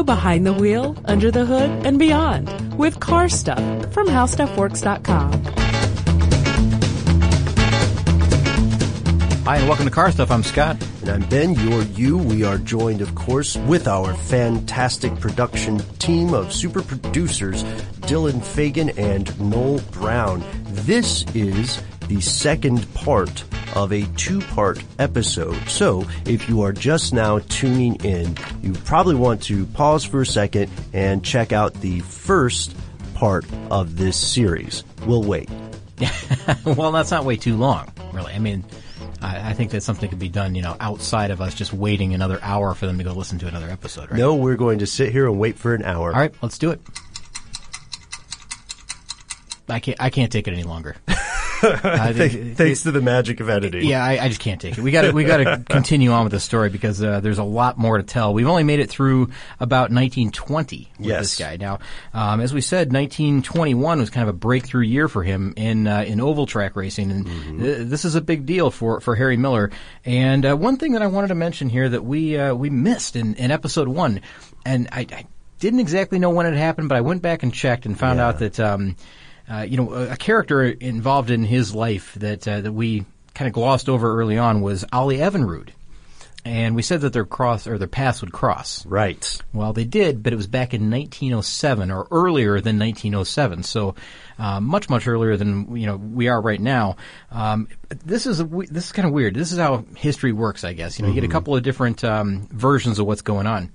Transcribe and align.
Go 0.00 0.04
behind 0.04 0.46
the 0.46 0.54
wheel, 0.54 0.96
under 1.04 1.30
the 1.30 1.44
hood, 1.44 1.84
and 1.84 1.98
beyond 1.98 2.78
with 2.78 2.98
car 3.00 3.28
stuff 3.28 3.58
from 3.92 4.06
howstuffworks.com. 4.06 5.32
Hi, 9.44 9.56
and 9.58 9.68
welcome 9.68 9.84
to 9.84 9.90
Car 9.90 10.10
Stuff. 10.10 10.30
I'm 10.30 10.42
Scott. 10.42 10.82
And 11.02 11.10
I'm 11.10 11.28
Ben, 11.28 11.52
you're 11.52 11.82
you. 11.82 12.16
We 12.16 12.44
are 12.44 12.56
joined, 12.56 13.02
of 13.02 13.14
course, 13.14 13.58
with 13.58 13.86
our 13.86 14.14
fantastic 14.14 15.14
production 15.20 15.80
team 15.98 16.32
of 16.32 16.50
super 16.50 16.80
producers, 16.80 17.62
Dylan 18.08 18.42
Fagan 18.42 18.88
and 18.98 19.38
Noel 19.38 19.80
Brown. 19.90 20.42
This 20.64 21.26
is 21.34 21.82
the 22.08 22.22
second 22.22 22.90
part 22.94 23.44
of 23.74 23.92
a 23.92 24.06
two-part 24.16 24.82
episode. 24.98 25.56
So 25.68 26.06
if 26.24 26.48
you 26.48 26.62
are 26.62 26.72
just 26.72 27.12
now 27.12 27.38
tuning 27.38 27.96
in, 28.04 28.36
you 28.62 28.72
probably 28.72 29.14
want 29.14 29.42
to 29.44 29.66
pause 29.66 30.04
for 30.04 30.22
a 30.22 30.26
second 30.26 30.70
and 30.92 31.24
check 31.24 31.52
out 31.52 31.74
the 31.74 32.00
first 32.00 32.76
part 33.14 33.44
of 33.70 33.96
this 33.96 34.16
series. 34.16 34.84
We'll 35.06 35.22
wait. 35.22 35.48
well, 36.64 36.92
that's 36.92 37.10
not 37.10 37.24
way 37.24 37.36
too 37.36 37.56
long, 37.56 37.92
really. 38.12 38.32
I 38.32 38.38
mean, 38.38 38.64
I, 39.22 39.50
I 39.50 39.52
think 39.52 39.70
that 39.72 39.82
something 39.82 40.08
could 40.08 40.18
be 40.18 40.28
done, 40.28 40.54
you 40.54 40.62
know, 40.62 40.76
outside 40.80 41.30
of 41.30 41.40
us 41.40 41.54
just 41.54 41.72
waiting 41.72 42.14
another 42.14 42.38
hour 42.42 42.74
for 42.74 42.86
them 42.86 42.98
to 42.98 43.04
go 43.04 43.12
listen 43.12 43.38
to 43.40 43.48
another 43.48 43.68
episode, 43.68 44.10
right? 44.10 44.18
No, 44.18 44.34
we're 44.34 44.56
going 44.56 44.78
to 44.80 44.86
sit 44.86 45.12
here 45.12 45.26
and 45.26 45.38
wait 45.38 45.58
for 45.58 45.74
an 45.74 45.84
hour. 45.84 46.12
All 46.12 46.18
right, 46.18 46.34
let's 46.42 46.58
do 46.58 46.70
it. 46.70 46.80
I 49.68 49.78
can't. 49.78 50.00
I 50.00 50.10
can't 50.10 50.32
take 50.32 50.48
it 50.48 50.52
any 50.52 50.64
longer. 50.64 50.96
Uh, 51.62 52.12
Th- 52.12 52.56
thanks 52.56 52.82
to 52.84 52.90
the 52.90 53.00
magic 53.00 53.40
of 53.40 53.48
editing. 53.48 53.84
Yeah, 53.86 54.04
I, 54.04 54.24
I 54.24 54.28
just 54.28 54.40
can't 54.40 54.60
take 54.60 54.78
it. 54.78 54.82
We 54.82 54.90
got 54.90 55.02
to 55.02 55.12
we 55.12 55.24
got 55.24 55.38
to 55.38 55.62
continue 55.68 56.10
on 56.12 56.24
with 56.24 56.32
the 56.32 56.40
story 56.40 56.68
because 56.70 57.02
uh, 57.02 57.20
there's 57.20 57.38
a 57.38 57.44
lot 57.44 57.78
more 57.78 57.96
to 57.98 58.02
tell. 58.02 58.32
We've 58.34 58.46
only 58.48 58.62
made 58.64 58.80
it 58.80 58.90
through 58.90 59.30
about 59.58 59.90
1920 59.90 60.92
with 60.98 61.06
Yes. 61.06 61.20
this 61.20 61.38
guy. 61.38 61.56
Now, 61.56 61.78
um, 62.14 62.40
as 62.40 62.52
we 62.54 62.60
said, 62.60 62.92
1921 62.92 63.98
was 63.98 64.10
kind 64.10 64.28
of 64.28 64.34
a 64.34 64.38
breakthrough 64.38 64.82
year 64.84 65.08
for 65.08 65.22
him 65.22 65.54
in 65.56 65.86
uh, 65.86 66.02
in 66.06 66.20
oval 66.20 66.46
track 66.46 66.76
racing, 66.76 67.10
and 67.10 67.26
th- 67.60 67.88
this 67.88 68.04
is 68.04 68.14
a 68.14 68.20
big 68.20 68.46
deal 68.46 68.70
for 68.70 69.00
for 69.00 69.14
Harry 69.16 69.36
Miller. 69.36 69.70
And 70.04 70.44
uh, 70.46 70.56
one 70.56 70.76
thing 70.76 70.92
that 70.92 71.02
I 71.02 71.06
wanted 71.06 71.28
to 71.28 71.34
mention 71.34 71.68
here 71.68 71.88
that 71.88 72.04
we 72.04 72.38
uh, 72.38 72.54
we 72.54 72.70
missed 72.70 73.16
in, 73.16 73.34
in 73.34 73.50
episode 73.50 73.88
one, 73.88 74.20
and 74.64 74.88
I, 74.92 75.00
I 75.12 75.26
didn't 75.58 75.80
exactly 75.80 76.18
know 76.18 76.30
when 76.30 76.46
it 76.46 76.56
happened, 76.56 76.88
but 76.88 76.96
I 76.96 77.02
went 77.02 77.22
back 77.22 77.42
and 77.42 77.52
checked 77.52 77.86
and 77.86 77.98
found 77.98 78.18
out 78.20 78.38
that. 78.38 78.58
Um, 78.58 78.96
uh, 79.50 79.62
you 79.62 79.76
know, 79.76 79.92
a, 79.92 80.12
a 80.12 80.16
character 80.16 80.62
involved 80.62 81.30
in 81.30 81.44
his 81.44 81.74
life 81.74 82.14
that 82.14 82.46
uh, 82.46 82.60
that 82.60 82.72
we 82.72 83.04
kind 83.34 83.48
of 83.48 83.52
glossed 83.52 83.88
over 83.88 84.20
early 84.20 84.38
on 84.38 84.60
was 84.60 84.84
Ole 84.92 85.12
Evinrude, 85.12 85.70
and 86.44 86.76
we 86.76 86.82
said 86.82 87.00
that 87.00 87.12
their 87.12 87.24
cross 87.24 87.66
or 87.66 87.76
their 87.76 87.88
paths 87.88 88.20
would 88.20 88.32
cross. 88.32 88.86
Right. 88.86 89.42
Well, 89.52 89.72
they 89.72 89.84
did, 89.84 90.22
but 90.22 90.32
it 90.32 90.36
was 90.36 90.46
back 90.46 90.72
in 90.72 90.90
1907 90.90 91.90
or 91.90 92.06
earlier 92.10 92.60
than 92.60 92.78
1907. 92.78 93.64
So 93.64 93.96
uh, 94.38 94.60
much 94.60 94.88
much 94.88 95.08
earlier 95.08 95.36
than 95.36 95.76
you 95.76 95.86
know 95.86 95.96
we 95.96 96.28
are 96.28 96.40
right 96.40 96.60
now. 96.60 96.96
Um, 97.32 97.68
this 97.88 98.26
is 98.26 98.40
a, 98.40 98.44
this 98.44 98.86
is 98.86 98.92
kind 98.92 99.06
of 99.06 99.12
weird. 99.12 99.34
This 99.34 99.50
is 99.50 99.58
how 99.58 99.84
history 99.96 100.32
works, 100.32 100.62
I 100.62 100.74
guess. 100.74 100.98
You 100.98 101.04
know, 101.04 101.08
you 101.08 101.20
get 101.20 101.28
a 101.28 101.32
couple 101.32 101.56
of 101.56 101.62
different 101.64 102.04
um, 102.04 102.46
versions 102.52 103.00
of 103.00 103.06
what's 103.06 103.22
going 103.22 103.48
on. 103.48 103.72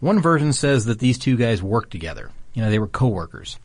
One 0.00 0.20
version 0.20 0.52
says 0.52 0.84
that 0.84 1.00
these 1.00 1.18
two 1.18 1.36
guys 1.36 1.60
worked 1.60 1.90
together. 1.90 2.30
You 2.54 2.62
know, 2.62 2.70
they 2.70 2.78
were 2.78 2.86
coworkers. 2.86 3.58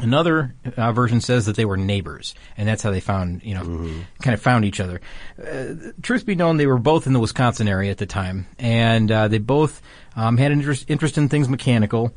Another 0.00 0.54
uh, 0.76 0.92
version 0.92 1.20
says 1.20 1.46
that 1.46 1.54
they 1.56 1.64
were 1.64 1.76
neighbors, 1.76 2.34
and 2.56 2.68
that's 2.68 2.82
how 2.82 2.90
they 2.90 3.00
found, 3.00 3.42
you 3.44 3.54
know, 3.54 3.62
kind 4.22 4.34
of 4.34 4.40
found 4.42 4.64
each 4.64 4.80
other. 4.80 5.00
Uh, 5.40 5.92
truth 6.02 6.26
be 6.26 6.34
known, 6.34 6.56
they 6.56 6.66
were 6.66 6.78
both 6.78 7.06
in 7.06 7.12
the 7.12 7.20
Wisconsin 7.20 7.68
area 7.68 7.92
at 7.92 7.98
the 7.98 8.06
time, 8.06 8.46
and 8.58 9.10
uh, 9.12 9.28
they 9.28 9.38
both 9.38 9.80
um, 10.16 10.36
had 10.36 10.50
interest, 10.50 10.86
interest 10.88 11.16
in 11.16 11.28
things 11.28 11.48
mechanical. 11.48 12.12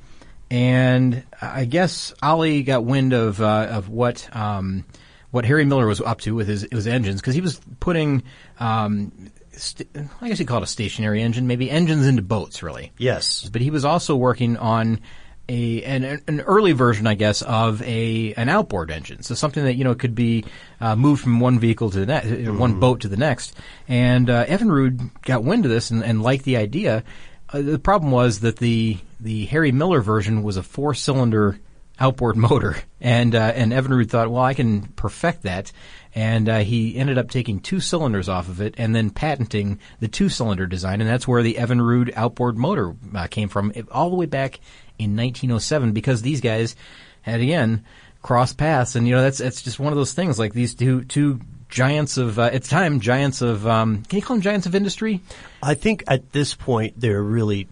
And 0.50 1.24
I 1.42 1.66
guess 1.66 2.14
Ole 2.24 2.64
got 2.64 2.84
wind 2.86 3.14
of 3.14 3.42
uh, 3.42 3.68
of 3.70 3.90
what 3.90 4.28
um, 4.36 4.86
what 5.32 5.46
Harry 5.46 5.66
Miller 5.66 5.86
was 5.86 6.00
up 6.02 6.22
to 6.22 6.34
with 6.36 6.48
his 6.48 6.66
his 6.72 6.88
engines 6.88 7.22
because 7.22 7.36
he 7.36 7.42
was 7.42 7.60
putting. 7.80 8.24
Um, 8.60 9.12
st- 9.52 9.90
I 10.22 10.30
guess 10.30 10.40
he 10.40 10.46
called 10.46 10.64
it 10.64 10.66
a 10.66 10.68
stationary 10.68 11.22
engine, 11.22 11.48
maybe 11.48 11.70
engines 11.70 12.08
into 12.08 12.22
boats, 12.22 12.64
really 12.64 12.92
Yes. 12.98 13.50
but 13.52 13.62
he 13.62 13.70
was 13.72 13.84
also 13.86 14.16
working 14.16 14.56
on 14.58 15.02
a 15.50 15.84
an, 15.84 16.22
an 16.28 16.42
early 16.42 16.74
version, 16.74 17.08
I 17.08 17.16
guess, 17.16 17.42
of 17.42 17.82
a 17.82 18.34
an 18.36 18.50
outboard 18.50 18.92
engine. 18.92 19.24
So 19.24 19.36
something 19.36 19.64
that 19.64 19.76
you 19.76 19.84
know 19.84 19.96
could 19.96 20.16
be 20.16 20.46
uh, 20.82 20.96
moved 20.96 21.22
from 21.24 21.40
one 21.40 21.60
vehicle 21.60 21.90
to 21.92 22.00
the 22.00 22.06
next, 22.06 22.50
one 22.52 22.80
boat 22.80 23.02
to 23.02 23.08
the 23.08 23.18
next. 23.18 23.56
And 23.88 24.30
uh, 24.30 24.46
Evinrude 24.46 25.10
got 25.24 25.44
wind 25.44 25.66
of 25.66 25.72
this 25.72 25.92
and, 25.92 26.04
and 26.04 26.22
liked 26.22 26.44
the 26.44 26.58
idea. 26.58 27.04
Uh, 27.50 27.62
the 27.62 27.80
problem 27.80 28.12
was 28.12 28.42
that 28.42 28.58
the 28.58 28.98
the 29.20 29.46
Harry 29.46 29.72
Miller 29.72 30.02
version 30.02 30.44
was 30.44 30.58
a 30.58 30.64
four 30.64 30.94
cylinder 30.94 31.60
outboard 32.00 32.38
motor, 32.38 32.78
and 33.00 33.34
uh, 33.34 33.54
and 33.56 33.72
Evinrude 33.72 34.10
thought, 34.10 34.30
well, 34.30 34.44
I 34.44 34.54
can 34.54 34.82
perfect 34.82 35.44
that, 35.44 35.72
and 36.14 36.50
uh, 36.50 36.60
he 36.60 36.98
ended 36.98 37.18
up 37.18 37.30
taking 37.30 37.60
two 37.60 37.80
cylinders 37.80 38.28
off 38.28 38.50
of 38.50 38.60
it 38.60 38.76
and 38.78 38.96
then 38.96 39.10
patenting 39.10 39.80
the 40.00 40.08
two 40.08 40.30
cylinder 40.30 40.68
design, 40.68 41.00
and 41.00 41.10
that's 41.10 41.28
where 41.28 41.44
the 41.44 41.56
Evinrude 41.56 42.12
outboard 42.16 42.58
motor 42.58 42.96
uh, 43.16 43.28
came 43.28 43.50
from, 43.50 43.72
all 43.92 44.10
the 44.10 44.16
way 44.16 44.26
back 44.26 44.60
in 45.00 45.16
1907, 45.16 45.92
because 45.94 46.22
these 46.22 46.42
guys 46.42 46.76
had 47.22 47.42
again 47.42 47.84
crossed 48.22 48.58
paths, 48.58 48.96
and 48.96 49.08
you 49.08 49.16
know 49.16 49.22
that's 49.22 49.38
that's 49.38 49.62
just 49.62 49.80
one 49.80 49.94
of 49.94 49.98
those 49.98 50.14
things, 50.14 50.38
like 50.40 50.54
these 50.54 50.76
two 50.76 51.04
two 51.06 51.40
giants 51.70 52.18
of 52.18 52.40
uh, 52.40 52.44
at 52.44 52.64
the 52.64 52.70
time 52.70 53.00
giants 53.00 53.42
of 53.42 53.68
um, 53.68 54.04
can 54.04 54.18
you 54.18 54.22
call 54.24 54.36
them 54.38 54.42
giants 54.42 54.66
of 54.66 54.76
industry? 54.76 55.22
I 55.62 55.74
think 55.74 56.04
at 56.08 56.32
this 56.32 56.54
point 56.56 57.00
they're 57.00 57.22
really 57.22 57.68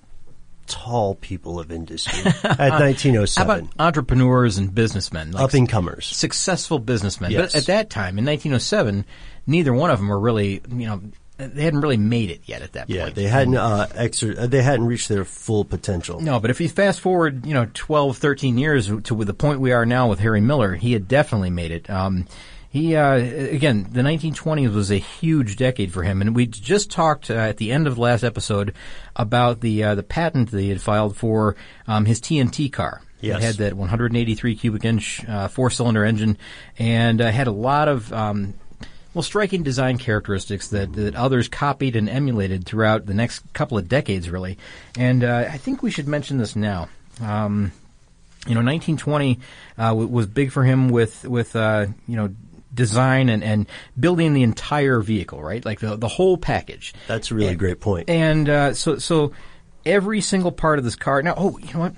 tall 0.67 1.15
people 1.15 1.59
of 1.59 1.71
industry 1.71 2.19
at 2.43 2.57
1907. 2.59 3.27
How 3.35 3.43
about 3.43 3.69
entrepreneurs 3.79 4.57
and 4.57 4.73
businessmen? 4.73 5.31
Like 5.31 5.43
Up 5.43 5.53
and 5.53 5.69
comers. 5.69 6.07
successful 6.07 6.79
businessmen. 6.79 7.31
Yes. 7.31 7.53
But 7.53 7.55
at 7.61 7.65
that 7.67 7.89
time, 7.89 8.17
in 8.17 8.25
1907, 8.25 9.05
neither 9.45 9.73
one 9.73 9.91
of 9.91 9.99
them 9.99 10.07
were 10.07 10.19
really, 10.19 10.61
you 10.69 10.87
know, 10.87 11.01
they 11.37 11.63
hadn't 11.63 11.81
really 11.81 11.97
made 11.97 12.29
it 12.31 12.41
yet 12.45 12.61
at 12.61 12.73
that 12.73 12.89
Yeah, 12.89 13.03
point. 13.05 13.17
Yeah, 13.17 13.23
they 13.23 13.29
hadn't 13.29 13.55
uh, 13.57 13.87
exer- 13.95 14.37
uh, 14.37 14.47
they 14.47 14.61
hadn't 14.61 14.85
reached 14.85 15.09
their 15.09 15.25
full 15.25 15.65
potential. 15.65 16.19
No, 16.21 16.39
but 16.39 16.49
if 16.49 16.61
you 16.61 16.69
fast 16.69 16.99
forward, 17.01 17.45
you 17.45 17.53
know, 17.53 17.67
12, 17.73 18.17
13 18.17 18.57
years 18.57 18.87
to 18.87 19.23
the 19.23 19.33
point 19.33 19.59
we 19.59 19.71
are 19.71 19.85
now 19.85 20.09
with 20.09 20.19
Harry 20.19 20.41
Miller, 20.41 20.75
he 20.75 20.93
had 20.93 21.07
definitely 21.07 21.49
made 21.49 21.71
it. 21.71 21.89
Um, 21.89 22.25
he, 22.69 22.95
uh, 22.95 23.13
again, 23.15 23.87
the 23.91 24.01
1920s 24.01 24.73
was 24.73 24.91
a 24.91 24.97
huge 24.97 25.55
decade 25.55 25.93
for 25.93 26.03
him, 26.03 26.21
and 26.21 26.35
we 26.35 26.45
just 26.45 26.91
talked 26.91 27.31
uh, 27.31 27.35
at 27.35 27.55
the 27.57 27.71
end 27.71 27.87
of 27.87 27.95
the 27.95 28.01
last 28.01 28.23
episode 28.23 28.73
about 29.15 29.61
the 29.61 29.81
uh, 29.83 29.95
the 29.95 30.03
patent 30.03 30.51
that 30.51 30.59
he 30.59 30.69
had 30.69 30.81
filed 30.81 31.15
for 31.15 31.55
um, 31.87 32.03
his 32.05 32.19
TNT 32.19 32.71
car. 32.71 33.01
Yes. 33.21 33.37
It 33.37 33.43
had 33.45 33.55
that 33.55 33.73
183 33.75 34.55
cubic 34.55 34.83
inch 34.85 35.23
uh, 35.27 35.47
four 35.47 35.69
cylinder 35.69 36.03
engine, 36.03 36.37
and 36.77 37.21
uh, 37.21 37.31
had 37.31 37.47
a 37.47 37.51
lot 37.51 37.87
of 37.87 38.11
um, 38.11 38.53
well, 39.15 39.23
striking 39.23 39.63
design 39.63 39.97
characteristics 39.97 40.67
that, 40.67 40.93
that 40.93 41.15
others 41.15 41.47
copied 41.47 41.95
and 41.95 42.07
emulated 42.09 42.65
throughout 42.65 43.05
the 43.07 43.13
next 43.15 43.41
couple 43.53 43.77
of 43.79 43.87
decades, 43.89 44.29
really. 44.29 44.57
And 44.97 45.23
uh, 45.23 45.47
I 45.49 45.57
think 45.57 45.81
we 45.81 45.89
should 45.89 46.07
mention 46.07 46.37
this 46.37 46.55
now. 46.55 46.89
Um, 47.21 47.71
you 48.45 48.53
know, 48.53 48.59
1920 48.61 49.39
uh, 49.77 49.87
w- 49.87 50.07
was 50.07 50.27
big 50.27 50.51
for 50.51 50.63
him 50.63 50.89
with 50.89 51.23
with 51.23 51.55
uh, 51.55 51.87
you 52.07 52.15
know 52.15 52.29
design 52.73 53.29
and, 53.29 53.41
and 53.43 53.67
building 53.99 54.33
the 54.33 54.43
entire 54.43 54.99
vehicle, 54.99 55.41
right? 55.41 55.63
Like 55.65 55.79
the 55.79 55.95
the 55.95 56.09
whole 56.09 56.37
package. 56.37 56.93
That's 57.07 57.31
a 57.31 57.35
really 57.35 57.51
And- 57.51 57.59
great 57.59 57.79
point. 57.79 58.09
And 58.09 58.47
uh, 58.49 58.73
so 58.73 58.97
so 58.99 59.31
every 59.85 60.19
single 60.19 60.51
part 60.51 60.77
of 60.77 60.83
this 60.85 60.95
car. 60.97 61.21
Now, 61.21 61.35
oh, 61.37 61.57
you 61.57 61.73
know 61.73 61.79
what? 61.79 61.93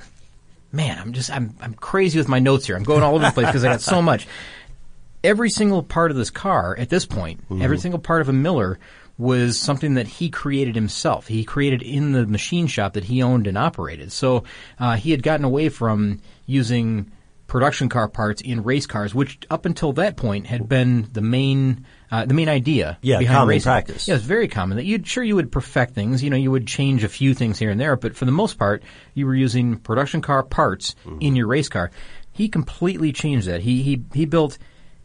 Man, 0.72 1.00
I'm 1.00 1.14
just 1.14 1.32
I'm 1.32 1.56
I'm 1.62 1.74
crazy 1.74 2.20
with 2.20 2.28
my 2.28 2.40
notes 2.40 2.68
here. 2.68 2.76
I'm 2.76 2.84
going 2.84 3.02
all 3.02 3.16
over 3.16 3.26
the 3.26 3.32
place 3.32 3.48
because 3.48 3.64
I 3.66 3.70
got 3.70 3.82
so 3.82 4.02
much. 4.02 4.28
Every 5.24 5.50
single 5.50 5.84
part 5.84 6.12
of 6.12 6.18
this 6.18 6.30
car 6.30 6.76
at 6.78 6.90
this 6.90 7.06
point, 7.06 7.42
every 7.62 7.78
single 7.80 8.00
part 8.00 8.22
of 8.22 8.30
a 8.30 8.34
Miller 8.34 8.80
was 9.18 9.58
something 9.60 9.96
that 9.96 10.08
he 10.08 10.30
created 10.30 10.76
himself. 10.76 11.28
He 11.28 11.44
created 11.44 11.82
in 11.82 12.12
the 12.12 12.26
machine 12.28 12.68
shop 12.68 12.94
that 12.94 13.04
he 13.06 13.24
owned 13.24 13.48
and 13.48 13.58
operated. 13.58 14.12
So 14.12 14.44
uh, 14.80 14.96
he 14.96 15.10
had 15.12 15.24
gotten 15.24 15.44
away 15.44 15.70
from 15.70 16.22
using 16.46 17.12
production 17.48 17.90
car 17.90 18.08
parts 18.10 18.42
in 18.42 18.64
race 18.64 18.86
cars, 18.86 19.16
which 19.16 19.40
up 19.50 19.66
until 19.66 19.94
that 19.94 20.18
point 20.18 20.46
had 20.46 20.70
been 20.70 21.08
the 21.14 21.22
main 21.22 21.86
uh, 22.12 22.26
the 22.26 22.34
main 22.34 22.48
idea 22.48 22.98
Yeah, 23.02 23.18
behind 23.20 23.36
common 23.38 23.50
racing. 23.50 23.70
practice. 23.70 24.08
Yeah, 24.08 24.16
it's 24.16 24.24
very 24.24 24.48
common 24.48 24.78
that 24.78 24.86
you'd 24.86 25.08
sure 25.08 25.24
you 25.24 25.36
would 25.36 25.52
perfect 25.52 25.94
things. 25.96 26.22
You 26.24 26.30
know, 26.30 26.38
you 26.38 26.52
would 26.52 26.68
change 26.68 27.04
a 27.04 27.10
few 27.10 27.34
things 27.34 27.58
here 27.58 27.70
and 27.72 27.80
there, 27.80 27.96
but 27.98 28.16
for 28.16 28.26
the 28.26 28.32
most 28.32 28.58
part, 28.60 28.84
you 29.14 29.26
were 29.26 29.36
using 29.36 29.78
production 29.78 30.22
car 30.22 30.44
parts 30.44 30.96
Mm-hmm. 31.06 31.18
in 31.22 31.36
your 31.36 31.48
race 31.48 31.70
car. 31.70 31.90
He 32.34 32.50
completely 32.50 33.12
changed 33.14 33.48
that. 33.48 33.62
He 33.62 33.82
he 33.82 34.04
he 34.14 34.26
built. 34.26 34.58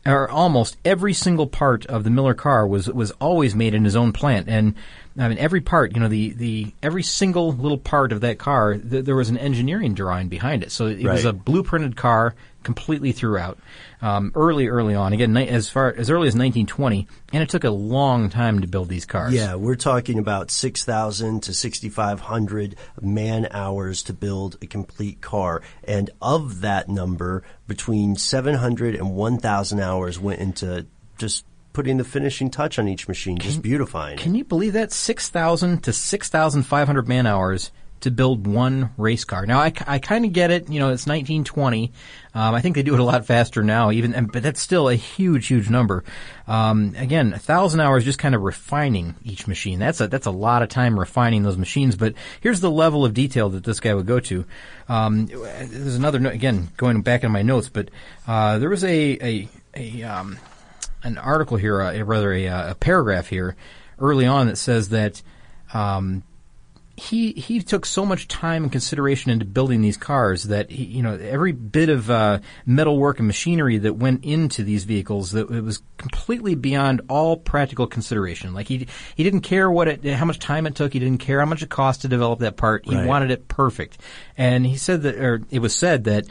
Or 0.05 0.29
almost 0.29 0.77
every 0.85 1.13
single 1.13 1.47
part 1.47 1.87
of 1.87 2.03
the 2.03 2.11
Miller 2.11 2.35
car 2.35 2.67
was 2.67 2.89
was 2.89 3.13
always 3.13 3.55
made 3.55 3.73
in 3.73 3.85
his 3.85 3.95
own 3.95 4.13
plant, 4.13 4.49
and 4.49 4.75
I 5.19 5.29
mean 5.29 5.39
every 5.39 5.61
part. 5.61 5.95
You 5.95 6.01
know, 6.01 6.09
the 6.09 6.31
the 6.31 6.75
every 6.83 7.03
single 7.03 7.53
little 7.53 7.79
part 7.79 8.13
of 8.13 8.23
that 8.23 8.39
car, 8.39 8.77
th- 8.77 9.05
there 9.05 9.17
was 9.17 9.29
an 9.29 9.39
engineering 9.39 9.95
drawing 9.95 10.29
behind 10.29 10.63
it. 10.63 10.73
So 10.73 10.87
it 10.87 11.03
was 11.05 11.25
a 11.25 11.33
blueprinted 11.33 11.97
car 11.97 12.35
completely 12.63 13.13
throughout. 13.13 13.59
Um, 14.01 14.33
early, 14.35 14.69
early 14.69 14.95
on, 14.95 15.13
again, 15.13 15.33
ni- 15.33 15.49
as 15.49 15.69
far 15.69 15.89
as 15.89 16.11
early 16.11 16.29
as 16.29 16.35
1920, 16.35 17.07
and 17.33 17.43
it 17.43 17.49
took 17.49 17.65
a 17.65 17.71
long 17.71 18.31
time 18.31 18.61
to 18.61 18.67
build 18.67 18.89
these 18.89 19.05
cars. 19.05 19.33
Yeah, 19.33 19.55
we're 19.57 19.77
talking 19.77 20.19
about 20.19 20.51
6,000 20.51 21.43
to 21.45 21.55
6,500 21.55 22.77
man 23.01 23.49
hours 23.51 24.03
to 24.05 24.13
build 24.13 24.59
a 24.63 24.67
complete 24.67 25.21
car. 25.21 25.63
And 25.85 26.11
of 26.21 26.63
that 26.63 26.89
number, 26.89 27.43
between 27.67 28.17
700 28.17 28.95
and 28.95 29.15
1,000 29.15 29.81
hours 29.81 30.19
went 30.19 30.41
into 30.41 30.87
just 31.19 31.45
putting 31.73 31.97
the 31.97 32.05
finishing 32.05 32.51
touch 32.51 32.79
on 32.79 32.89
each 32.89 33.09
machine, 33.09 33.39
just 33.39 33.63
beautifying 33.63 34.19
Can 34.19 34.35
you 34.35 34.45
believe 34.45 34.75
that? 34.75 34.93
6,000 34.93 35.83
to 35.85 35.93
6,500 35.93 37.09
man 37.09 37.27
hours 37.27 37.71
to 38.01 38.11
build 38.11 38.49
one 38.49 38.91
race 38.99 39.25
car. 39.25 39.47
Now, 39.47 39.61
I, 39.61 39.73
I 39.87 40.01
kind 40.01 40.25
of 40.25 40.33
get 40.33 40.51
it. 40.51 40.69
You 40.69 40.81
know, 40.81 40.87
it's 40.91 41.07
1920. 41.07 41.93
Um, 42.35 42.53
I 42.53 42.61
think 42.61 42.75
they 42.75 42.83
do 42.83 42.95
it 42.95 42.99
a 43.01 43.05
lot 43.05 43.25
faster 43.27 43.63
now, 43.63 43.93
even, 43.93 44.13
and- 44.13 44.33
but 44.33 44.43
that's 44.43 44.61
still 44.61 44.89
a 44.89 44.97
huge, 44.97 45.47
huge 45.47 45.71
number. 45.71 46.03
Um, 46.49 46.95
again, 46.99 47.33
a 47.33 47.39
thousand 47.39 47.79
hours 47.79 48.05
just 48.05 48.19
kind 48.19 48.35
of 48.35 48.43
refining 48.43 49.15
each 49.23 49.47
machine. 49.47 49.79
That's 49.79 50.01
a, 50.01 50.09
that's 50.09 50.27
a 50.27 50.33
lot 50.33 50.63
of 50.65 50.69
time 50.69 50.99
refining 50.99 51.45
those 51.45 51.57
machines. 51.57 51.95
But 51.95 52.15
here's 52.41 52.59
the 52.59 52.73
level 52.73 53.05
of 53.05 53.15
detail 53.15 53.51
that 53.51 53.63
this 53.63 53.79
guy 53.79 53.95
would 53.95 54.07
go 54.07 54.19
to. 54.19 54.45
Um, 54.89 55.27
there's 55.27 55.95
another, 55.95 56.19
no- 56.19 56.31
again, 56.31 56.71
going 56.77 57.03
back 57.03 57.23
in 57.23 57.31
my 57.31 57.43
notes, 57.43 57.69
but, 57.69 57.89
uh, 58.27 58.59
there 58.59 58.69
was 58.69 58.83
a, 58.83 58.89
a, 59.25 59.49
a, 59.77 60.03
um, 60.03 60.39
an 61.05 61.19
article 61.19 61.57
here, 61.57 61.81
uh, 61.81 62.03
rather 62.03 62.33
a, 62.33 62.49
uh, 62.49 62.71
a 62.71 62.75
paragraph 62.75 63.29
here 63.29 63.57
early 63.99 64.27
on 64.27 64.47
that 64.49 64.57
says 64.57 64.91
that 64.91 65.23
um, 65.75 66.23
he 66.97 67.33
he 67.33 67.61
took 67.61 67.87
so 67.87 68.05
much 68.05 68.29
time 68.29 68.65
and 68.65 68.73
consideration 68.73 69.31
into 69.31 69.45
building 69.47 69.81
these 69.81 69.97
cars 69.97 70.45
that 70.45 70.71
he, 70.71 70.85
you 70.85 71.03
know 71.03 71.15
every 71.15 71.53
bit 71.53 71.89
of 71.89 72.11
uh, 72.11 72.39
metalwork 72.67 73.19
and 73.19 73.27
machinery 73.27 73.79
that 73.79 73.95
went 73.95 74.25
into 74.25 74.63
these 74.63 74.85
vehicles 74.85 75.33
that 75.33 75.51
it 75.51 75.63
was 75.63 75.83
completely 75.97 76.55
beyond 76.55 77.01
all 77.09 77.37
practical 77.37 77.87
consideration. 77.87 78.53
Like 78.53 78.69
he 78.69 78.87
he 79.17 79.25
didn't 79.25 79.41
care 79.41 79.71
what 79.71 79.89
it 79.89 80.05
how 80.05 80.27
much 80.27 80.39
time 80.39 80.67
it 80.67 80.75
took. 80.75 80.93
He 80.93 80.99
didn't 80.99 81.19
care 81.19 81.41
how 81.41 81.47
much 81.47 81.63
it 81.63 81.71
cost 81.71 82.03
to 82.03 82.09
develop 82.09 82.41
that 82.41 82.57
part. 82.57 82.85
He 82.85 82.95
Right. 82.95 83.07
wanted 83.07 83.31
it 83.31 83.49
perfect. 83.49 83.99
And 84.37 84.67
he 84.67 84.77
said 84.77 85.03
that, 85.03 85.17
or 85.17 85.41
it 85.51 85.61
was 85.61 85.75
said 85.75 86.05
that 86.05 86.27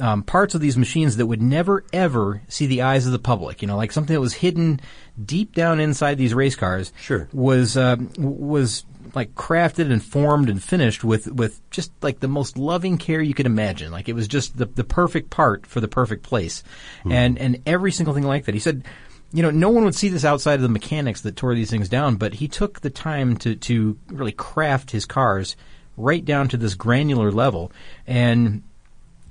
um, 0.00 0.22
parts 0.22 0.54
of 0.54 0.60
these 0.60 0.76
machines 0.76 1.16
that 1.16 1.26
would 1.26 1.42
never 1.42 1.84
ever 1.92 2.42
see 2.48 2.66
the 2.66 2.82
eyes 2.82 3.06
of 3.06 3.12
the 3.12 3.18
public. 3.18 3.62
You 3.62 3.68
know, 3.68 3.76
like 3.76 3.92
something 3.92 4.14
that 4.14 4.20
was 4.20 4.34
hidden 4.34 4.80
deep 5.22 5.54
down 5.54 5.80
inside 5.80 6.18
these 6.18 6.34
race 6.34 6.56
cars. 6.56 6.92
Sure. 7.00 7.28
Was 7.32 7.76
um, 7.76 8.10
was 8.18 8.84
like 9.14 9.34
crafted 9.34 9.92
and 9.92 10.02
formed 10.02 10.50
and 10.50 10.62
finished 10.62 11.04
with 11.04 11.30
with 11.30 11.60
just 11.70 11.92
like 12.02 12.20
the 12.20 12.28
most 12.28 12.58
loving 12.58 12.98
care 12.98 13.22
you 13.22 13.34
could 13.34 13.46
imagine. 13.46 13.92
Like 13.92 14.08
it 14.08 14.14
was 14.14 14.28
just 14.28 14.56
the 14.56 14.66
the 14.66 14.84
perfect 14.84 15.30
part 15.30 15.66
for 15.66 15.80
the 15.80 15.88
perfect 15.88 16.24
place, 16.24 16.62
and 17.08 17.38
and 17.38 17.62
every 17.66 17.92
single 17.92 18.14
thing 18.14 18.24
like 18.24 18.44
that. 18.46 18.54
He 18.54 18.60
said. 18.60 18.84
You 19.32 19.42
know, 19.42 19.50
no 19.50 19.68
one 19.70 19.82
would 19.82 19.96
see 19.96 20.10
this 20.10 20.24
outside 20.24 20.54
of 20.54 20.62
the 20.62 20.68
mechanics 20.68 21.22
that 21.22 21.34
tore 21.34 21.56
these 21.56 21.68
things 21.68 21.88
down, 21.88 22.14
but 22.14 22.34
he 22.34 22.46
took 22.46 22.82
the 22.82 22.90
time 22.90 23.36
to, 23.38 23.56
to 23.56 23.98
really 24.06 24.30
craft 24.30 24.92
his 24.92 25.06
cars 25.06 25.56
right 25.96 26.24
down 26.24 26.46
to 26.50 26.56
this 26.56 26.76
granular 26.76 27.32
level. 27.32 27.72
And 28.06 28.62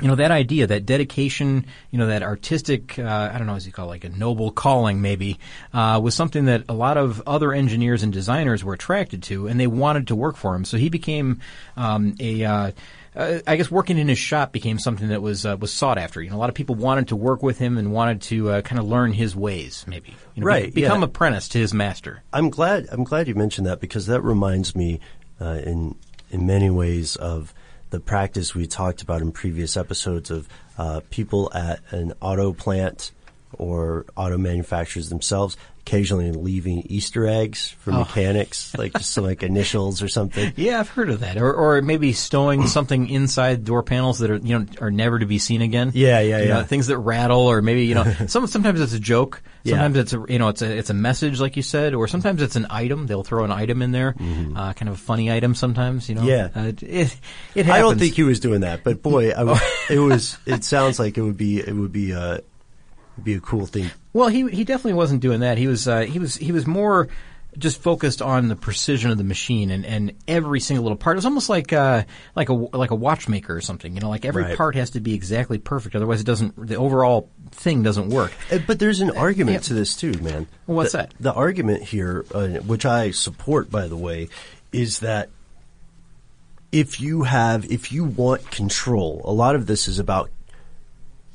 you 0.04 0.10
know 0.10 0.16
that 0.16 0.32
idea, 0.32 0.68
that 0.68 0.86
dedication, 0.86 1.66
you 1.90 1.98
know 1.98 2.08
that 2.08 2.24
artistic, 2.24 3.00
uh, 3.00 3.32
I 3.34 3.38
don't 3.38 3.48
know, 3.48 3.56
as 3.56 3.66
you 3.66 3.72
call 3.72 3.86
it, 3.86 3.90
like 3.90 4.04
a 4.04 4.10
noble 4.10 4.52
calling, 4.52 5.02
maybe, 5.02 5.40
uh, 5.74 5.98
was 6.04 6.14
something 6.14 6.44
that 6.46 6.66
a 6.68 6.74
lot 6.74 6.98
of 6.98 7.24
other 7.26 7.54
engineers 7.54 8.04
and 8.04 8.12
designers 8.12 8.66
were 8.66 8.74
attracted 8.74 9.24
to, 9.24 9.48
and 9.48 9.58
they 9.58 9.66
wanted 9.68 10.08
to 10.08 10.16
work 10.16 10.36
for 10.36 10.56
him. 10.56 10.66
So 10.66 10.78
he 10.78 10.90
became 10.90 11.40
um, 11.78 12.16
a. 12.20 12.44
Uh, 12.44 12.72
uh, 13.16 13.40
I 13.46 13.58
guess 13.58 13.70
working 13.70 14.00
in 14.00 14.08
his 14.08 14.18
shop 14.18 14.52
became 14.52 14.80
something 14.80 15.10
that 15.10 15.22
was 15.22 15.46
uh, 15.46 15.56
was 15.58 15.72
sought 15.72 16.00
after. 16.00 16.20
You 16.22 16.32
know, 16.32 16.36
a 16.36 16.42
lot 16.42 16.50
of 16.50 16.56
people 16.56 16.76
wanted 16.76 17.10
to 17.10 17.16
work 17.16 17.44
with 17.44 17.60
him 17.60 17.78
and 17.78 17.94
wanted 17.94 18.24
to 18.24 18.50
uh, 18.50 18.62
kind 18.62 18.80
of 18.80 18.88
learn 18.88 19.14
his 19.14 19.36
ways, 19.36 19.86
maybe. 19.88 20.10
You 20.34 20.42
know, 20.42 20.46
be- 20.48 20.48
Right, 20.48 20.74
become 20.74 21.02
yeah. 21.02 21.06
apprentice 21.06 21.48
to 21.50 21.60
his 21.60 21.74
master. 21.76 22.24
I'm 22.34 22.50
glad. 22.50 22.88
I'm 22.92 23.04
glad 23.04 23.28
you 23.28 23.36
mentioned 23.36 23.68
that 23.68 23.80
because 23.80 24.08
that 24.08 24.22
reminds 24.22 24.76
me, 24.76 25.00
uh, 25.40 25.60
in 25.64 25.96
in 26.32 26.48
many 26.48 26.72
ways, 26.72 27.16
of 27.16 27.54
the 27.94 28.00
practice 28.00 28.56
we 28.56 28.66
talked 28.66 29.04
about 29.04 29.22
in 29.22 29.32
previous 29.32 29.78
episodes 29.78 30.32
of 30.32 30.50
uh, 30.80 31.00
people 31.12 31.52
at 31.54 31.80
an 31.92 32.12
auto 32.22 32.52
plant 32.52 33.12
or 33.60 34.04
auto 34.16 34.36
manufacturers 34.36 35.10
themselves 35.10 35.56
occasionally 35.86 36.32
leaving 36.32 36.82
Easter 36.90 37.28
eggs 37.28 37.76
for 37.80 37.92
Oh. 37.92 38.00
mechanics, 38.00 38.74
like 38.78 38.94
just 38.94 39.12
some 39.12 39.26
like 39.26 39.44
initials 39.44 40.02
or 40.02 40.08
something. 40.08 40.54
Yeah, 40.56 40.80
I've 40.80 40.88
heard 40.90 41.10
of 41.10 41.20
that. 41.20 41.36
Or, 41.38 41.54
or 41.54 41.82
maybe 41.82 42.14
stowing 42.14 42.68
something 42.68 43.10
inside 43.10 43.66
door 43.66 43.84
panels 43.84 44.20
that 44.20 44.32
are 44.32 44.38
you 44.38 44.58
know 44.60 44.66
are 44.80 44.92
never 44.92 45.20
to 45.20 45.26
be 45.26 45.40
seen 45.40 45.62
again. 45.62 45.92
Yeah, 45.94 46.20
yeah, 46.22 46.40
You 46.40 46.48
know, 46.48 46.58
yeah. 46.60 46.64
things 46.64 46.88
that 46.88 46.98
rattle, 46.98 47.42
or 47.42 47.62
maybe 47.62 47.86
you 47.86 47.96
know, 47.96 48.04
some 48.28 48.48
sometimes 48.48 48.80
it's 48.80 48.94
a 48.94 49.00
joke. 49.00 49.42
Yeah. 49.64 49.72
Sometimes 49.74 49.98
it's 49.98 50.14
a 50.14 50.26
you 50.30 50.40
know 50.40 50.48
it's 50.50 50.62
a 50.62 50.78
it's 50.78 50.90
a 50.90 50.94
message 50.94 51.40
like 51.42 51.56
you 51.58 51.64
said, 51.64 51.94
or 51.94 52.08
sometimes 52.08 52.42
it's 52.42 52.56
an 52.56 52.68
item. 52.70 53.06
They'll 53.08 53.24
throw 53.24 53.44
an 53.44 53.52
item 53.52 53.82
in 53.82 53.92
there, 53.92 54.16
uh, 54.56 54.74
kind 54.74 54.88
of 54.90 54.96
a 54.96 54.98
funny 54.98 55.32
item. 55.32 55.54
Sometimes 55.56 56.08
you 56.10 56.16
know. 56.16 56.22
Mm-hmm. 56.22 56.58
Yeah. 56.58 56.64
uh, 56.64 56.68
it, 56.68 56.84
it 56.84 57.18
it 57.56 57.70
I 57.70 57.80
don't 57.80 58.00
think 58.00 58.16
he 58.16 58.24
was 58.24 58.40
doing 58.40 58.62
that, 58.62 58.84
but 58.86 59.02
boy, 59.02 59.32
I 59.32 59.60
it 59.90 60.00
was. 60.00 60.38
It 60.46 60.64
sounds 60.64 60.98
like 61.00 61.18
it 61.18 61.22
would 61.22 61.38
be. 61.38 61.60
It 61.60 61.74
would 61.76 61.92
be 61.92 62.12
a. 62.12 62.40
It'd 63.16 63.24
be 63.24 63.34
a 63.36 63.40
cool 63.40 63.66
thing. 63.66 63.92
Well, 64.14 64.28
he 64.30 64.50
he 64.50 64.64
definitely 64.64 64.94
wasn't 64.94 65.22
doing 65.22 65.42
that. 65.42 65.58
He 65.58 65.68
was 65.68 65.88
uh, 65.88 66.02
he 66.02 66.20
was 66.20 66.36
he 66.36 66.52
was 66.52 66.66
more 66.66 67.10
just 67.56 67.82
focused 67.84 68.20
on 68.22 68.48
the 68.48 68.56
precision 68.56 69.12
of 69.12 69.20
the 69.20 69.24
machine 69.24 69.70
and, 69.70 69.86
and 69.86 70.14
every 70.28 70.60
single 70.60 70.84
little 70.84 70.98
part. 70.98 71.16
It 71.16 71.20
was 71.20 71.26
almost 71.26 71.50
like 71.50 71.72
uh, 71.72 72.04
like 72.36 72.50
a 72.50 72.54
like 72.54 72.90
a 72.90 72.96
watchmaker 72.96 73.56
or 73.56 73.62
something. 73.62 73.94
You 73.94 74.02
know, 74.02 74.10
like 74.10 74.26
every 74.26 74.44
Right. 74.44 74.58
part 74.58 74.76
has 74.76 74.92
to 74.92 75.00
be 75.00 75.14
exactly 75.14 75.60
perfect. 75.60 75.96
Otherwise, 75.96 76.22
it 76.22 76.26
doesn't. 76.26 76.68
The 76.68 76.76
overall 76.76 77.30
thing 77.52 77.84
doesn't 77.84 78.10
work. 78.10 78.34
Uh, 78.52 78.58
But 78.66 78.80
there's 78.80 79.02
an 79.02 79.12
argument 79.12 79.56
yeah. 79.56 79.60
to 79.68 79.74
this 79.76 79.96
too, 79.96 80.14
man. 80.14 80.48
Well, 80.66 80.78
what's 80.78 80.94
the, 80.94 80.98
that? 81.00 81.14
The 81.20 81.34
argument 81.34 81.84
here, 81.84 82.26
uh, 82.34 82.48
which 82.48 82.86
I 82.88 83.12
support, 83.12 83.70
by 83.70 83.88
the 83.88 83.98
way, 83.98 84.30
is 84.72 85.00
that 85.00 85.30
if 86.72 87.00
you 87.00 87.22
have, 87.24 87.72
if 87.72 87.92
you 87.92 88.04
want 88.04 88.50
control, 88.50 89.22
a 89.26 89.32
lot 89.32 89.56
of 89.56 89.68
this 89.68 89.88
is 89.88 90.00
about 90.00 90.32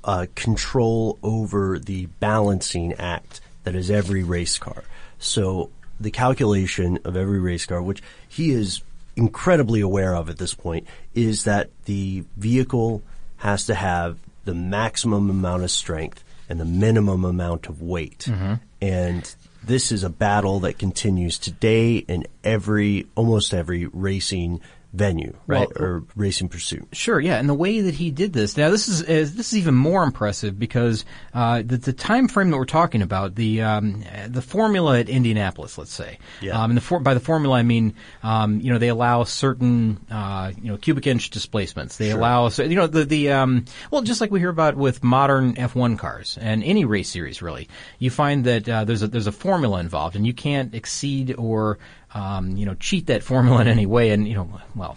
uh, 0.04 0.26
control 0.34 1.18
over 1.22 1.78
the 1.78 2.06
balancing 2.20 2.92
act 2.94 3.40
that 3.64 3.74
is 3.74 3.90
every 3.90 4.22
race 4.22 4.58
car. 4.58 4.84
So 5.18 5.70
the 6.00 6.10
calculation 6.10 6.98
of 7.04 7.16
every 7.16 7.40
race 7.40 7.66
car, 7.66 7.82
which 7.82 8.02
he 8.28 8.50
is 8.50 8.82
incredibly 9.16 9.80
aware 9.80 10.14
of 10.14 10.30
at 10.30 10.38
this 10.38 10.54
point, 10.54 10.86
is 11.14 11.44
that 11.44 11.70
the 11.84 12.24
vehicle 12.36 13.02
has 13.38 13.66
to 13.66 13.74
have 13.74 14.18
the 14.44 14.54
maximum 14.54 15.28
amount 15.28 15.64
of 15.64 15.70
strength 15.70 16.24
and 16.48 16.58
the 16.58 16.64
minimum 16.64 17.24
amount 17.24 17.66
of 17.66 17.82
weight. 17.82 18.20
Mm-hmm. 18.20 18.54
And 18.80 19.34
this 19.62 19.92
is 19.92 20.04
a 20.04 20.08
battle 20.08 20.60
that 20.60 20.78
continues 20.78 21.38
today 21.38 21.96
in 21.96 22.26
every, 22.42 23.06
almost 23.14 23.52
every 23.52 23.86
racing 23.86 24.60
venue, 24.92 25.34
right? 25.46 25.68
Well- 25.78 25.86
or 25.86 26.04
racing 26.16 26.48
pursuit. 26.48 26.88
Sure, 26.92 27.20
yeah, 27.20 27.36
and 27.38 27.48
the 27.48 27.54
way 27.54 27.80
that 27.82 27.94
he 27.94 28.10
did 28.10 28.32
this. 28.32 28.56
Now, 28.56 28.70
this 28.70 28.88
is 28.88 29.02
uh, 29.02 29.06
this 29.06 29.52
is 29.52 29.56
even 29.56 29.74
more 29.74 30.02
impressive 30.02 30.58
because 30.58 31.04
uh, 31.34 31.62
the, 31.64 31.76
the 31.76 31.92
time 31.92 32.28
frame 32.28 32.50
that 32.50 32.56
we're 32.56 32.64
talking 32.64 33.02
about, 33.02 33.34
the 33.34 33.62
um, 33.62 34.04
the 34.28 34.42
formula 34.42 34.98
at 34.98 35.08
Indianapolis, 35.08 35.78
let's 35.78 35.92
say. 35.92 36.18
Yeah. 36.40 36.60
Um, 36.60 36.70
and 36.70 36.76
the 36.76 36.80
for, 36.80 37.00
by 37.00 37.14
the 37.14 37.20
formula, 37.20 37.56
I 37.56 37.62
mean, 37.62 37.94
um, 38.22 38.60
you 38.60 38.72
know, 38.72 38.78
they 38.78 38.88
allow 38.88 39.24
certain, 39.24 39.98
uh, 40.10 40.52
you 40.60 40.70
know, 40.70 40.76
cubic 40.76 41.06
inch 41.06 41.30
displacements. 41.30 41.96
They 41.96 42.10
allow, 42.10 42.48
so, 42.48 42.62
you 42.64 42.76
know, 42.76 42.86
the 42.86 43.04
the 43.04 43.30
um, 43.32 43.66
well, 43.90 44.02
just 44.02 44.20
like 44.20 44.30
we 44.30 44.40
hear 44.40 44.48
about 44.48 44.76
with 44.76 45.04
modern 45.04 45.54
F1 45.54 45.98
cars 45.98 46.38
and 46.40 46.64
any 46.64 46.84
race 46.84 47.10
series, 47.10 47.42
really, 47.42 47.68
you 47.98 48.10
find 48.10 48.44
that 48.44 48.68
uh, 48.68 48.84
there's 48.84 49.02
a 49.02 49.08
there's 49.08 49.26
a 49.26 49.32
formula 49.32 49.80
involved, 49.80 50.16
and 50.16 50.26
you 50.26 50.34
can't 50.34 50.74
exceed 50.74 51.34
or 51.36 51.78
um, 52.14 52.56
you 52.56 52.66
know 52.66 52.74
cheat 52.74 53.06
that 53.06 53.22
formula 53.22 53.60
in 53.60 53.68
any 53.68 53.86
way. 53.86 54.10
And 54.10 54.26
you 54.28 54.34
know, 54.34 54.60
well, 54.74 54.96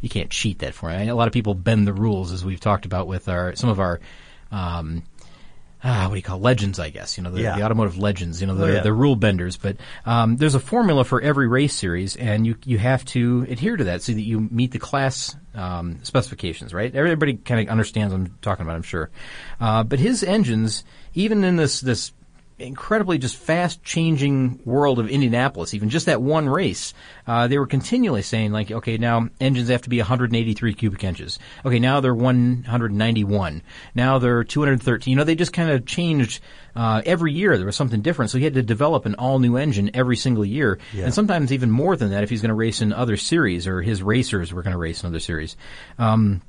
you 0.00 0.08
can't 0.08 0.30
cheat 0.30 0.60
that 0.60 0.74
formula. 0.74 1.12
A 1.12 1.14
lot 1.14 1.26
of 1.28 1.32
people 1.34 1.54
bend 1.54 1.86
the 1.86 1.92
rules, 1.92 2.32
as 2.32 2.44
we've 2.44 2.60
talked 2.60 2.86
about 2.86 3.06
with 3.06 3.28
our 3.28 3.54
some 3.56 3.70
of 3.70 3.80
our. 3.80 4.00
Um, 4.50 5.02
ah, 5.84 6.04
what 6.04 6.10
do 6.14 6.16
you 6.16 6.22
call 6.22 6.38
legends? 6.38 6.78
I 6.78 6.90
guess 6.90 7.16
you 7.16 7.24
know 7.24 7.30
the, 7.30 7.42
Yeah. 7.42 7.56
the 7.56 7.64
automotive 7.64 7.98
legends. 7.98 8.40
You 8.40 8.46
know 8.46 8.54
Oh, 8.56 8.66
yeah. 8.66 8.80
they're 8.82 8.94
rule 8.94 9.16
benders, 9.16 9.56
but 9.56 9.76
um, 10.06 10.36
there's 10.36 10.54
a 10.54 10.60
formula 10.60 11.04
for 11.04 11.20
every 11.20 11.48
race 11.48 11.74
series, 11.74 12.16
and 12.16 12.46
you 12.46 12.56
you 12.64 12.78
have 12.78 13.04
to 13.06 13.46
adhere 13.48 13.76
to 13.76 13.84
that 13.84 14.02
so 14.02 14.12
that 14.12 14.20
you 14.20 14.40
meet 14.50 14.70
the 14.72 14.78
class 14.78 15.34
um, 15.54 15.98
specifications. 16.02 16.72
Right? 16.74 16.94
Everybody 16.94 17.34
kind 17.34 17.60
of 17.60 17.68
understands 17.72 18.12
what 18.12 18.20
I'm 18.20 18.38
talking 18.42 18.64
about. 18.64 18.76
I'm 18.76 18.82
sure, 18.82 19.10
uh, 19.60 19.82
but 19.84 19.98
his 19.98 20.22
engines, 20.22 20.84
even 21.14 21.42
in 21.44 21.56
this 21.56 21.80
this 21.80 22.12
incredibly 22.62 23.18
just 23.18 23.36
fast 23.36 23.82
changing 23.82 24.60
world 24.64 24.98
of 24.98 25.08
Indianapolis, 25.08 25.74
even 25.74 25.88
just 25.88 26.06
that 26.06 26.22
one 26.22 26.48
race, 26.48 26.94
uh, 27.26 27.48
they 27.48 27.58
were 27.58 27.66
continually 27.66 28.22
saying 28.22 28.52
like, 28.52 28.70
okay, 28.70 28.96
now 28.96 29.28
engines 29.40 29.68
have 29.68 29.82
to 29.82 29.90
be 29.90 29.98
183 29.98 30.74
cubic 30.74 31.04
inches. 31.04 31.38
Okay, 31.64 31.78
now 31.78 32.00
they're 32.00 32.14
191. 32.14 33.62
Now 33.94 34.18
they're 34.18 34.44
213. 34.44 35.10
You 35.10 35.16
know, 35.16 35.24
they 35.24 35.34
just 35.34 35.52
kind 35.52 35.70
of 35.70 35.84
changed. 35.86 36.40
Uh, 36.74 37.02
every 37.04 37.32
year 37.32 37.58
there 37.58 37.66
was 37.66 37.76
something 37.76 38.00
different, 38.00 38.30
so 38.30 38.38
he 38.38 38.44
had 38.44 38.54
to 38.54 38.62
develop 38.62 39.04
an 39.04 39.14
all 39.16 39.38
new 39.38 39.56
engine 39.56 39.90
every 39.92 40.16
single 40.16 40.44
year, 40.44 40.78
and 41.04 41.12
sometimes 41.12 41.52
even 41.52 41.70
more 41.70 41.96
than 41.96 42.10
that 42.10 42.22
if 42.22 42.30
he's 42.30 42.40
going 42.40 42.48
to 42.48 42.54
race 42.54 42.80
in 42.80 42.94
other 42.94 43.18
series 43.18 43.66
or 43.66 43.82
his 43.82 44.02
racers 44.02 44.54
were 44.54 44.62
going 44.62 44.72
to 44.72 44.78
race 44.78 45.02
in 45.02 45.08
other 45.08 45.20
series. 45.20 45.56
Um, 45.98 46.40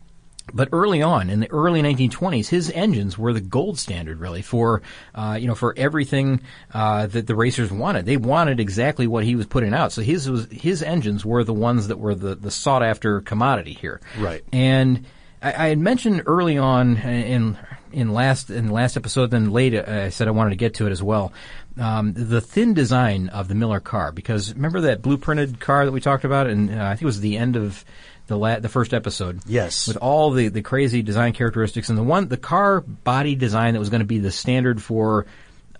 but 0.51 0.69
early 0.71 1.01
on, 1.01 1.29
in 1.29 1.39
the 1.39 1.51
early 1.51 1.81
1920s, 1.81 2.47
his 2.47 2.69
engines 2.71 3.17
were 3.17 3.33
the 3.33 3.41
gold 3.41 3.79
standard, 3.79 4.19
really, 4.19 4.41
for 4.41 4.81
uh, 5.15 5.37
you 5.39 5.47
know 5.47 5.55
for 5.55 5.73
everything 5.77 6.41
uh, 6.73 7.07
that 7.07 7.27
the 7.27 7.35
racers 7.35 7.71
wanted. 7.71 8.05
They 8.05 8.17
wanted 8.17 8.59
exactly 8.59 9.07
what 9.07 9.23
he 9.23 9.35
was 9.35 9.45
putting 9.45 9.73
out. 9.73 9.91
So 9.93 10.01
his 10.01 10.29
was 10.29 10.47
his 10.51 10.83
engines 10.83 11.23
were 11.23 11.43
the 11.43 11.53
ones 11.53 11.87
that 11.87 11.97
were 11.97 12.15
the, 12.15 12.35
the 12.35 12.51
sought 12.51 12.83
after 12.83 13.21
commodity 13.21 13.73
here. 13.73 14.01
Right. 14.17 14.43
And 14.51 15.05
I, 15.41 15.65
I 15.65 15.67
had 15.69 15.79
mentioned 15.79 16.23
early 16.25 16.57
on 16.57 16.97
in 16.97 17.57
in 17.93 18.11
last 18.11 18.49
in 18.49 18.67
the 18.67 18.73
last 18.73 18.97
episode, 18.97 19.31
then 19.31 19.51
late 19.51 19.73
uh, 19.73 19.83
I 19.87 20.09
said 20.09 20.27
I 20.27 20.31
wanted 20.31 20.49
to 20.49 20.55
get 20.57 20.73
to 20.75 20.87
it 20.87 20.91
as 20.91 21.01
well. 21.01 21.31
Um, 21.79 22.13
the 22.13 22.41
thin 22.41 22.73
design 22.73 23.29
of 23.29 23.47
the 23.47 23.55
Miller 23.55 23.79
car, 23.79 24.11
because 24.11 24.53
remember 24.53 24.81
that 24.81 25.01
blueprinted 25.01 25.59
car 25.59 25.85
that 25.85 25.91
we 25.91 26.01
talked 26.01 26.25
about, 26.25 26.47
and 26.47 26.69
uh, 26.69 26.83
I 26.83 26.89
think 26.89 27.03
it 27.03 27.05
was 27.05 27.21
the 27.21 27.37
end 27.37 27.55
of 27.55 27.85
the 28.33 28.37
la- 28.39 28.59
the 28.59 28.69
first 28.69 28.93
episode. 28.93 29.39
Yes. 29.45 29.87
with 29.87 29.97
all 29.97 30.31
the 30.31 30.47
the 30.49 30.61
crazy 30.61 31.01
design 31.01 31.33
characteristics, 31.33 31.89
and 31.89 31.97
the 31.97 32.03
one 32.03 32.27
the 32.27 32.37
car 32.37 32.81
body 32.81 33.35
design 33.35 33.73
that 33.73 33.79
was 33.79 33.89
going 33.89 34.01
to 34.01 34.05
be 34.05 34.19
the 34.19 34.31
standard 34.31 34.81
for 34.81 35.25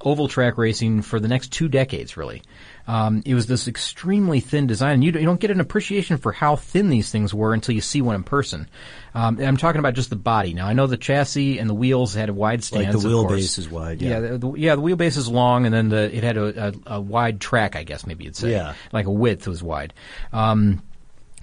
oval 0.06 0.28
track 0.28 0.58
racing 0.58 1.02
for 1.02 1.18
the 1.20 1.30
next 1.30 1.54
two 1.54 1.70
decades, 1.70 2.18
really. 2.18 2.42
Um, 2.86 3.24
it 3.26 3.36
was 3.36 3.48
this 3.48 3.70
extremely 3.70 4.42
thin 4.42 4.68
design. 4.68 4.96
and 4.96 5.04
You, 5.06 5.14
don't- 5.14 5.22
you 5.22 5.26
don't 5.26 5.40
get 5.40 5.50
an 5.52 5.62
appreciation 5.62 6.18
for 6.18 6.34
how 6.34 6.58
thin 6.58 6.90
these 6.90 7.10
things 7.10 7.34
were 7.34 7.54
until 7.54 7.74
you 7.74 7.80
see 7.80 8.02
one 8.02 8.16
in 8.16 8.24
person. 8.24 8.68
Um, 9.16 9.38
and 9.38 9.48
I'm 9.48 9.56
talking 9.56 9.80
about 9.80 9.94
just 9.94 10.10
the 10.10 10.18
body. 10.18 10.54
Now, 10.54 10.68
I 10.68 10.74
know 10.74 10.88
the 10.88 10.98
chassis 10.98 11.58
and 11.58 11.70
the 11.70 11.74
wheels 11.74 12.14
had 12.14 12.28
a 12.28 12.34
wide 12.34 12.60
Like 12.60 12.64
stands. 12.64 13.02
the 13.02 13.08
wheelbase 13.08 13.58
is 13.58 13.70
wide. 13.70 14.02
Yeah, 14.02 14.10
Yeah. 14.10 14.20
the, 14.32 14.38
the, 14.40 14.52
yeah, 14.56 14.76
the 14.76 14.82
wheelbase 14.82 15.16
is 15.16 15.30
long, 15.30 15.66
and 15.66 15.74
then 15.74 15.88
the, 15.88 16.14
it 16.14 16.22
had 16.26 16.36
a, 16.36 16.68
a, 16.68 16.96
a 16.98 17.00
wide 17.02 17.40
track, 17.40 17.78
I 17.78 17.84
guess 17.84 18.06
maybe 18.06 18.26
you'd 18.26 18.36
say. 18.36 18.52
Yeah. 18.52 18.74
Like 18.92 19.06
a 19.06 19.12
width 19.12 19.48
was 19.48 19.64
wide. 19.64 19.94
Um, 20.34 20.82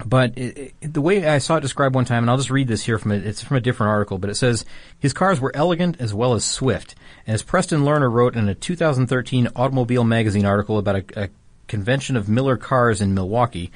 but 0.05 0.37
it, 0.37 0.73
it, 0.81 0.93
the 0.93 1.01
way 1.01 1.27
I 1.27 1.37
saw 1.37 1.57
it 1.57 1.61
described 1.61 1.95
one 1.95 2.05
time, 2.05 2.23
and 2.23 2.29
I'll 2.29 2.37
just 2.37 2.49
read 2.49 2.67
this 2.67 2.83
here 2.83 2.97
from 2.97 3.11
a, 3.11 3.15
it's 3.15 3.43
from 3.43 3.57
a 3.57 3.61
different 3.61 3.89
article, 3.89 4.17
but 4.17 4.29
it 4.29 4.35
says 4.35 4.65
his 4.99 5.13
cars 5.13 5.39
were 5.39 5.51
elegant 5.55 5.99
as 5.99 6.13
well 6.13 6.33
as 6.33 6.45
swift. 6.45 6.95
As 7.27 7.43
Preston 7.43 7.81
Lerner 7.81 8.11
wrote 8.11 8.35
in 8.35 8.47
a 8.47 8.55
2013 8.55 9.49
Automobile 9.55 10.03
Magazine 10.03 10.45
article 10.45 10.77
about 10.77 10.95
a, 10.95 11.23
a 11.23 11.29
convention 11.67 12.15
of 12.15 12.29
Miller 12.29 12.57
cars 12.57 13.01
in 13.01 13.13
Milwaukee, 13.13 13.71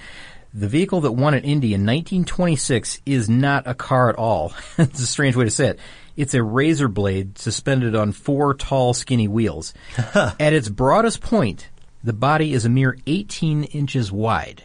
the 0.54 0.68
vehicle 0.68 1.02
that 1.02 1.12
won 1.12 1.34
at 1.34 1.44
Indy 1.44 1.74
in 1.74 1.82
1926 1.82 3.02
is 3.06 3.30
not 3.30 3.68
a 3.68 3.74
car 3.74 4.10
at 4.10 4.16
all. 4.16 4.54
it's 4.78 5.02
a 5.02 5.08
strange 5.08 5.36
way 5.36 5.46
to 5.46 5.52
say 5.52 5.68
it. 5.68 5.80
It's 6.16 6.34
a 6.34 6.42
razor 6.42 6.88
blade 6.88 7.38
suspended 7.38 7.94
on 7.94 8.14
four 8.14 8.54
tall, 8.54 8.94
skinny 8.94 9.28
wheels. 9.28 9.74
at 10.16 10.54
its 10.54 10.70
broadest 10.70 11.20
point, 11.20 11.68
the 12.04 12.14
body 12.14 12.54
is 12.54 12.64
a 12.64 12.70
mere 12.70 12.98
18 13.06 13.66
inches 13.66 14.12
wide. 14.12 14.64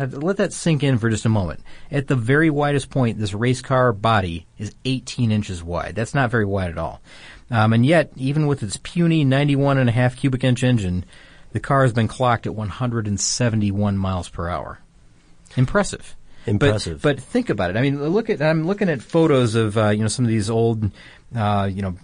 Now, 0.00 0.06
let 0.06 0.38
that 0.38 0.54
sink 0.54 0.82
in 0.82 0.96
for 0.96 1.10
just 1.10 1.26
a 1.26 1.28
moment. 1.28 1.60
At 1.90 2.08
the 2.08 2.16
very 2.16 2.48
widest 2.48 2.88
point, 2.88 3.18
this 3.18 3.34
race 3.34 3.60
car 3.60 3.92
body 3.92 4.46
is 4.56 4.74
18 4.86 5.30
inches 5.30 5.62
wide. 5.62 5.94
That's 5.94 6.14
not 6.14 6.30
very 6.30 6.46
wide 6.46 6.70
at 6.70 6.78
all. 6.78 7.02
Um, 7.50 7.74
and 7.74 7.84
yet, 7.84 8.10
even 8.16 8.46
with 8.46 8.62
its 8.62 8.78
puny 8.78 9.24
91 9.24 9.76
and 9.76 9.90
a 9.90 9.92
half 9.92 10.16
cubic 10.16 10.42
inch 10.42 10.64
engine, 10.64 11.04
the 11.52 11.60
car 11.60 11.82
has 11.82 11.92
been 11.92 12.08
clocked 12.08 12.46
at 12.46 12.54
171 12.54 13.98
miles 13.98 14.30
per 14.30 14.48
hour. 14.48 14.78
Impressive. 15.56 16.16
Impressive. 16.46 17.02
But, 17.02 17.16
but 17.16 17.24
think 17.24 17.50
about 17.50 17.68
it. 17.68 17.76
I 17.76 17.82
mean, 17.82 18.02
look 18.02 18.30
at 18.30 18.40
I'm 18.40 18.66
looking 18.66 18.88
at 18.88 19.02
photos 19.02 19.54
of 19.54 19.76
uh, 19.76 19.90
you 19.90 20.00
know 20.00 20.08
some 20.08 20.24
of 20.24 20.30
these 20.30 20.48
old, 20.48 20.90
uh, 21.36 21.68
you 21.70 21.82
know, 21.82 21.98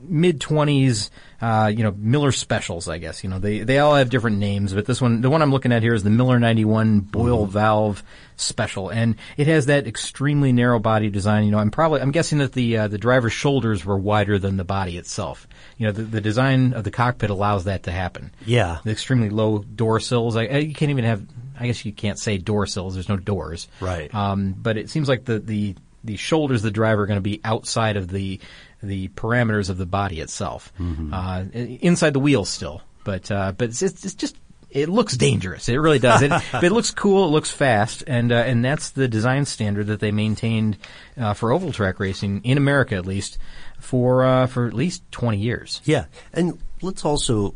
mid 0.00 0.40
twenties, 0.40 1.12
uh, 1.40 1.70
you 1.74 1.82
know, 1.82 1.94
Miller 1.96 2.32
specials. 2.32 2.88
I 2.88 2.98
guess 2.98 3.22
you 3.24 3.30
know 3.30 3.38
they 3.38 3.60
they 3.60 3.78
all 3.78 3.94
have 3.94 4.10
different 4.10 4.38
names, 4.38 4.72
but 4.72 4.86
this 4.86 5.00
one, 5.00 5.20
the 5.20 5.30
one 5.30 5.42
I'm 5.42 5.50
looking 5.50 5.72
at 5.72 5.82
here 5.82 5.94
is 5.94 6.02
the 6.02 6.10
Miller 6.10 6.38
91 6.38 7.00
Boyle 7.00 7.46
Valve 7.46 8.02
Special, 8.38 8.90
and 8.90 9.16
it 9.36 9.46
has 9.46 9.66
that 9.66 9.86
extremely 9.86 10.52
narrow 10.52 10.78
body 10.78 11.08
design. 11.10 11.44
You 11.44 11.50
know, 11.52 11.58
I'm 11.58 11.70
probably 11.70 12.00
I'm 12.00 12.10
guessing 12.10 12.38
that 12.38 12.52
the 12.52 12.76
uh, 12.76 12.88
the 12.88 12.98
driver's 12.98 13.32
shoulders 13.32 13.84
were 13.84 13.96
wider 13.96 14.38
than 14.38 14.56
the 14.58 14.64
body 14.64 14.96
itself. 14.98 15.46
You 15.78 15.86
know, 15.86 15.92
the, 15.92 16.02
the 16.02 16.20
design 16.20 16.72
of 16.74 16.84
the 16.84 16.90
cockpit 16.90 17.30
allows 17.30 17.64
that 17.64 17.84
to 17.84 17.90
happen. 17.92 18.32
Yeah. 18.44 18.78
The 18.84 18.90
extremely 18.90 19.30
low 19.30 19.58
door 19.60 20.00
sills. 20.00 20.36
I, 20.36 20.42
I- 20.46 20.56
you 20.58 20.74
can't 20.74 20.90
even 20.90 21.04
have. 21.04 21.22
I 21.58 21.66
guess 21.66 21.84
you 21.86 21.92
can't 21.92 22.18
say 22.18 22.36
door 22.36 22.66
sills. 22.66 22.92
There's 22.94 23.08
no 23.08 23.16
doors. 23.16 23.68
Right. 23.80 24.14
Um, 24.14 24.52
but 24.56 24.76
it 24.76 24.90
seems 24.90 25.08
like 25.08 25.24
the 25.24 25.38
the 25.38 25.74
the 26.04 26.16
shoulders 26.16 26.58
of 26.60 26.64
the 26.64 26.70
driver 26.70 27.02
are 27.02 27.06
going 27.06 27.16
to 27.16 27.20
be 27.22 27.40
outside 27.42 27.96
of 27.96 28.06
the 28.08 28.38
the 28.82 29.08
parameters 29.08 29.70
of 29.70 29.78
the 29.78 29.86
body 29.86 30.20
itself, 30.20 30.72
uh, 31.12 31.44
inside 31.52 32.12
the 32.12 32.20
wheels 32.20 32.48
still. 32.48 32.82
But 33.04 33.30
uh, 33.30 33.52
but 33.52 33.68
it's, 33.68 33.82
it's 33.82 34.14
just 34.14 34.36
it 34.70 34.88
looks 34.88 35.16
dangerous. 35.16 35.68
It 35.68 35.76
really 35.76 35.98
does. 35.98 36.22
It, 36.22 36.30
but 36.52 36.64
it 36.64 36.72
looks 36.72 36.90
cool. 36.90 37.26
It 37.26 37.30
looks 37.30 37.50
fast, 37.50 38.04
and 38.06 38.32
uh, 38.32 38.36
and 38.36 38.64
that's 38.64 38.90
the 38.90 39.08
design 39.08 39.44
standard 39.44 39.86
that 39.86 40.00
they 40.00 40.10
maintained 40.10 40.76
uh, 41.16 41.34
for 41.34 41.52
oval 41.52 41.72
track 41.72 42.00
racing 42.00 42.42
in 42.44 42.58
America, 42.58 42.96
at 42.96 43.06
least 43.06 43.38
for 43.78 44.24
uh, 44.24 44.46
for 44.46 44.66
at 44.66 44.74
least 44.74 45.02
twenty 45.10 45.38
years. 45.38 45.80
Yeah, 45.84 46.06
and 46.32 46.58
let's 46.82 47.04
also 47.04 47.54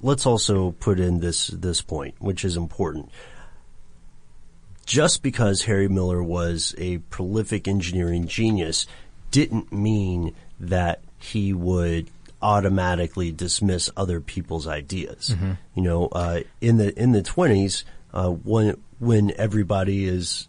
let's 0.00 0.26
also 0.26 0.72
put 0.72 0.98
in 0.98 1.20
this 1.20 1.48
this 1.48 1.82
point, 1.82 2.14
which 2.18 2.44
is 2.44 2.56
important. 2.56 3.10
Just 4.86 5.22
because 5.22 5.62
Harry 5.62 5.88
Miller 5.88 6.22
was 6.22 6.74
a 6.76 6.98
prolific 6.98 7.66
engineering 7.66 8.26
genius 8.26 8.86
didn't 9.34 9.72
mean 9.72 10.32
that 10.60 11.00
he 11.18 11.52
would 11.52 12.08
automatically 12.40 13.32
dismiss 13.32 13.90
other 13.96 14.20
people's 14.20 14.68
ideas. 14.68 15.30
You 15.74 15.82
know, 15.82 16.06
uh, 16.06 16.40
in 16.60 16.76
the 16.76 16.96
in 16.96 17.10
the 17.10 17.20
twenties, 17.20 17.84
uh, 18.12 18.28
when 18.28 18.80
when 19.00 19.32
everybody 19.36 20.04
is 20.04 20.46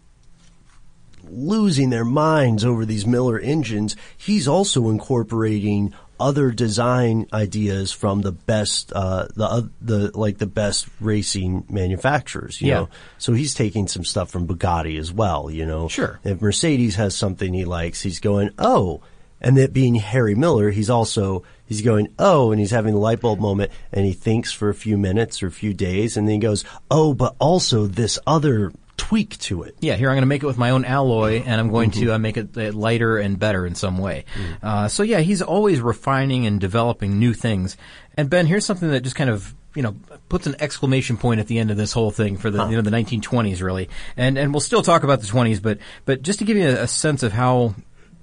losing 1.28 1.90
their 1.90 2.04
minds 2.04 2.64
over 2.64 2.86
these 2.86 3.04
Miller 3.04 3.40
engines, 3.40 3.96
he's 4.16 4.46
also 4.46 4.88
incorporating 4.88 5.92
other 6.18 6.50
design 6.50 7.26
ideas 7.32 7.92
from 7.92 8.22
the 8.22 8.32
best, 8.32 8.92
uh, 8.94 9.26
the 9.34 9.44
uh, 9.44 9.62
the 9.80 10.10
like 10.18 10.38
the 10.38 10.46
best 10.46 10.86
racing 11.00 11.64
manufacturers. 11.68 12.60
You 12.60 12.68
Yeah. 12.68 12.74
know, 12.74 12.88
so 13.18 13.32
he's 13.32 13.54
taking 13.54 13.88
some 13.88 14.04
stuff 14.04 14.30
from 14.30 14.46
Bugatti 14.46 14.98
as 14.98 15.12
well. 15.12 15.50
You 15.50 15.66
know, 15.66 15.88
Sure. 15.88 16.18
If 16.24 16.40
Mercedes 16.40 16.96
has 16.96 17.14
something 17.14 17.52
he 17.54 17.64
likes, 17.64 18.02
he's 18.02 18.20
going, 18.20 18.50
oh. 18.58 19.00
And 19.38 19.58
that 19.58 19.74
being 19.74 19.96
Harry 19.96 20.34
Miller, 20.34 20.70
he's 20.70 20.88
also 20.88 21.42
he's 21.66 21.82
going 21.82 22.08
oh, 22.18 22.52
and 22.52 22.58
he's 22.58 22.70
having 22.70 22.94
the 22.94 23.00
light 23.00 23.20
bulb 23.20 23.38
moment, 23.38 23.70
and 23.92 24.06
he 24.06 24.14
thinks 24.14 24.50
for 24.50 24.70
a 24.70 24.74
few 24.74 24.96
minutes 24.96 25.42
or 25.42 25.46
a 25.48 25.52
few 25.52 25.74
days, 25.74 26.16
and 26.16 26.26
then 26.26 26.34
he 26.36 26.40
goes 26.40 26.64
oh, 26.90 27.12
but 27.12 27.36
also 27.38 27.86
this 27.86 28.18
other 28.26 28.72
tweak 28.96 29.38
to 29.38 29.62
it. 29.62 29.76
Yeah, 29.80 29.94
here 29.94 30.08
I'm 30.08 30.14
going 30.14 30.22
to 30.22 30.26
make 30.26 30.42
it 30.42 30.46
with 30.46 30.58
my 30.58 30.70
own 30.70 30.84
alloy, 30.84 31.42
and 31.44 31.60
I'm 31.60 31.70
going 31.70 31.90
to 31.92 32.14
uh, 32.14 32.18
make 32.18 32.36
it 32.36 32.56
uh, 32.56 32.72
lighter 32.72 33.18
and 33.18 33.38
better 33.38 33.66
in 33.66 33.74
some 33.74 33.98
way. 33.98 34.24
Uh, 34.62 34.88
so 34.88 35.02
yeah, 35.02 35.20
he's 35.20 35.42
always 35.42 35.80
refining 35.80 36.46
and 36.46 36.60
developing 36.60 37.18
new 37.18 37.34
things. 37.34 37.76
And 38.16 38.30
Ben, 38.30 38.46
here's 38.46 38.66
something 38.66 38.90
that 38.90 39.00
just 39.00 39.16
kind 39.16 39.30
of 39.30 39.54
you 39.74 39.82
know 39.82 39.94
puts 40.28 40.46
an 40.46 40.56
exclamation 40.58 41.16
point 41.16 41.38
at 41.38 41.46
the 41.46 41.58
end 41.58 41.70
of 41.70 41.76
this 41.76 41.92
whole 41.92 42.10
thing 42.10 42.36
for 42.38 42.50
the 42.50 42.66
you 42.66 42.76
know 42.76 42.82
the 42.82 42.90
1920s 42.90 43.62
really. 43.62 43.88
And 44.16 44.38
and 44.38 44.52
we'll 44.52 44.60
still 44.60 44.82
talk 44.82 45.04
about 45.04 45.20
the 45.20 45.26
20s, 45.26 45.62
but 45.62 45.78
but 46.04 46.22
just 46.22 46.38
to 46.40 46.44
give 46.44 46.56
you 46.56 46.68
a, 46.68 46.82
a 46.82 46.88
sense 46.88 47.22
of 47.22 47.32
how 47.32 47.74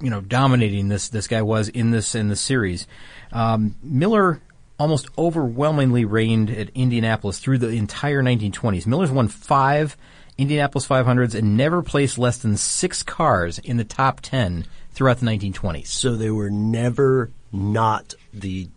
you 0.02 0.10
know 0.10 0.22
dominating 0.22 0.90
this 0.90 1.10
this 1.10 1.28
guy 1.28 1.42
was 1.42 1.70
in 1.70 1.92
this 1.92 2.16
in 2.16 2.28
this 2.28 2.42
series, 2.42 2.88
um, 3.32 3.76
Miller 3.84 4.42
almost 4.80 5.08
overwhelmingly 5.18 6.04
reigned 6.04 6.50
at 6.50 6.70
Indianapolis 6.76 7.40
through 7.40 7.60
the 7.60 7.70
entire 7.70 8.24
1920s. 8.24 8.88
Miller's 8.88 9.12
won 9.12 9.28
five 9.28 9.96
Indianapolis 10.38 10.88
500s 10.88 11.36
and 11.36 11.58
never 11.58 11.82
placed 11.82 12.18
less 12.18 12.38
than 12.38 12.58
six 12.58 13.04
cars 13.04 13.60
in 13.60 13.78
the 13.78 13.84
top 13.84 14.22
10 14.22 14.66
throughout 14.92 15.20
the 15.20 15.26
1920s. 15.26 15.88
So 15.88 16.16
they 16.16 16.30
were 16.32 16.50
never 16.50 17.32
not 17.52 18.14
the 18.34 18.70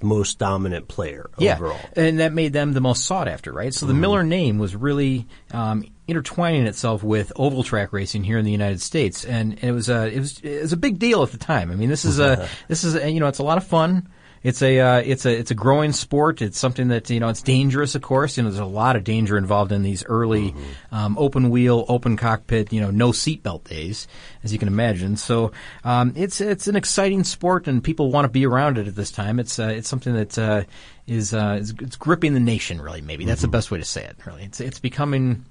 most 0.00 0.38
dominant 0.38 0.86
player 0.86 1.28
Yeah, 1.38 1.56
overall. 1.56 1.80
and 1.96 2.20
that 2.20 2.32
made 2.32 2.52
them 2.52 2.72
the 2.72 2.80
most 2.80 3.04
sought 3.04 3.26
after, 3.26 3.52
right? 3.52 3.74
So 3.74 3.84
the 3.86 3.94
Miller 3.94 4.22
name 4.22 4.58
was 4.58 4.76
really 4.76 5.26
um, 5.50 5.84
intertwining 6.06 6.66
itself 6.66 7.02
with 7.02 7.32
oval 7.34 7.64
track 7.64 7.92
racing 7.92 8.22
here 8.22 8.38
in 8.38 8.44
the 8.44 8.52
United 8.52 8.80
States, 8.80 9.24
and 9.24 9.58
it 9.62 9.72
was 9.72 9.88
a 9.88 10.06
it 10.06 10.20
was 10.20 10.38
it 10.40 10.62
was 10.62 10.72
a 10.72 10.76
big 10.76 11.00
deal 11.00 11.24
at 11.24 11.32
the 11.32 11.36
time. 11.38 11.72
I 11.72 11.74
mean, 11.74 11.88
this 11.88 12.04
is 12.04 12.20
a 12.20 12.48
this 12.68 12.84
is 12.84 12.94
a, 12.94 13.10
you 13.10 13.18
know 13.18 13.26
it's 13.26 13.40
a 13.40 13.42
lot 13.44 13.58
of 13.58 13.66
fun. 13.66 14.08
It's 14.42 14.62
a 14.62 14.78
uh, 14.80 15.02
it's 15.04 15.26
a 15.26 15.36
it's 15.36 15.50
a 15.50 15.54
growing 15.54 15.92
sport. 15.92 16.42
It's 16.42 16.58
something 16.58 16.88
that 16.88 17.10
you 17.10 17.20
know 17.20 17.28
it's 17.28 17.42
dangerous, 17.42 17.94
of 17.94 18.02
course. 18.02 18.36
You 18.36 18.42
know, 18.42 18.50
there's 18.50 18.60
a 18.60 18.64
lot 18.64 18.96
of 18.96 19.04
danger 19.04 19.36
involved 19.36 19.72
in 19.72 19.82
these 19.82 20.04
early 20.06 20.54
um, 20.92 21.16
open 21.18 21.50
wheel, 21.50 21.84
open 21.88 22.16
cockpit, 22.16 22.72
you 22.72 22.80
know, 22.80 22.90
no 22.90 23.10
seatbelt 23.10 23.64
days, 23.64 24.06
as 24.44 24.52
you 24.52 24.58
can 24.58 24.68
imagine. 24.68 25.16
So 25.16 25.52
um, 25.84 26.12
it's 26.16 26.40
it's 26.40 26.68
an 26.68 26.76
exciting 26.76 27.24
sport, 27.24 27.66
and 27.66 27.82
people 27.82 28.10
want 28.10 28.24
to 28.24 28.28
be 28.28 28.46
around 28.46 28.78
it 28.78 28.86
at 28.86 28.94
this 28.94 29.10
time. 29.10 29.38
It's 29.40 29.58
uh, 29.58 29.68
it's 29.68 29.88
something 29.88 30.14
that 30.14 30.38
uh, 30.38 30.64
is 31.06 31.34
uh, 31.34 31.58
is 31.60 31.74
it's 31.80 31.96
gripping 31.96 32.34
the 32.34 32.40
nation. 32.40 32.80
Really, 32.80 33.00
maybe 33.00 33.24
that's 33.24 33.42
the 33.42 33.48
best 33.48 33.70
way 33.70 33.78
to 33.78 33.84
say 33.84 34.04
it. 34.04 34.16
Really, 34.24 34.44
it's 34.44 34.60
it's 34.60 34.78
becoming 34.78 35.44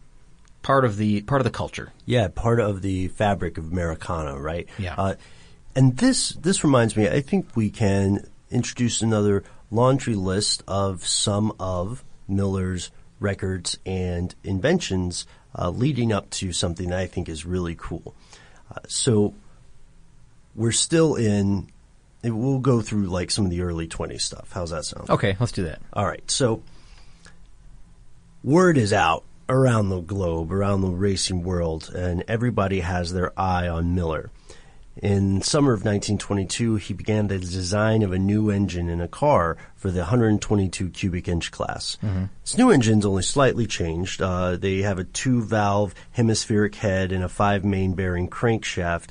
part 0.61 0.85
of 0.85 0.97
the 0.97 1.21
part 1.21 1.41
of 1.41 1.45
the 1.45 1.51
culture. 1.51 1.91
Yeah, 2.05 2.27
part 2.27 2.59
of 2.59 2.81
the 2.81 3.09
fabric 3.09 3.57
of 3.57 3.71
Americana, 3.71 4.39
right? 4.39 4.67
Yeah. 4.77 4.95
Uh, 4.97 5.15
and 5.75 5.95
this 5.97 6.29
this 6.29 6.63
reminds 6.63 6.95
me. 6.95 7.07
I 7.07 7.21
think 7.21 7.55
we 7.55 7.69
can 7.69 8.27
introduce 8.49 9.01
another 9.01 9.43
laundry 9.71 10.15
list 10.15 10.63
of 10.67 11.05
some 11.05 11.53
of 11.59 12.03
Miller's 12.27 12.91
records 13.19 13.77
and 13.85 14.33
inventions 14.43 15.25
uh, 15.57 15.69
leading 15.69 16.11
up 16.11 16.29
to 16.29 16.53
something 16.53 16.89
that 16.89 16.99
I 16.99 17.07
think 17.07 17.29
is 17.29 17.45
really 17.45 17.75
cool. 17.75 18.15
Uh, 18.71 18.79
so 18.87 19.33
we're 20.55 20.71
still 20.71 21.15
in. 21.15 21.67
We'll 22.23 22.59
go 22.59 22.81
through 22.81 23.07
like 23.07 23.31
some 23.31 23.45
of 23.45 23.51
the 23.51 23.61
early 23.61 23.87
20s 23.87 24.21
stuff. 24.21 24.51
How's 24.51 24.71
that 24.71 24.85
sound? 24.85 25.09
Okay, 25.09 25.37
let's 25.39 25.51
do 25.51 25.63
that. 25.63 25.81
All 25.93 26.05
right. 26.05 26.29
So 26.29 26.61
word 28.43 28.77
is 28.77 28.91
out 28.91 29.23
around 29.49 29.89
the 29.89 30.01
globe, 30.01 30.51
around 30.51 30.81
the 30.81 30.89
racing 30.89 31.43
world, 31.43 31.89
and 31.95 32.23
everybody 32.27 32.81
has 32.81 33.13
their 33.13 33.37
eye 33.39 33.67
on 33.67 33.95
Miller. 33.95 34.29
In 35.01 35.41
summer 35.41 35.73
of 35.73 35.81
1922, 35.81 36.77
he 36.77 36.93
began 36.93 37.27
the 37.27 37.37
design 37.37 38.01
of 38.01 38.11
a 38.11 38.19
new 38.19 38.49
engine 38.49 38.89
in 38.89 38.99
a 38.99 39.07
car 39.07 39.57
for 39.75 39.91
the 39.91 39.99
122 39.99 40.89
cubic 40.89 41.27
inch 41.27 41.51
class. 41.51 41.97
This 42.43 42.57
new 42.57 42.71
engine's 42.71 43.05
only 43.05 43.23
slightly 43.23 43.67
changed. 43.67 44.21
Uh, 44.21 44.55
they 44.57 44.81
have 44.81 44.97
a 44.97 45.03
two-valve 45.03 45.93
hemispheric 46.11 46.75
head 46.75 47.11
and 47.11 47.23
a 47.23 47.29
five-main 47.29 47.93
bearing 47.93 48.27
crankshaft. 48.29 49.09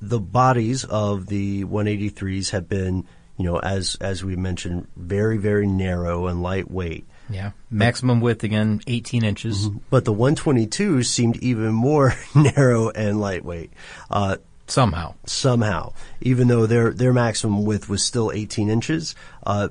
The 0.00 0.20
bodies 0.20 0.84
of 0.84 1.26
the 1.26 1.64
183s 1.64 2.50
have 2.50 2.68
been, 2.68 3.06
you 3.38 3.44
know, 3.44 3.58
as 3.58 3.96
as 4.00 4.22
we 4.22 4.36
mentioned, 4.36 4.88
very 4.96 5.38
very 5.38 5.66
narrow 5.66 6.26
and 6.26 6.42
lightweight. 6.42 7.06
Yeah, 7.30 7.52
maximum 7.70 8.20
width 8.20 8.44
again, 8.44 8.82
18 8.86 9.24
inches. 9.24 9.68
But 9.90 10.04
the 10.04 10.12
122 10.12 11.02
seemed 11.02 11.38
even 11.38 11.72
more 11.72 12.14
narrow 12.34 12.90
and 12.90 13.18
lightweight. 13.18 13.72
Uh, 14.10 14.36
Somehow, 14.66 15.14
somehow, 15.26 15.92
even 16.20 16.48
though 16.48 16.66
their 16.66 16.92
their 16.92 17.12
maximum 17.12 17.64
width 17.64 17.88
was 17.88 18.02
still 18.02 18.32
18 18.32 18.68
inches, 18.68 19.14
uh, 19.44 19.68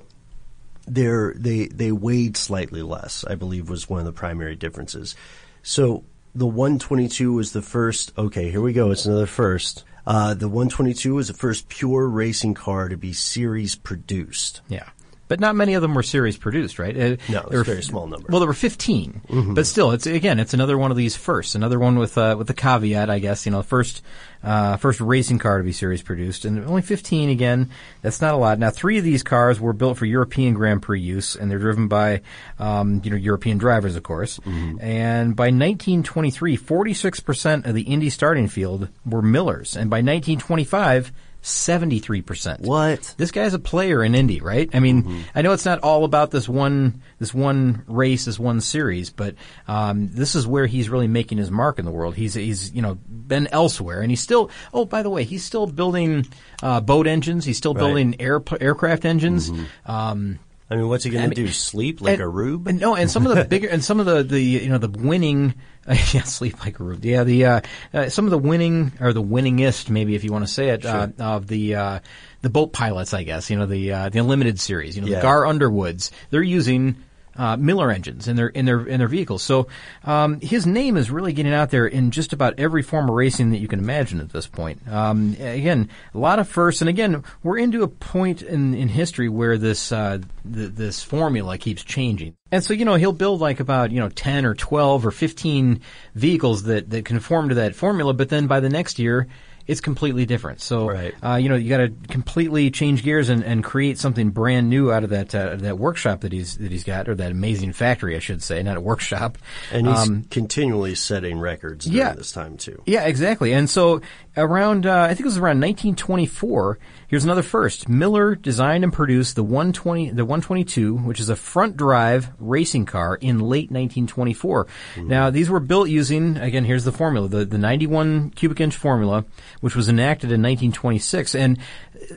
they 0.87 1.67
they 1.67 1.91
weighed 1.91 2.37
slightly 2.37 2.81
less. 2.81 3.25
I 3.27 3.35
believe 3.35 3.69
was 3.69 3.89
one 3.89 3.99
of 3.99 4.05
the 4.05 4.13
primary 4.13 4.55
differences. 4.55 5.15
So 5.63 6.03
the 6.33 6.45
122 6.45 7.33
was 7.33 7.51
the 7.51 7.61
first. 7.61 8.13
Okay, 8.17 8.51
here 8.51 8.61
we 8.61 8.73
go. 8.73 8.91
It's 8.91 9.05
another 9.05 9.25
first. 9.25 9.83
Uh, 10.07 10.35
the 10.35 10.47
122 10.47 11.15
was 11.15 11.27
the 11.27 11.33
first 11.33 11.67
pure 11.67 12.07
racing 12.07 12.53
car 12.53 12.89
to 12.89 12.97
be 12.97 13.11
series 13.11 13.75
produced. 13.75 14.61
yeah. 14.67 14.89
But 15.27 15.39
not 15.39 15.55
many 15.55 15.73
of 15.73 15.81
them 15.81 15.95
were 15.95 16.03
series 16.03 16.37
produced, 16.37 16.77
right? 16.77 16.95
Uh, 16.95 17.15
No, 17.29 17.47
there 17.49 17.57
a 17.57 17.61
were 17.61 17.63
very 17.63 17.81
small 17.81 18.05
number. 18.05 18.27
Well, 18.29 18.39
there 18.39 18.47
were 18.47 18.53
15, 18.53 19.53
but 19.55 19.65
still, 19.65 19.91
it's 19.91 20.05
again, 20.05 20.39
it's 20.39 20.53
another 20.53 20.77
one 20.77 20.91
of 20.91 20.97
these 20.97 21.15
firsts. 21.15 21.55
Another 21.55 21.79
one 21.79 21.97
with 21.97 22.17
uh, 22.17 22.35
with 22.37 22.47
the 22.47 22.53
caveat, 22.53 23.09
I 23.09 23.19
guess. 23.19 23.45
You 23.45 23.51
know, 23.51 23.63
first 23.63 24.03
uh, 24.43 24.77
first 24.77 25.01
racing 25.01 25.39
car 25.39 25.57
to 25.57 25.63
be 25.63 25.71
series 25.71 26.03
produced, 26.03 26.45
and 26.45 26.63
only 26.65 26.83
15 26.83 27.29
again. 27.29 27.71
That's 28.03 28.21
not 28.21 28.35
a 28.35 28.37
lot. 28.37 28.59
Now, 28.59 28.69
three 28.69 28.99
of 28.99 29.03
these 29.03 29.23
cars 29.23 29.59
were 29.59 29.73
built 29.73 29.97
for 29.97 30.05
European 30.05 30.53
Grand 30.53 30.83
Prix 30.83 31.01
use, 31.01 31.35
and 31.35 31.49
they're 31.49 31.57
driven 31.57 31.87
by 31.87 32.21
um, 32.59 33.01
you 33.03 33.09
know 33.09 33.17
European 33.17 33.57
drivers, 33.57 33.95
of 33.95 34.03
course. 34.03 34.39
And 34.79 35.35
by 35.35 35.45
1923, 35.45 36.55
46 36.55 37.19
percent 37.21 37.65
of 37.65 37.73
the 37.73 37.81
Indy 37.83 38.09
starting 38.11 38.47
field 38.47 38.89
were 39.05 39.21
Millers, 39.23 39.75
and 39.75 39.89
by 39.89 39.97
1925. 39.97 41.11
73%. 41.45 42.61
What? 42.61 43.13
This 43.17 43.31
guy's 43.31 43.53
a 43.53 43.59
player 43.59 44.03
in 44.03 44.15
Indy, 44.15 44.41
right? 44.41 44.69
I 44.73 44.79
mean, 44.79 45.23
I 45.35 45.41
know 45.41 45.53
it's 45.53 45.65
not 45.65 45.79
all 45.79 46.03
about 46.03 46.31
this 46.31 46.49
one, 46.49 47.01
this 47.19 47.33
one 47.33 47.83
race, 47.87 48.25
this 48.25 48.39
one 48.39 48.61
series, 48.61 49.09
but 49.11 49.35
um, 49.67 50.09
this 50.11 50.35
is 50.35 50.47
where 50.47 50.65
he's 50.65 50.89
really 50.89 51.07
making 51.07 51.37
his 51.37 51.51
mark 51.51 51.79
in 51.79 51.85
the 51.85 51.91
world. 51.91 52.15
He's 52.15 52.33
he's 52.33 52.73
you 52.73 52.81
know 52.81 52.95
been 52.95 53.47
elsewhere, 53.47 54.01
and 54.01 54.09
he's 54.11 54.21
still. 54.21 54.49
Oh, 54.73 54.85
by 54.85 55.03
the 55.03 55.09
way, 55.09 55.23
he's 55.23 55.43
still 55.43 55.67
building 55.67 56.27
uh, 56.63 56.81
boat 56.81 57.07
engines. 57.07 57.45
He's 57.45 57.57
still 57.57 57.73
Right. 57.73 57.79
building 57.81 58.15
air 58.19 58.41
aircraft 58.59 59.05
engines. 59.05 59.51
Um, 59.85 60.39
I 60.69 60.75
mean, 60.75 60.89
what's 60.89 61.03
he 61.03 61.11
going 61.11 61.29
to 61.29 61.35
do? 61.35 61.47
Sleep 61.51 62.01
like 62.01 62.13
and- 62.13 62.21
a 62.23 62.27
rube? 62.27 62.67
and 62.67 62.79
no, 62.79 62.95
and 62.95 63.09
some 63.11 63.27
of 63.27 63.35
the 63.35 63.45
bigger, 63.49 63.67
and 63.67 63.83
some 63.83 63.99
of 63.99 64.05
the, 64.07 64.23
the 64.23 64.41
you 64.41 64.69
know 64.69 64.79
the 64.79 64.89
winning, 64.89 65.53
yeah, 65.87 66.23
sleep 66.23 66.59
like 66.65 66.79
a 66.79 66.83
rube. 66.83 67.05
Yeah, 67.05 67.23
the 67.23 67.45
uh, 67.45 67.61
uh, 67.93 68.09
some 68.09 68.25
of 68.25 68.31
the 68.31 68.37
winning 68.39 68.91
or 68.99 69.13
the 69.13 69.21
winningest, 69.21 69.89
maybe 69.89 70.15
if 70.15 70.23
you 70.23 70.31
want 70.31 70.45
to 70.47 70.51
say 70.51 70.69
it, 70.69 70.83
uh, 70.85 71.09
of 71.19 71.45
the 71.47 71.75
uh, 71.75 71.99
the 72.41 72.49
boat 72.49 72.73
pilots, 72.73 73.13
I 73.13 73.23
guess. 73.23 73.49
You 73.51 73.57
know 73.59 73.67
the 73.67 73.91
uh, 73.91 74.09
the 74.09 74.19
unlimited 74.19 74.59
series. 74.59 74.95
You 74.95 75.03
know 75.03 75.07
Yeah. 75.07 75.17
the 75.17 75.21
Gar 75.21 75.45
Underwoods. 75.45 76.11
They're 76.31 76.41
using. 76.41 76.95
Uh, 77.37 77.57
Miller 77.57 77.91
engines 77.91 78.27
in 78.27 78.35
their 78.35 78.47
in 78.47 78.65
their 78.65 78.85
in 78.85 78.99
their 78.99 79.07
vehicles. 79.07 79.43
So 79.43 79.67
um, 80.03 80.39
his 80.39 80.65
name 80.65 80.97
is 80.97 81.11
really 81.11 81.33
getting 81.33 81.53
out 81.53 81.69
there 81.69 81.85
in 81.85 82.11
just 82.11 82.33
about 82.33 82.59
every 82.59 82.81
form 82.81 83.09
of 83.09 83.15
racing 83.15 83.51
that 83.51 83.57
you 83.57 83.67
can 83.67 83.79
imagine 83.79 84.21
at 84.21 84.29
this 84.29 84.47
point. 84.47 84.81
Um, 84.87 85.35
again, 85.39 85.89
a 86.13 86.17
lot 86.17 86.39
of 86.39 86.47
firsts, 86.47 86.81
and 86.81 86.89
again, 86.89 87.23
we're 87.43 87.57
into 87.57 87.83
a 87.83 87.87
point 87.87 88.41
in, 88.41 88.73
in 88.73 88.87
history 88.87 89.29
where 89.29 89.57
this 89.57 89.91
uh, 89.91 90.19
th- 90.51 90.71
this 90.71 91.03
formula 91.03 91.57
keeps 91.57 91.83
changing. 91.83 92.35
And 92.51 92.63
so, 92.63 92.73
you 92.73 92.85
know, 92.85 92.95
he'll 92.95 93.11
build 93.11 93.41
like 93.41 93.59
about, 93.59 93.91
you 93.91 93.99
know, 93.99 94.09
10 94.09 94.45
or 94.45 94.53
12 94.53 95.05
or 95.05 95.11
15 95.11 95.81
vehicles 96.13 96.63
that, 96.63 96.89
that 96.91 97.03
conform 97.03 97.49
to 97.49 97.55
that 97.55 97.75
formula, 97.75 98.13
but 98.13 98.29
then 98.29 98.47
by 98.47 98.59
the 98.59 98.69
next 98.69 98.99
year, 98.99 99.27
it's 99.67 99.81
completely 99.81 100.25
different. 100.25 100.61
So, 100.61 100.87
Right. 100.89 101.13
uh, 101.23 101.35
you 101.35 101.49
know, 101.49 101.55
you 101.55 101.69
got 101.69 101.77
to 101.77 101.89
completely 102.09 102.69
change 102.71 103.03
gears 103.03 103.29
and, 103.29 103.43
and 103.43 103.63
create 103.63 103.97
something 103.97 104.29
brand 104.29 104.69
new 104.69 104.91
out 104.91 105.03
of 105.03 105.09
that 105.09 105.33
uh, 105.33 105.55
that 105.55 105.77
workshop 105.79 106.21
that 106.21 106.31
he's 106.31 106.57
that 106.57 106.71
he's 106.71 106.83
got, 106.83 107.09
or 107.09 107.15
that 107.15 107.31
amazing 107.31 107.73
factory, 107.73 108.15
I 108.15 108.19
should 108.19 108.43
say, 108.43 108.61
not 108.63 108.77
a 108.77 108.81
workshop. 108.81 109.37
And 109.71 109.87
he's 109.87 109.97
Um, 109.97 110.23
continually 110.29 110.95
setting 110.95 111.39
records 111.39 111.85
during 111.85 111.97
yeah. 111.97 112.13
this 112.13 112.31
time 112.31 112.57
too. 112.57 112.81
yeah, 112.85 113.03
exactly. 113.05 113.53
And 113.53 113.69
so 113.69 114.01
around, 114.37 114.85
uh, 114.85 115.01
I 115.03 115.07
think 115.09 115.21
it 115.21 115.25
was 115.25 115.37
around 115.37 115.59
1924. 115.61 116.77
Here's 117.07 117.23
another 117.23 117.43
first. 117.43 117.87
Miller 117.87 118.35
designed 118.35 118.83
and 118.83 118.91
produced 118.91 119.35
the 119.35 119.43
120, 119.43 120.09
the 120.11 120.25
122, 120.25 120.95
which 120.97 121.19
is 121.19 121.29
a 121.29 121.35
front 121.35 121.77
drive 121.77 122.29
racing 122.39 122.85
car 122.85 123.15
in 123.15 123.39
late 123.39 123.71
1924. 123.71 124.67
Now 124.97 125.29
these 125.29 125.49
were 125.49 125.59
built 125.59 125.89
using, 125.89 126.37
again, 126.37 126.65
here's 126.65 126.83
the 126.83 126.91
formula, 126.91 127.27
the, 127.27 127.45
the 127.45 127.57
91 127.57 128.31
cubic 128.31 128.59
inch 128.59 128.75
formula. 128.75 129.25
Which 129.61 129.75
was 129.75 129.89
enacted 129.89 130.31
in 130.31 130.41
1926. 130.41 131.35
And 131.35 131.57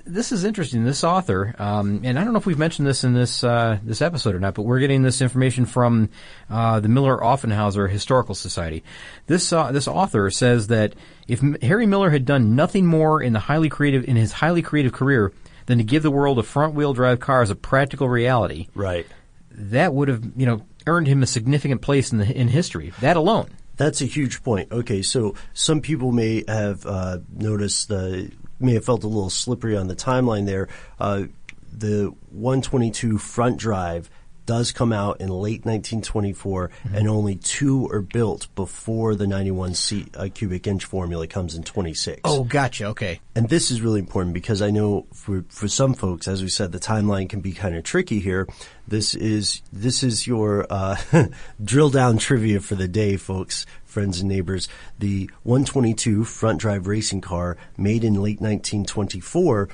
this 0.05 0.33
is 0.33 0.45
interesting. 0.45 0.85
This 0.85 1.05
author, 1.05 1.55
um, 1.59 2.01
and 2.05 2.19
I 2.19 2.25
don't 2.25 2.33
know 2.33 2.39
if 2.39 2.47
we've 2.47 2.59
mentioned 2.59 2.87
this 2.87 3.05
in 3.05 3.15
this 3.15 3.43
uh, 3.45 3.79
this 3.83 4.03
episode 4.03 4.35
or 4.35 4.41
not, 4.41 4.55
but 4.55 4.63
we're 4.63 4.81
getting 4.81 5.03
this 5.03 5.21
information 5.23 5.65
from 5.67 6.11
uh, 6.51 6.81
the 6.81 6.89
Miller 6.89 7.17
Offenhauser 7.19 7.89
Historical 7.91 8.35
Society. 8.35 8.83
This 9.27 9.53
uh, 9.53 9.73
this 9.73 9.89
author 9.89 10.31
says 10.31 10.67
that 10.69 10.95
if 11.27 11.41
Harry 11.63 11.87
Miller 11.87 12.11
had 12.11 12.25
done 12.25 12.55
nothing 12.57 12.87
more 12.87 13.23
in 13.23 13.33
the 13.33 13.39
highly 13.41 13.69
creative 13.69 14.05
in 14.05 14.17
his 14.17 14.33
highly 14.33 14.63
creative 14.63 14.93
career 14.93 15.33
than 15.67 15.79
to 15.79 15.85
give 15.85 16.03
the 16.03 16.11
world 16.11 16.39
a 16.39 16.43
front 16.43 16.75
wheel 16.75 16.93
drive 16.95 17.21
car 17.21 17.43
as 17.43 17.51
a 17.51 17.55
practical 17.55 18.09
reality, 18.09 18.69
Right. 18.75 19.07
that 19.51 19.93
would 19.95 20.09
have 20.09 20.23
you 20.37 20.47
know 20.47 20.63
earned 20.87 21.07
him 21.07 21.23
a 21.23 21.27
significant 21.27 21.83
place 21.83 22.13
in 22.13 22.19
the 22.19 22.31
in 22.35 22.49
history. 22.49 22.93
That 23.01 23.17
alone. 23.17 23.49
That's 23.79 24.03
a 24.03 24.07
huge 24.07 24.43
point. 24.43 24.71
Okay, 24.71 25.01
so 25.03 25.35
some 25.55 25.81
people 25.81 26.13
may 26.13 26.45
have 26.47 26.85
uh, 26.85 27.19
noticed 27.35 27.89
the 27.89 28.31
may 28.61 28.75
have 28.75 28.85
felt 28.85 29.05
a 29.05 29.07
little 29.07 29.31
slippery 29.31 29.77
on 29.77 29.87
the 29.87 29.97
timeline 29.97 30.47
there. 30.47 30.69
Uh, 30.99 31.25
the 31.73 32.13
122 32.31 33.19
front 33.19 33.57
drive 33.57 34.11
does 34.49 34.73
come 34.73 34.95
out 34.95 35.21
in 35.21 35.29
late 35.29 35.67
1924, 35.67 36.71
and 36.95 37.07
only 37.07 37.37
two 37.37 37.87
are 37.89 38.01
built 38.01 38.49
before 38.55 39.15
the 39.15 39.27
91 39.27 39.75
seat 39.75 40.17
uh, 40.17 40.27
cubic 40.33 40.67
inch 40.67 40.87
formula 40.87 41.27
comes 41.27 41.55
in 41.55 41.63
26. 41.63 42.23
Oh, 42.25 42.45
gotcha. 42.45 42.87
Okay. 42.87 43.21
And 43.35 43.51
this 43.51 43.71
is 43.71 43.83
really 43.83 44.01
important 44.01 44.33
because 44.33 44.63
I 44.63 44.71
know 44.71 45.07
for 45.13 45.45
for 45.51 45.69
some 45.69 45.93
folks, 45.93 46.27
as 46.27 46.43
we 46.43 46.49
said, 46.49 46.73
the 46.73 46.81
timeline 46.81 47.29
can 47.29 47.41
be 47.41 47.53
kind 47.53 47.77
of 47.77 47.85
tricky 47.85 48.21
here. 48.21 48.49
This 48.89 49.15
is 49.15 49.61
this 49.71 50.03
is 50.03 50.27
your 50.27 50.67
uh, 50.71 50.97
drill 51.63 51.91
down 51.91 52.17
trivia 52.17 52.61
for 52.61 52.75
the 52.75 52.89
day, 52.89 53.19
folks, 53.19 53.67
friends 53.85 54.21
and 54.21 54.31
neighbors. 54.31 54.67
The 54.99 55.31
122 55.43 56.25
front 56.25 56.59
drive 56.59 56.87
racing 56.87 57.21
car 57.21 57.59
made 57.77 58.03
in 58.03 58.15
late 58.15 58.41
1924, 58.41 59.69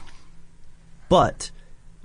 but 1.09 1.53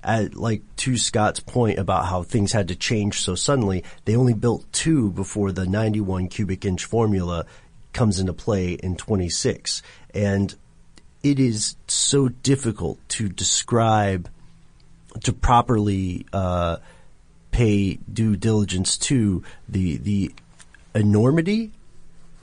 at 0.03 0.35
like 0.35 0.61
to 0.77 0.97
Scott's 0.97 1.39
point 1.39 1.79
about 1.79 2.05
how 2.05 2.23
things 2.23 2.51
had 2.51 2.67
to 2.69 2.75
change 2.75 3.21
so 3.21 3.35
suddenly, 3.35 3.83
they 4.05 4.15
only 4.15 4.33
built 4.33 4.71
two 4.71 5.11
before 5.11 5.51
the 5.51 5.65
91 5.65 6.27
cubic 6.27 6.65
inch 6.65 6.85
formula 6.85 7.45
comes 7.93 8.19
into 8.19 8.33
play 8.33 8.73
in 8.73 8.95
26. 8.95 9.81
And 10.13 10.55
it 11.23 11.39
is 11.39 11.75
so 11.87 12.29
difficult 12.29 12.99
to 13.09 13.27
describe, 13.27 14.29
to 15.23 15.33
properly 15.33 16.25
uh, 16.31 16.77
pay 17.51 17.95
due 18.11 18.35
diligence 18.35 18.97
to 18.97 19.43
the 19.67 19.97
the 19.97 20.31
enormity, 20.95 21.71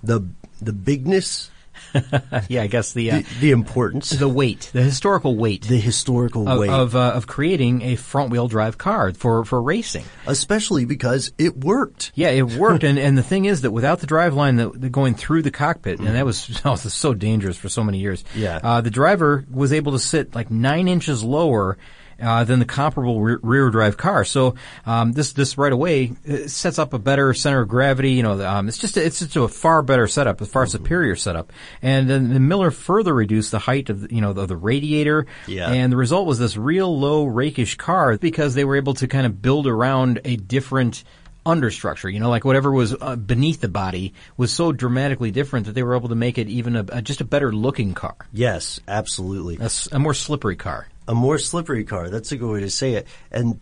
the 0.03 0.27
the 0.61 0.73
bigness, 0.73 1.51
Yeah, 2.49 2.63
I 2.63 2.67
guess 2.67 2.93
the 2.93 3.11
uh, 3.11 3.17
the, 3.19 3.27
the 3.41 3.51
importance, 3.51 4.11
the 4.11 4.29
weight, 4.29 4.71
the 4.73 4.83
historical 4.83 5.37
weight 5.37 5.63
the 5.63 5.79
historical 5.79 6.49
of 6.49 6.59
weight, 6.61 6.71
of, 6.71 6.95
uh, 6.95 7.13
of 7.15 7.27
creating 7.27 7.83
a 7.83 7.97
front 7.97 8.31
wheel 8.31 8.49
drive 8.49 8.79
car 8.79 9.13
for 9.13 9.45
for 9.45 9.61
racing. 9.61 10.05
especially 10.27 10.85
because 10.85 11.33
it 11.39 11.57
worked. 11.57 12.13
Yeah, 12.15 12.29
it 12.29 12.43
worked, 12.53 12.85
and 12.89 12.99
and 12.99 13.17
the 13.17 13.23
thing 13.23 13.45
is 13.47 13.63
that 13.63 13.71
without 13.71 14.01
the 14.01 14.07
drive 14.07 14.35
line 14.35 14.57
that, 14.57 14.93
going 14.93 15.15
through 15.15 15.43
the 15.43 15.51
cockpit, 15.51 15.99
and 15.99 16.09
that 16.09 16.25
was, 16.25 16.47
that 16.63 16.65
was 16.65 16.93
so 16.93 17.15
dangerous 17.15 17.57
for 17.57 17.69
so 17.69 17.83
many 17.83 17.99
years. 17.99 18.25
Yeah. 18.35 18.61
uh, 18.63 18.81
the 18.81 18.91
driver 18.91 19.45
was 19.51 19.73
able 19.73 19.93
to 19.93 19.99
sit 19.99 20.35
like 20.35 20.51
nine 20.51 20.89
inches 20.89 21.23
lower. 21.25 21.79
Uh, 22.21 22.45
than 22.45 22.59
the 22.61 22.65
comparable 22.65 23.21
rear, 23.21 23.39
rear 23.43 23.71
drive 23.71 23.99
car. 23.99 24.25
So 24.25 24.55
um, 24.87 25.13
this 25.13 25.33
this 25.35 25.59
right 25.59 25.73
away 25.73 26.13
uh, 26.27 26.49
sets 26.49 26.79
up 26.79 26.95
a 26.95 26.99
better 26.99 27.35
center 27.35 27.61
of 27.61 27.69
gravity. 27.69 28.13
You 28.13 28.23
know, 28.23 28.47
um, 28.47 28.69
it's 28.69 28.79
just 28.79 28.97
a, 28.97 29.05
it's 29.05 29.19
just 29.19 29.37
a 29.37 29.47
far 29.49 29.83
better 29.83 30.07
setup, 30.07 30.41
a 30.41 30.47
far 30.47 30.65
superior 30.67 31.15
setup. 31.15 31.53
And 31.83 32.09
then 32.09 32.33
the 32.33 32.41
Miller 32.41 32.71
further 32.71 33.13
reduced 33.13 33.51
the 33.51 33.59
height 33.59 33.91
of 33.91 34.01
the, 34.01 34.15
you 34.15 34.23
know 34.23 34.33
the, 34.33 34.47
the 34.47 34.57
radiator. 34.57 35.27
Yeah. 35.47 35.71
And 35.71 35.93
the 35.93 35.99
result 35.99 36.27
was 36.27 36.39
this 36.39 36.57
real 36.57 36.99
low 36.99 37.27
rakish 37.27 37.77
car 37.77 38.17
because 38.17 38.55
they 38.55 38.65
were 38.65 38.77
able 38.77 38.95
to 38.95 39.07
kind 39.09 39.27
of 39.27 39.43
build 39.43 39.67
around 39.67 40.21
a 40.25 40.37
different 40.37 41.05
understructure. 41.45 42.13
You 42.13 42.21
know, 42.21 42.29
like 42.31 42.45
whatever 42.45 42.73
was 42.73 42.95
uh, 43.01 43.17
beneath 43.17 43.61
the 43.61 43.69
body 43.69 44.15
was 44.37 44.53
so 44.53 44.73
dramatically 44.73 45.31
different 45.31 45.67
that 45.67 45.73
they 45.73 45.83
were 45.83 45.95
able 45.95 46.09
to 46.09 46.15
make 46.15 46.39
it 46.39 46.49
even 46.49 46.77
a, 46.77 46.85
a 46.89 47.03
just 47.03 47.21
a 47.21 47.25
better 47.25 47.53
looking 47.53 47.95
car, 47.95 48.17
Yes, 48.33 48.81
absolutely. 48.89 49.59
a 49.93 49.99
more 49.99 50.15
slippery 50.15 50.57
car. 50.57 50.89
A 51.09 51.15
more 51.15 51.39
slippery 51.39 51.85
car. 51.85 52.11
That's 52.11 52.33
a 52.33 52.37
good 52.37 52.51
way 52.51 52.61
to 52.61 52.71
say 52.71 52.95
it. 52.95 53.07
And 53.31 53.61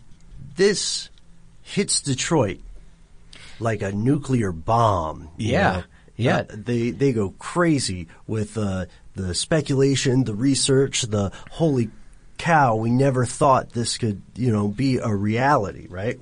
this 0.55 1.09
hits 1.61 2.01
Detroit 2.01 2.59
like 3.59 3.81
a 3.81 3.91
nuclear 3.91 4.51
bomb. 4.51 5.29
Yeah. 5.37 5.73
know. 5.77 5.83
Yeah. 6.17 6.37
Uh, 6.37 6.45
they 6.49 6.91
they 6.91 7.11
go 7.11 7.31
crazy 7.39 8.07
with 8.27 8.57
uh, 8.57 8.85
the 9.15 9.33
speculation, 9.33 10.23
the 10.23 10.35
research, 10.35 11.03
the 11.03 11.31
holy 11.51 11.89
cow. 12.37 12.75
We 12.75 12.89
never 12.89 13.25
thought 13.25 13.71
this 13.71 13.97
could 13.97 14.21
you 14.35 14.51
know 14.51 14.67
be 14.67 14.97
a 14.97 15.13
reality, 15.13 15.87
right? 15.89 16.19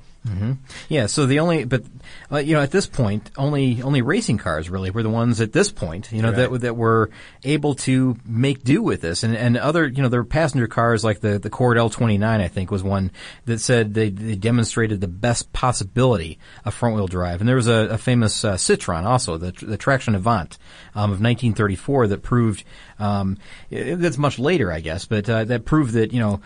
Yeah, 0.88 1.08
so 1.08 1.26
the 1.26 1.40
only, 1.40 1.66
but 1.66 1.84
uh, 2.32 2.38
you 2.38 2.54
know, 2.56 2.62
at 2.62 2.72
this 2.72 2.88
point, 2.88 3.30
only 3.38 3.82
only 3.82 4.02
racing 4.02 4.38
cars 4.38 4.70
really 4.70 4.90
were 4.90 5.04
the 5.04 5.10
ones 5.10 5.42
at 5.42 5.52
this 5.52 5.70
point, 5.72 6.12
you 6.14 6.22
know, 6.22 6.30
Right. 6.32 6.50
that 6.50 6.62
that 6.62 6.76
were 6.78 7.10
able 7.44 7.76
to 7.76 8.16
make 8.26 8.64
do 8.64 8.82
with 8.82 9.02
this, 9.02 9.24
and 9.24 9.36
and 9.36 9.58
other, 9.58 9.86
you 9.86 10.02
know, 10.02 10.08
there 10.10 10.22
were 10.22 10.26
passenger 10.26 10.68
cars 10.68 11.04
like 11.04 11.20
the 11.20 11.40
the 11.40 11.50
Cord 11.50 11.78
L29, 11.78 12.24
I 12.24 12.48
think, 12.48 12.72
was 12.72 12.82
one 12.84 13.12
that 13.46 13.60
said 13.60 13.94
they 13.94 14.10
they 14.10 14.36
demonstrated 14.36 15.02
the 15.02 15.08
best 15.10 15.52
possibility 15.52 16.40
of 16.64 16.74
front 16.74 16.96
wheel 16.96 17.08
drive, 17.08 17.42
and 17.42 17.48
there 17.50 17.58
was 17.58 17.68
a, 17.68 17.90
a 17.92 17.98
famous 17.98 18.46
uh, 18.46 18.54
Citroen 18.54 19.04
also, 19.04 19.38
the 19.38 19.52
the 19.52 19.78
Traction 19.78 20.16
Avant 20.16 20.58
um, 20.96 21.12
of 21.12 21.20
1934 21.22 22.08
that 22.08 22.22
proved 22.24 22.64
um, 23.00 23.38
it- 23.70 24.00
that's 24.00 24.18
much 24.18 24.40
later, 24.40 24.72
I 24.72 24.80
guess, 24.80 25.06
but 25.06 25.30
uh, 25.30 25.44
that 25.46 25.66
proved 25.66 25.94
that 25.96 26.14
you 26.14 26.20
know 26.22 26.40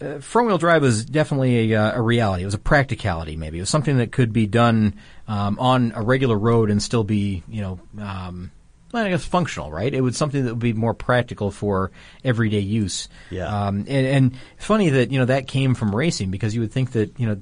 uh, 0.00 0.18
front 0.18 0.48
wheel 0.48 0.58
drive 0.58 0.82
was 0.82 1.04
definitely 1.04 1.72
a, 1.72 1.80
uh, 1.80 1.98
a 1.98 2.02
reality. 2.02 2.42
It 2.42 2.46
was 2.46 2.54
a 2.54 2.58
practicality, 2.58 3.36
maybe. 3.36 3.58
It 3.58 3.62
was 3.62 3.70
something 3.70 3.98
that 3.98 4.12
could 4.12 4.32
be 4.32 4.46
done 4.46 4.94
um, 5.28 5.58
on 5.58 5.92
a 5.94 6.02
regular 6.02 6.36
road 6.36 6.70
and 6.70 6.82
still 6.82 7.04
be, 7.04 7.42
you 7.48 7.62
know, 7.62 7.80
um, 8.00 8.50
well, 8.92 9.04
I 9.04 9.10
guess 9.10 9.24
functional, 9.24 9.72
right? 9.72 9.92
It 9.92 10.02
was 10.02 10.16
something 10.16 10.44
that 10.44 10.52
would 10.52 10.60
be 10.60 10.72
more 10.72 10.94
practical 10.94 11.50
for 11.50 11.90
everyday 12.22 12.60
use. 12.60 13.08
Yeah. 13.28 13.46
Um, 13.46 13.78
and, 13.88 14.06
and 14.06 14.38
funny 14.56 14.90
that 14.90 15.10
you 15.10 15.18
know 15.18 15.24
that 15.24 15.48
came 15.48 15.74
from 15.74 15.94
racing 15.94 16.30
because 16.30 16.54
you 16.54 16.60
would 16.60 16.70
think 16.70 16.92
that 16.92 17.18
you 17.18 17.26
know 17.26 17.40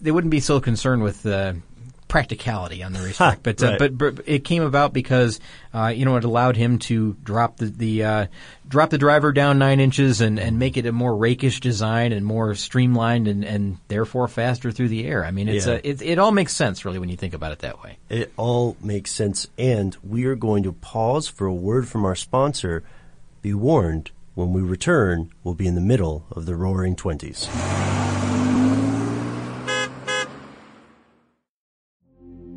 they 0.00 0.10
wouldn't 0.10 0.30
be 0.30 0.40
so 0.40 0.60
concerned 0.60 1.02
with 1.02 1.24
uh, 1.24 1.54
practicality 2.10 2.82
on 2.82 2.92
the 2.92 2.98
racetrack, 2.98 3.42
but, 3.42 3.62
uh, 3.62 3.68
right. 3.68 3.78
but 3.78 3.96
but 3.96 4.20
it 4.26 4.44
came 4.44 4.62
about 4.62 4.92
because 4.92 5.40
uh, 5.72 5.86
you 5.86 6.04
know 6.04 6.16
it 6.16 6.24
allowed 6.24 6.56
him 6.56 6.78
to 6.80 7.16
drop 7.22 7.56
the 7.56 7.66
the 7.66 8.04
uh, 8.04 8.26
drop 8.68 8.90
the 8.90 8.98
driver 8.98 9.32
down 9.32 9.58
nine 9.58 9.80
inches 9.80 10.20
and, 10.20 10.38
and 10.38 10.58
make 10.58 10.76
it 10.76 10.84
a 10.86 10.92
more 10.92 11.16
rakish 11.16 11.60
design 11.60 12.12
and 12.12 12.26
more 12.26 12.54
streamlined 12.54 13.26
and, 13.28 13.44
and 13.44 13.78
therefore 13.88 14.28
faster 14.28 14.70
through 14.70 14.88
the 14.88 15.06
air. 15.06 15.24
I 15.24 15.30
mean, 15.30 15.48
it's 15.48 15.66
Yeah. 15.66 15.74
uh, 15.74 15.80
it, 15.82 16.02
it 16.02 16.18
all 16.18 16.32
makes 16.32 16.54
sense 16.54 16.84
really 16.84 16.98
when 16.98 17.08
you 17.08 17.16
think 17.16 17.32
about 17.32 17.52
it 17.52 17.60
that 17.60 17.82
way. 17.82 17.96
It 18.08 18.32
all 18.36 18.76
makes 18.82 19.12
sense. 19.12 19.48
And 19.56 19.96
we 20.02 20.24
are 20.26 20.36
going 20.36 20.62
to 20.64 20.72
pause 20.72 21.28
for 21.28 21.46
a 21.46 21.54
word 21.54 21.88
from 21.88 22.04
our 22.04 22.14
sponsor. 22.16 22.82
Be 23.42 23.54
warned, 23.54 24.10
when 24.34 24.52
we 24.52 24.60
return, 24.62 25.32
we'll 25.42 25.54
be 25.54 25.66
in 25.66 25.74
the 25.74 25.80
middle 25.80 26.26
of 26.30 26.46
the 26.46 26.54
roaring 26.54 26.94
20s. 26.94 28.19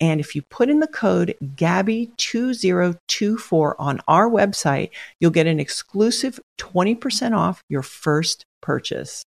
And 0.00 0.20
if 0.20 0.34
you 0.34 0.42
put 0.42 0.68
in 0.68 0.80
the 0.80 0.86
code 0.86 1.34
GABBY2024 1.42 3.74
on 3.78 4.00
our 4.06 4.28
website, 4.28 4.90
you'll 5.20 5.30
get 5.30 5.46
an 5.46 5.58
exclusive 5.58 6.38
20% 6.58 7.34
off 7.36 7.62
your 7.68 7.82
first 7.82 8.44
purchase. 8.60 9.24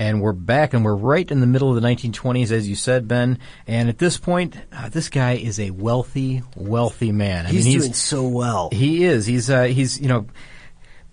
And 0.00 0.22
we're 0.22 0.32
back, 0.32 0.72
and 0.72 0.82
we're 0.82 0.96
right 0.96 1.30
in 1.30 1.40
the 1.40 1.46
middle 1.46 1.68
of 1.68 1.80
the 1.80 1.86
1920s, 1.86 2.50
as 2.50 2.66
you 2.66 2.74
said, 2.74 3.06
Ben. 3.06 3.38
And 3.66 3.90
at 3.90 3.98
this 3.98 4.16
point, 4.16 4.56
uh, 4.72 4.88
this 4.88 5.10
guy 5.10 5.32
is 5.32 5.60
a 5.60 5.72
wealthy, 5.72 6.42
wealthy 6.56 7.12
man. 7.12 7.44
I 7.44 7.50
he's 7.50 7.66
mean, 7.66 7.80
doing 7.80 7.92
so 7.92 8.26
well. 8.26 8.70
He 8.72 9.04
is. 9.04 9.26
He's 9.26 9.50
uh, 9.50 9.64
he's 9.64 10.00
you 10.00 10.08
know 10.08 10.26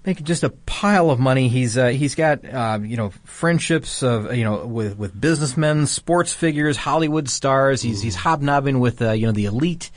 making 0.07 0.25
just 0.25 0.43
a 0.43 0.49
pile 0.49 1.11
of 1.11 1.19
money. 1.19 1.49
He's 1.49 1.77
uh, 1.77 1.89
he's 1.89 2.15
got 2.15 2.43
uh, 2.43 2.79
you 2.81 2.97
know 2.97 3.11
friendships 3.25 4.01
of 4.01 4.35
you 4.35 4.43
know 4.43 4.65
with 4.65 4.97
with 4.97 5.19
businessmen, 5.19 5.85
sports 5.85 6.33
figures, 6.33 6.77
Hollywood 6.77 7.29
stars. 7.29 7.83
He's 7.83 8.01
he's 8.01 8.15
hobnobbing 8.15 8.79
with 8.79 8.99
uh, 9.01 9.11
you 9.11 9.27
know 9.27 9.33
the 9.33 9.45
elite. 9.45 9.91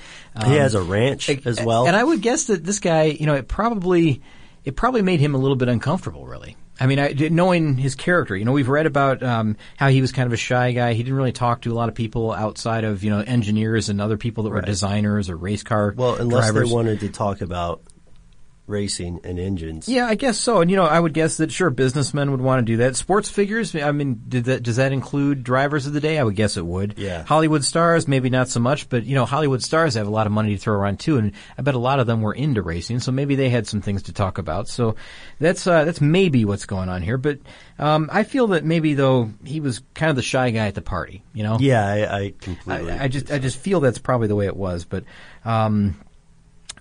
he 0.44 0.56
has 0.56 0.74
a 0.74 0.82
ranch 0.82 1.30
as 1.30 1.62
well. 1.64 1.86
And 1.86 1.96
I 1.96 2.04
would 2.04 2.20
guess 2.20 2.44
that 2.46 2.62
this 2.64 2.80
guy, 2.80 3.04
you 3.04 3.24
know, 3.24 3.34
it 3.36 3.48
probably 3.48 4.20
it 4.64 4.76
probably 4.76 5.00
made 5.00 5.20
him 5.20 5.34
a 5.34 5.38
little 5.38 5.56
bit 5.56 5.68
uncomfortable, 5.68 6.26
really. 6.26 6.56
I 6.82 6.86
mean, 6.86 6.98
I, 6.98 7.12
knowing 7.30 7.76
his 7.76 7.94
character, 7.94 8.34
you 8.34 8.46
know, 8.46 8.52
we've 8.52 8.68
read 8.68 8.86
about 8.86 9.22
um, 9.22 9.58
how 9.76 9.88
he 9.88 10.00
was 10.00 10.12
kind 10.12 10.26
of 10.26 10.32
a 10.32 10.38
shy 10.38 10.72
guy. 10.72 10.94
He 10.94 11.02
didn't 11.02 11.16
really 11.18 11.30
talk 11.30 11.60
to 11.62 11.72
a 11.72 11.74
lot 11.74 11.90
of 11.90 11.94
people 11.94 12.32
outside 12.32 12.84
of 12.84 13.04
you 13.04 13.10
know 13.10 13.20
engineers 13.20 13.90
and 13.90 14.00
other 14.00 14.16
people 14.16 14.44
that 14.44 14.50
were 14.50 14.56
Right. 14.56 14.64
designers 14.66 15.28
or 15.30 15.36
race 15.36 15.62
car 15.62 15.94
well, 15.96 16.14
unless 16.16 16.46
drivers. 16.50 16.68
they 16.68 16.74
wanted 16.74 17.00
to 17.00 17.10
talk 17.10 17.42
about 17.42 17.82
racing 18.70 19.20
and 19.24 19.38
engines. 19.38 19.88
Yeah, 19.88 20.06
I 20.06 20.14
guess 20.14 20.38
so. 20.38 20.60
And 20.60 20.70
you 20.70 20.76
know, 20.76 20.84
I 20.84 20.98
would 20.98 21.12
guess 21.12 21.36
that 21.38 21.52
sure, 21.52 21.70
businessmen 21.70 22.30
would 22.30 22.40
want 22.40 22.64
to 22.64 22.72
do 22.72 22.78
that. 22.78 22.96
Sports 22.96 23.28
figures. 23.28 23.74
I 23.74 23.92
mean, 23.92 24.22
did 24.28 24.44
that 24.44 24.62
does 24.62 24.76
that 24.76 24.92
include 24.92 25.44
drivers 25.44 25.86
of 25.86 25.92
the 25.92 26.00
day? 26.00 26.18
I 26.18 26.22
would 26.22 26.36
guess 26.36 26.56
it 26.56 26.64
would. 26.64 26.94
Yeah. 26.96 27.24
Hollywood 27.24 27.64
stars, 27.64 28.08
maybe 28.08 28.30
not 28.30 28.48
so 28.48 28.60
much, 28.60 28.88
but 28.88 29.04
you 29.04 29.14
know, 29.14 29.26
Hollywood 29.26 29.62
stars 29.62 29.94
have 29.94 30.06
a 30.06 30.10
lot 30.10 30.26
of 30.26 30.32
money 30.32 30.54
to 30.54 30.60
throw 30.60 30.74
around 30.74 31.00
too, 31.00 31.18
and 31.18 31.32
I 31.58 31.62
bet 31.62 31.74
a 31.74 31.78
lot 31.78 32.00
of 32.00 32.06
them 32.06 32.22
were 32.22 32.34
into 32.34 32.62
racing, 32.62 33.00
so 33.00 33.12
maybe 33.12 33.34
they 33.34 33.50
had 33.50 33.66
some 33.66 33.80
things 33.82 34.04
to 34.04 34.12
talk 34.12 34.38
about. 34.38 34.68
So 34.68 34.96
that's 35.38 35.66
uh, 35.66 35.84
that's 35.84 36.00
maybe 36.00 36.44
what's 36.44 36.66
going 36.66 36.88
on 36.88 37.02
here. 37.02 37.18
But 37.18 37.38
um, 37.78 38.08
I 38.12 38.22
feel 38.22 38.48
that 38.48 38.64
maybe 38.64 38.94
though 38.94 39.30
he 39.44 39.60
was 39.60 39.82
kind 39.94 40.10
of 40.10 40.16
the 40.16 40.22
shy 40.22 40.50
guy 40.50 40.66
at 40.66 40.74
the 40.74 40.82
party. 40.82 41.22
You 41.32 41.42
know. 41.42 41.58
Yeah, 41.60 41.86
I, 41.86 42.18
I 42.18 42.34
completely. 42.40 42.92
I, 42.92 43.04
I 43.04 43.08
just 43.08 43.30
I 43.30 43.38
just 43.38 43.58
feel 43.58 43.80
that's 43.80 43.98
probably 43.98 44.28
the 44.28 44.36
way 44.36 44.46
it 44.46 44.56
was. 44.56 44.84
But 44.84 45.04
um, 45.44 45.96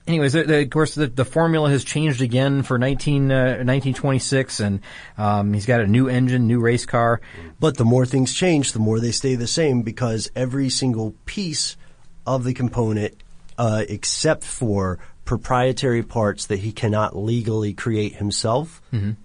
anyways, 0.09 0.33
the, 0.33 0.43
the, 0.43 0.61
of 0.63 0.69
course, 0.71 0.95
the, 0.95 1.07
the 1.07 1.23
formula 1.23 1.69
has 1.69 1.83
changed 1.83 2.21
again 2.21 2.63
for 2.63 2.77
19, 2.77 3.31
uh, 3.31 3.35
1926, 3.35 4.59
and 4.59 4.81
um, 5.17 5.53
he's 5.53 5.67
got 5.67 5.79
a 5.79 5.87
new 5.87 6.09
engine, 6.09 6.47
new 6.47 6.59
race 6.59 6.85
car. 6.85 7.21
But 7.59 7.77
the 7.77 7.85
more 7.85 8.05
things 8.05 8.33
change, 8.33 8.73
the 8.73 8.79
more 8.79 8.99
they 8.99 9.11
stay 9.11 9.35
the 9.35 9.47
same 9.47 9.83
because 9.83 10.29
every 10.35 10.69
single 10.69 11.13
piece 11.25 11.77
of 12.25 12.43
the 12.43 12.53
component, 12.53 13.15
uh, 13.57 13.85
except 13.87 14.43
for 14.43 14.99
proprietary 15.25 16.01
parts 16.01 16.47
that 16.47 16.59
he 16.59 16.71
cannot 16.71 17.15
legally 17.15 17.73
create 17.73 18.15
himself, 18.15 18.81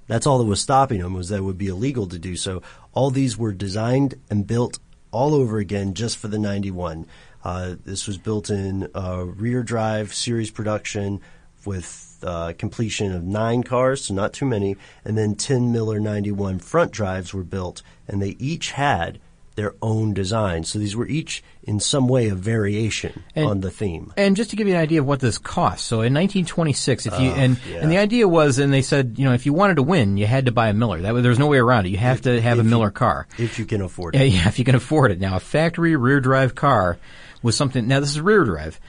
that's 0.07 0.27
all 0.27 0.39
that 0.39 0.45
was 0.45 0.61
stopping 0.61 1.01
him 1.01 1.15
was 1.15 1.31
that 1.31 1.39
it 1.39 1.45
would 1.45 1.59
be 1.59 1.69
illegal 1.69 2.07
to 2.09 2.19
do 2.19 2.37
so. 2.37 2.63
All 2.93 3.11
these 3.11 3.39
were 3.39 3.53
designed 3.53 4.15
and 4.31 4.47
built 4.47 4.79
all 5.13 5.35
over 5.35 5.59
again 5.59 5.95
just 5.95 6.19
for 6.19 6.29
the 6.29 6.39
91. 6.39 7.07
Uh, 7.45 7.75
this 7.85 8.07
was 8.07 8.17
built 8.17 8.49
in 8.49 8.89
uh, 8.95 9.25
rear 9.27 9.63
drive 9.63 10.15
series 10.15 10.51
production 10.51 11.21
with 11.67 12.19
uh, 12.23 12.55
completion 12.59 13.13
of 13.13 13.23
nine 13.23 13.63
cars, 13.63 14.07
so 14.07 14.15
not 14.15 14.33
too 14.33 14.47
many, 14.47 14.77
and 15.05 15.17
then 15.17 15.35
10 15.35 15.71
Miller 15.71 16.01
91 16.01 16.59
front 16.59 16.91
drives 16.91 17.35
were 17.35 17.45
built, 17.45 17.83
and 18.09 18.23
they 18.23 18.37
each 18.39 18.73
had 18.73 19.19
their 19.57 19.75
own 19.81 20.13
design. 20.15 20.65
So 20.65 20.79
these 20.79 20.97
were 20.97 21.07
each 21.07 21.43
in 21.63 21.79
some 21.81 22.09
way 22.09 22.29
a 22.29 22.35
variation 22.35 23.23
And- 23.37 23.47
on 23.47 23.61
the 23.61 23.71
theme. 23.71 24.13
And 24.17 24.35
just 24.37 24.51
to 24.51 24.57
give 24.57 24.67
you 24.67 24.75
an 24.75 24.81
idea 24.81 25.01
of 25.01 25.07
what 25.07 25.21
this 25.21 25.39
cost, 25.39 25.87
so 25.87 25.97
in 26.03 26.13
1926, 26.13 27.07
if 27.07 27.19
you 27.21 27.31
Oh, 27.31 27.35
and 27.35 27.57
yeah. 27.71 27.79
and 27.79 27.91
the 27.91 27.99
idea 27.99 28.27
was, 28.29 28.59
and 28.59 28.73
they 28.73 28.83
said, 28.83 29.15
you 29.17 29.25
know, 29.25 29.33
if 29.33 29.47
you 29.47 29.53
wanted 29.53 29.77
to 29.77 29.83
win, 29.83 30.17
you 30.17 30.27
had 30.27 30.47
to 30.47 30.53
buy 30.53 30.69
a 30.69 30.73
Miller. 30.75 31.01
That 31.03 31.15
was- 31.15 31.23
there's 31.23 31.39
no 31.39 31.47
way 31.47 31.59
around 31.59 31.87
it. 31.87 31.91
You 31.91 31.99
have 31.99 32.23
to 32.23 32.41
have 32.41 32.59
a 32.59 32.61
if 32.61 32.65
you- 32.67 32.71
Miller 32.71 32.91
car. 32.91 33.27
If 33.39 33.59
you 33.59 33.65
can 33.65 33.81
afford 33.81 34.17
it. 34.17 34.27
yeah, 34.33 34.49
if 34.49 34.59
you 34.59 34.65
can 34.65 34.75
afford 34.75 35.13
it. 35.13 35.21
Now, 35.21 35.37
a 35.37 35.41
factory 35.41 35.95
rear 35.97 36.21
drive 36.21 36.55
car 36.55 36.99
was 37.43 37.57
something. 37.57 37.87
Now, 37.87 38.01
this 38.01 38.11
is 38.11 38.21
rear 38.21 38.45
drive, 38.45 38.81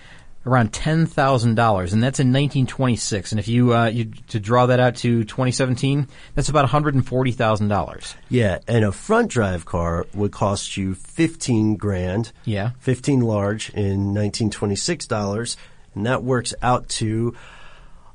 around 0.45 0.73
ten 0.73 1.05
thousand 1.05 1.55
dollars, 1.55 1.93
and 1.93 2.03
that's 2.03 2.19
in 2.19 2.27
1926. 2.27 3.31
And 3.31 3.39
if 3.39 3.47
you 3.47 3.73
uh, 3.75 3.87
you 3.87 4.11
to 4.29 4.39
draw 4.39 4.65
that 4.67 4.79
out 4.79 4.95
to 4.97 5.23
2017, 5.23 6.07
that's 6.35 6.49
about 6.49 6.63
140 6.63 7.31
thousand 7.31 7.67
dollars. 7.67 8.15
Yeah, 8.29 8.59
and 8.67 8.85
a 8.85 8.91
front 8.91 9.29
drive 9.29 9.65
car 9.65 10.05
would 10.13 10.31
cost 10.31 10.77
you 10.77 10.95
15 10.95 11.75
grand. 11.75 12.31
Yeah. 12.45 12.71
15 12.79 13.21
large 13.21 13.69
in 13.69 14.13
1926 14.13 15.07
dollars, 15.07 15.57
and 15.93 16.05
that 16.05 16.23
works 16.23 16.53
out 16.61 16.87
to 16.89 17.35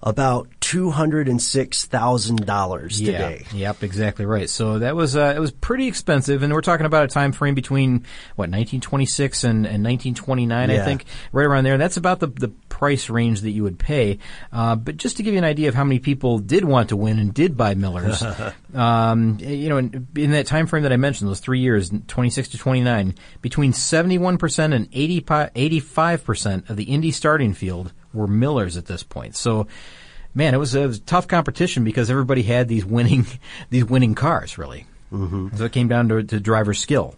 about 0.02 0.48
$206,000 0.60 2.98
today. 2.98 3.44
Yeah. 3.52 3.58
Yep. 3.58 3.82
Exactly 3.82 4.24
right. 4.24 4.48
So 4.48 4.78
that 4.78 4.96
was 4.96 5.16
uh, 5.16 5.34
it 5.36 5.40
was 5.40 5.50
pretty 5.50 5.88
expensive, 5.88 6.42
and 6.42 6.52
we're 6.52 6.60
talking 6.60 6.86
about 6.86 7.04
a 7.04 7.08
time 7.08 7.32
frame 7.32 7.54
between 7.54 8.04
what 8.36 8.48
1926 8.48 9.44
and, 9.44 9.66
and 9.66 9.84
1929, 9.84 10.70
I 10.70 10.84
think, 10.84 11.04
right 11.32 11.44
around 11.44 11.64
there. 11.64 11.76
That's 11.76 11.96
about 11.96 12.20
the 12.20 12.28
the 12.28 12.48
price 12.68 13.10
range 13.10 13.42
that 13.42 13.50
you 13.50 13.64
would 13.64 13.78
pay. 13.78 14.18
Uh, 14.52 14.76
but 14.76 14.96
just 14.96 15.18
to 15.18 15.22
give 15.22 15.34
you 15.34 15.38
an 15.38 15.44
idea 15.44 15.68
of 15.68 15.74
how 15.74 15.84
many 15.84 15.98
people 15.98 16.38
did 16.38 16.64
want 16.64 16.88
to 16.90 16.96
win 16.96 17.18
and 17.18 17.34
did 17.34 17.56
buy 17.56 17.74
Millers, 17.74 18.22
um, 18.74 19.38
you 19.40 19.68
know, 19.68 19.78
in, 19.78 20.06
in 20.16 20.30
that 20.30 20.46
time 20.46 20.66
frame 20.66 20.84
that 20.84 20.92
I 20.92 20.96
mentioned, 20.96 21.28
those 21.28 21.40
three 21.40 21.60
years, 21.60 21.90
26 22.06 22.50
to 22.50 22.58
29, 22.58 23.16
between 23.42 23.72
71 23.72 24.38
percent 24.38 24.72
and 24.72 24.88
85 24.92 26.24
percent 26.24 26.70
of 26.70 26.76
the 26.76 26.84
Indy 26.84 27.10
starting 27.10 27.54
field 27.54 27.92
were 28.12 28.26
Millers 28.26 28.76
at 28.76 28.86
this 28.86 29.02
point. 29.02 29.36
So 29.36 29.66
man, 30.34 30.54
it 30.54 30.58
was, 30.58 30.74
it 30.74 30.86
was 30.86 31.00
tough 31.00 31.26
competition 31.28 31.84
because 31.84 32.10
everybody 32.10 32.42
had 32.42 32.68
these 32.68 32.84
winning 32.84 33.26
these 33.70 33.84
winning 33.84 34.14
cars, 34.14 34.58
really. 34.58 34.86
Mm-hmm. 35.12 35.56
So 35.56 35.64
it 35.64 35.72
came 35.72 35.88
down 35.88 36.08
to, 36.08 36.22
to 36.22 36.38
driver 36.40 36.72
skill 36.74 37.16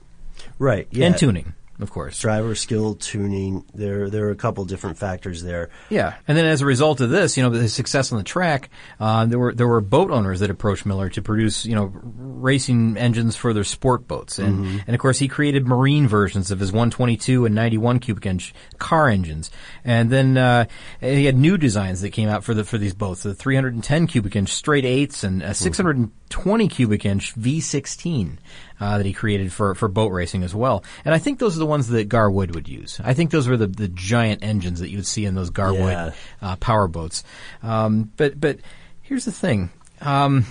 Right. 0.58 0.88
Yeah. 0.90 1.06
and 1.06 1.16
tuning, 1.16 1.54
of 1.82 1.90
course. 1.90 2.18
Driver 2.18 2.54
skill, 2.54 2.94
tuning. 2.94 3.64
There, 3.74 4.08
there 4.08 4.26
are 4.26 4.30
a 4.30 4.36
couple 4.36 4.64
different 4.64 4.98
factors 4.98 5.42
there. 5.42 5.70
Yeah, 5.90 6.14
and 6.28 6.36
then 6.36 6.46
as 6.46 6.60
a 6.60 6.66
result 6.66 7.00
of 7.00 7.10
this, 7.10 7.36
you 7.36 7.42
know, 7.42 7.50
the 7.50 7.68
success 7.68 8.12
on 8.12 8.18
the 8.18 8.24
track, 8.24 8.70
uh, 9.00 9.26
there 9.26 9.38
were 9.38 9.54
there 9.54 9.68
were 9.68 9.80
boat 9.80 10.10
owners 10.10 10.40
that 10.40 10.50
approached 10.50 10.86
Miller 10.86 11.08
to 11.10 11.22
produce, 11.22 11.64
you 11.64 11.74
know, 11.74 11.92
racing 11.92 12.96
engines 12.96 13.36
for 13.36 13.52
their 13.52 13.64
sport 13.64 14.06
boats, 14.06 14.38
and 14.38 14.82
and 14.86 14.94
of 14.94 15.00
course 15.00 15.18
he 15.18 15.28
created 15.28 15.66
marine 15.66 16.06
versions 16.06 16.50
of 16.50 16.60
his 16.60 16.72
122 16.72 17.46
and 17.46 17.54
91 17.54 17.98
cubic 17.98 18.26
inch 18.26 18.54
car 18.78 19.08
engines, 19.08 19.50
and 19.84 20.10
then 20.10 20.36
uh, 20.36 20.64
he 21.00 21.24
had 21.24 21.36
new 21.36 21.58
designs 21.58 22.00
that 22.00 22.10
came 22.10 22.28
out 22.28 22.44
for 22.44 22.54
the 22.54 22.64
for 22.64 22.78
these 22.78 22.94
boats, 22.94 23.22
the 23.22 23.34
310 23.34 24.06
cubic 24.06 24.36
inch 24.36 24.50
straight 24.50 24.84
eights 24.84 25.24
and 25.24 25.42
a 25.42 25.54
620 25.54 26.68
cubic 26.68 27.04
inch 27.04 27.34
V16 27.34 28.38
uh, 28.82 28.96
that 28.98 29.06
he 29.06 29.12
created 29.12 29.52
for, 29.52 29.74
for 29.76 29.86
boat 29.86 30.08
racing 30.10 30.42
as 30.42 30.52
well. 30.54 30.82
And 31.04 31.14
I 31.14 31.18
think 31.18 31.38
those 31.38 31.54
are 31.56 31.60
the 31.60 31.66
ones 31.66 31.86
that 31.88 32.08
Gar 32.08 32.28
Wood 32.28 32.54
would 32.54 32.68
use. 32.68 33.00
I 33.04 33.14
think 33.14 33.30
those 33.30 33.46
were 33.46 33.56
the, 33.56 33.68
the 33.68 33.86
giant 33.88 34.42
engines 34.42 34.80
that 34.80 34.90
you 34.90 34.96
would 34.98 35.06
see 35.06 35.24
in 35.24 35.34
those 35.36 35.50
Gar 35.50 35.72
Wood 35.72 35.92
Yeah. 35.92 36.10
uh, 36.42 36.56
power 36.56 36.88
boats. 36.88 37.22
Um, 37.62 38.10
but 38.16 38.40
but 38.40 38.58
here's 39.02 39.24
the 39.24 39.30
thing. 39.32 39.70
Um, 40.00 40.46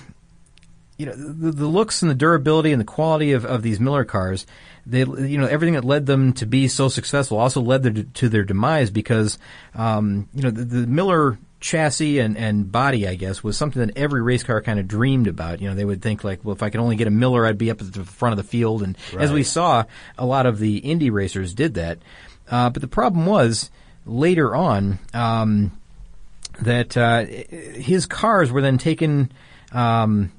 you 0.98 1.06
know 1.06 1.14
the, 1.16 1.50
the 1.50 1.66
looks 1.66 2.02
and 2.02 2.10
the 2.10 2.14
durability 2.14 2.70
and 2.72 2.80
the 2.80 2.84
quality 2.86 3.32
of, 3.32 3.44
of 3.44 3.62
these 3.62 3.80
Miller 3.80 4.04
cars, 4.04 4.46
they 4.86 5.00
you 5.00 5.38
know 5.38 5.46
everything 5.46 5.74
that 5.74 5.84
led 5.84 6.06
them 6.06 6.32
to 6.34 6.46
be 6.46 6.68
so 6.68 6.88
successful 6.88 7.38
also 7.38 7.60
led 7.60 7.82
them 7.82 7.94
to, 7.94 8.04
to 8.04 8.28
their 8.28 8.44
demise 8.44 8.90
because 8.90 9.38
um, 9.74 10.28
you 10.34 10.42
know 10.42 10.50
the, 10.50 10.64
the 10.64 10.86
Miller 10.86 11.38
chassis 11.62 12.18
and, 12.18 12.36
and 12.36 12.70
body 12.70 13.08
I 13.08 13.14
guess 13.14 13.42
was 13.42 13.56
something 13.56 13.86
that 13.86 13.96
every 13.96 14.20
race 14.20 14.42
car 14.42 14.60
kind 14.60 14.78
of 14.78 14.86
dreamed 14.86 15.26
about. 15.26 15.60
You 15.60 15.70
know 15.70 15.74
they 15.74 15.84
would 15.84 16.02
think 16.02 16.24
like 16.24 16.44
well 16.44 16.54
if 16.54 16.62
I 16.62 16.70
could 16.70 16.80
only 16.80 16.96
get 16.96 17.06
a 17.06 17.10
Miller 17.10 17.46
I'd 17.46 17.58
be 17.58 17.70
up 17.70 17.80
at 17.80 17.92
the 17.92 18.04
front 18.04 18.32
of 18.32 18.36
the 18.36 18.48
field 18.48 18.82
and 18.82 18.96
as 19.18 19.32
we 19.32 19.42
saw 19.42 19.84
a 20.18 20.26
lot 20.26 20.46
of 20.46 20.58
the 20.58 20.78
Indy 20.78 21.10
racers 21.10 21.54
did 21.54 21.74
that. 21.74 21.98
Uh, 22.50 22.68
but 22.68 22.82
the 22.82 22.88
problem 22.88 23.24
was 23.24 23.70
later 24.04 24.54
on. 24.54 24.98
Um, 25.14 25.72
that 26.60 26.96
uh, 26.96 27.24
his 27.24 28.06
cars 28.06 28.50
were 28.52 28.60
then 28.60 28.78
taken, 28.78 29.32
um, 29.72 30.32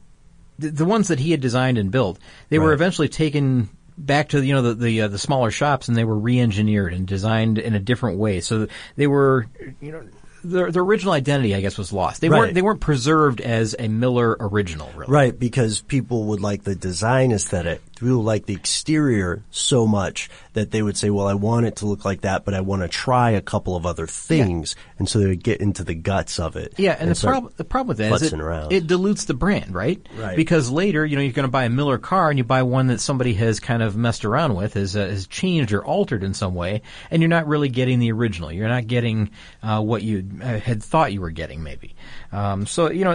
the, 0.60 0.70
the 0.70 0.86
ones 0.86 1.08
that 1.08 1.20
he 1.20 1.32
had 1.32 1.42
designed 1.42 1.78
and 1.78 1.92
built, 1.92 2.20
they 2.50 2.60
were 2.60 2.74
eventually 2.74 3.10
taken 3.10 3.70
back 3.98 4.30
to 4.30 4.44
you 4.44 4.54
know 4.54 4.62
the 4.62 4.74
the, 4.74 5.02
uh, 5.02 5.08
the 5.08 5.20
smaller 5.20 5.52
shops 5.52 5.88
and 5.88 5.96
they 5.96 6.04
were 6.04 6.18
re-engineered 6.18 6.94
and 6.94 7.06
designed 7.08 7.58
in 7.58 7.76
a 7.76 7.80
different 7.80 8.18
way. 8.18 8.40
So 8.42 8.68
they 8.96 9.08
were 9.08 9.48
you 9.82 9.92
know. 9.92 10.04
Their, 10.44 10.72
their 10.72 10.82
original 10.84 11.14
identity, 11.14 11.56
I 11.56 11.62
guess, 11.62 11.78
was 11.78 11.94
lost. 11.94 12.22
They 12.22 12.30
Right. 12.30 12.40
weren't. 12.40 12.54
They 12.54 12.62
weren't 12.62 12.82
preserved 12.82 13.40
as 13.42 13.76
a 13.80 13.88
Miller 13.88 14.36
original, 14.40 14.90
really. 14.96 15.12
Right, 15.12 15.38
because 15.40 15.82
people 15.82 16.26
would 16.26 16.42
like 16.42 16.64
the 16.64 16.76
design 16.76 17.32
aesthetic. 17.32 17.82
People 18.04 18.24
like 18.24 18.46
the 18.46 18.54
exterior 18.54 19.44
so 19.50 19.88
much 19.88 20.30
that 20.54 20.72
they 20.72 20.82
would 20.82 20.98
say, 20.98 21.10
well, 21.10 21.28
I 21.28 21.34
want 21.34 21.66
it 21.66 21.78
to 21.78 21.86
look 21.86 22.06
like 22.06 22.22
that, 22.22 22.46
but 22.46 22.54
I 22.54 22.62
want 22.62 22.84
to 22.84 22.88
try 22.88 23.32
a 23.32 23.42
couple 23.42 23.76
of 23.76 23.86
other 23.86 24.08
things. 24.08 24.76
And 25.00 25.10
so 25.10 25.20
they 25.20 25.28
would 25.28 25.44
get 25.44 25.62
into 25.62 25.84
the 25.84 25.96
guts 25.96 26.40
of 26.40 26.56
it. 26.56 26.74
Yeah, 26.78 26.96
and, 27.00 27.10
the 27.10 27.16
start 27.16 27.34
problem 27.34 27.54
the 27.58 27.64
problem 27.64 27.88
with 27.90 27.98
that 27.98 28.12
is 28.14 28.34
it, 28.34 28.40
around. 28.40 28.72
it 28.72 28.88
dilutes 28.88 29.26
the 29.26 29.34
brand, 29.34 29.74
right? 29.74 30.06
Right. 30.16 30.36
Because 30.36 30.70
later, 30.70 31.06
you 31.06 31.16
know, 31.16 31.22
you're 31.22 31.34
going 31.34 31.48
to 31.48 31.52
buy 31.52 31.66
a 31.66 31.70
Miller 31.70 31.98
car 31.98 32.30
and 32.30 32.38
you 32.38 32.44
buy 32.44 32.64
one 32.64 32.88
that 32.88 33.00
somebody 33.00 33.34
has 33.36 33.60
kind 33.60 33.82
of 33.82 33.96
messed 33.96 34.26
around 34.26 34.56
with, 34.56 34.74
has 34.76 34.96
uh, 34.96 35.08
has 35.08 35.28
changed 35.28 35.74
or 35.74 35.84
altered 35.84 36.24
in 36.24 36.34
some 36.34 36.56
way, 36.56 36.82
and 37.12 37.22
you're 37.22 37.30
not 37.30 37.48
really 37.48 37.70
getting 37.70 38.00
the 38.00 38.12
original. 38.12 38.52
You're 38.52 38.68
not 38.68 38.88
getting 38.88 39.32
uh, 39.62 39.82
what 39.82 40.04
you 40.04 40.30
uh, 40.42 40.60
had 40.60 40.84
thought 40.84 41.14
you 41.14 41.22
were 41.22 41.32
getting, 41.32 41.64
maybe. 41.64 41.96
Um, 42.32 42.66
so 42.66 42.92
you 42.92 43.04
know, 43.04 43.14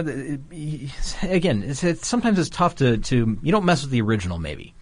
again, 1.23 1.63
it's, 1.63 1.83
it's, 1.83 2.07
sometimes 2.07 2.39
it's 2.39 2.49
tough 2.49 2.75
to 2.75 2.97
to 2.97 3.37
you 3.41 3.51
don't 3.51 3.65
mess 3.65 3.81
with 3.83 3.91
the 3.91 4.01
original, 4.01 4.39
maybe. 4.39 4.73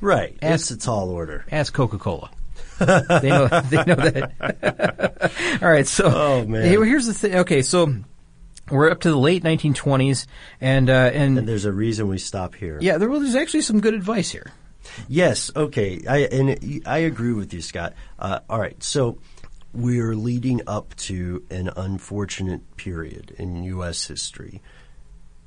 Right. 0.00 0.38
Ask- 0.42 0.70
it's 0.70 0.82
a 0.82 0.86
tall 0.86 1.10
order. 1.10 1.44
Ask 1.50 1.72
Coca 1.72 1.98
Cola. 1.98 2.30
they 2.78 3.28
know. 3.28 3.46
They 3.48 3.84
know 3.84 3.94
that. 3.96 5.58
All 5.62 5.70
right. 5.70 5.86
So, 5.86 6.04
Oh, 6.06 6.44
man. 6.46 6.64
here- 6.66 6.84
here's 6.84 7.06
the 7.06 7.14
thing. 7.14 7.34
Okay, 7.36 7.62
so 7.62 7.94
we're 8.70 8.90
up 8.90 9.00
to 9.00 9.10
the 9.10 9.18
late 9.18 9.42
1920s, 9.42 10.26
and 10.60 10.88
uh, 10.88 11.10
and, 11.12 11.38
And 11.38 11.48
there's 11.48 11.64
a 11.66 11.72
reason 11.72 12.08
we 12.08 12.18
stop 12.18 12.54
here. 12.54 12.78
yeah, 12.80 12.96
there, 12.98 13.08
well, 13.10 13.20
there's 13.20 13.34
actually 13.34 13.62
some 13.62 13.80
good 13.80 13.94
advice 13.94 14.30
here. 14.30 14.50
Yes. 15.08 15.50
Okay. 15.54 16.00
I 16.08 16.18
and 16.20 16.82
I 16.86 16.98
agree 16.98 17.34
with 17.34 17.52
you, 17.52 17.60
Scott. 17.60 17.92
Uh, 18.18 18.40
all 18.48 18.58
right. 18.58 18.82
So 18.82 19.18
we're 19.74 20.14
leading 20.14 20.62
up 20.66 20.94
to 20.96 21.44
an 21.50 21.70
unfortunate 21.76 22.76
period 22.76 23.34
in 23.38 23.62
U.S. 23.64 24.06
history, 24.06 24.62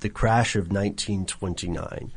the 0.02 0.10
crash 0.10 0.56
of 0.56 0.68
1929, 0.72 2.12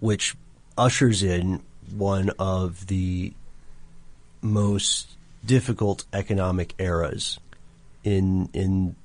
which 0.00 0.34
ushers 0.76 1.22
in 1.22 1.62
one 1.96 2.30
of 2.38 2.86
the 2.86 3.32
most 4.42 5.08
difficult 5.44 6.04
economic 6.12 6.74
eras 6.78 7.38
in 8.02 8.48
in 8.52 8.96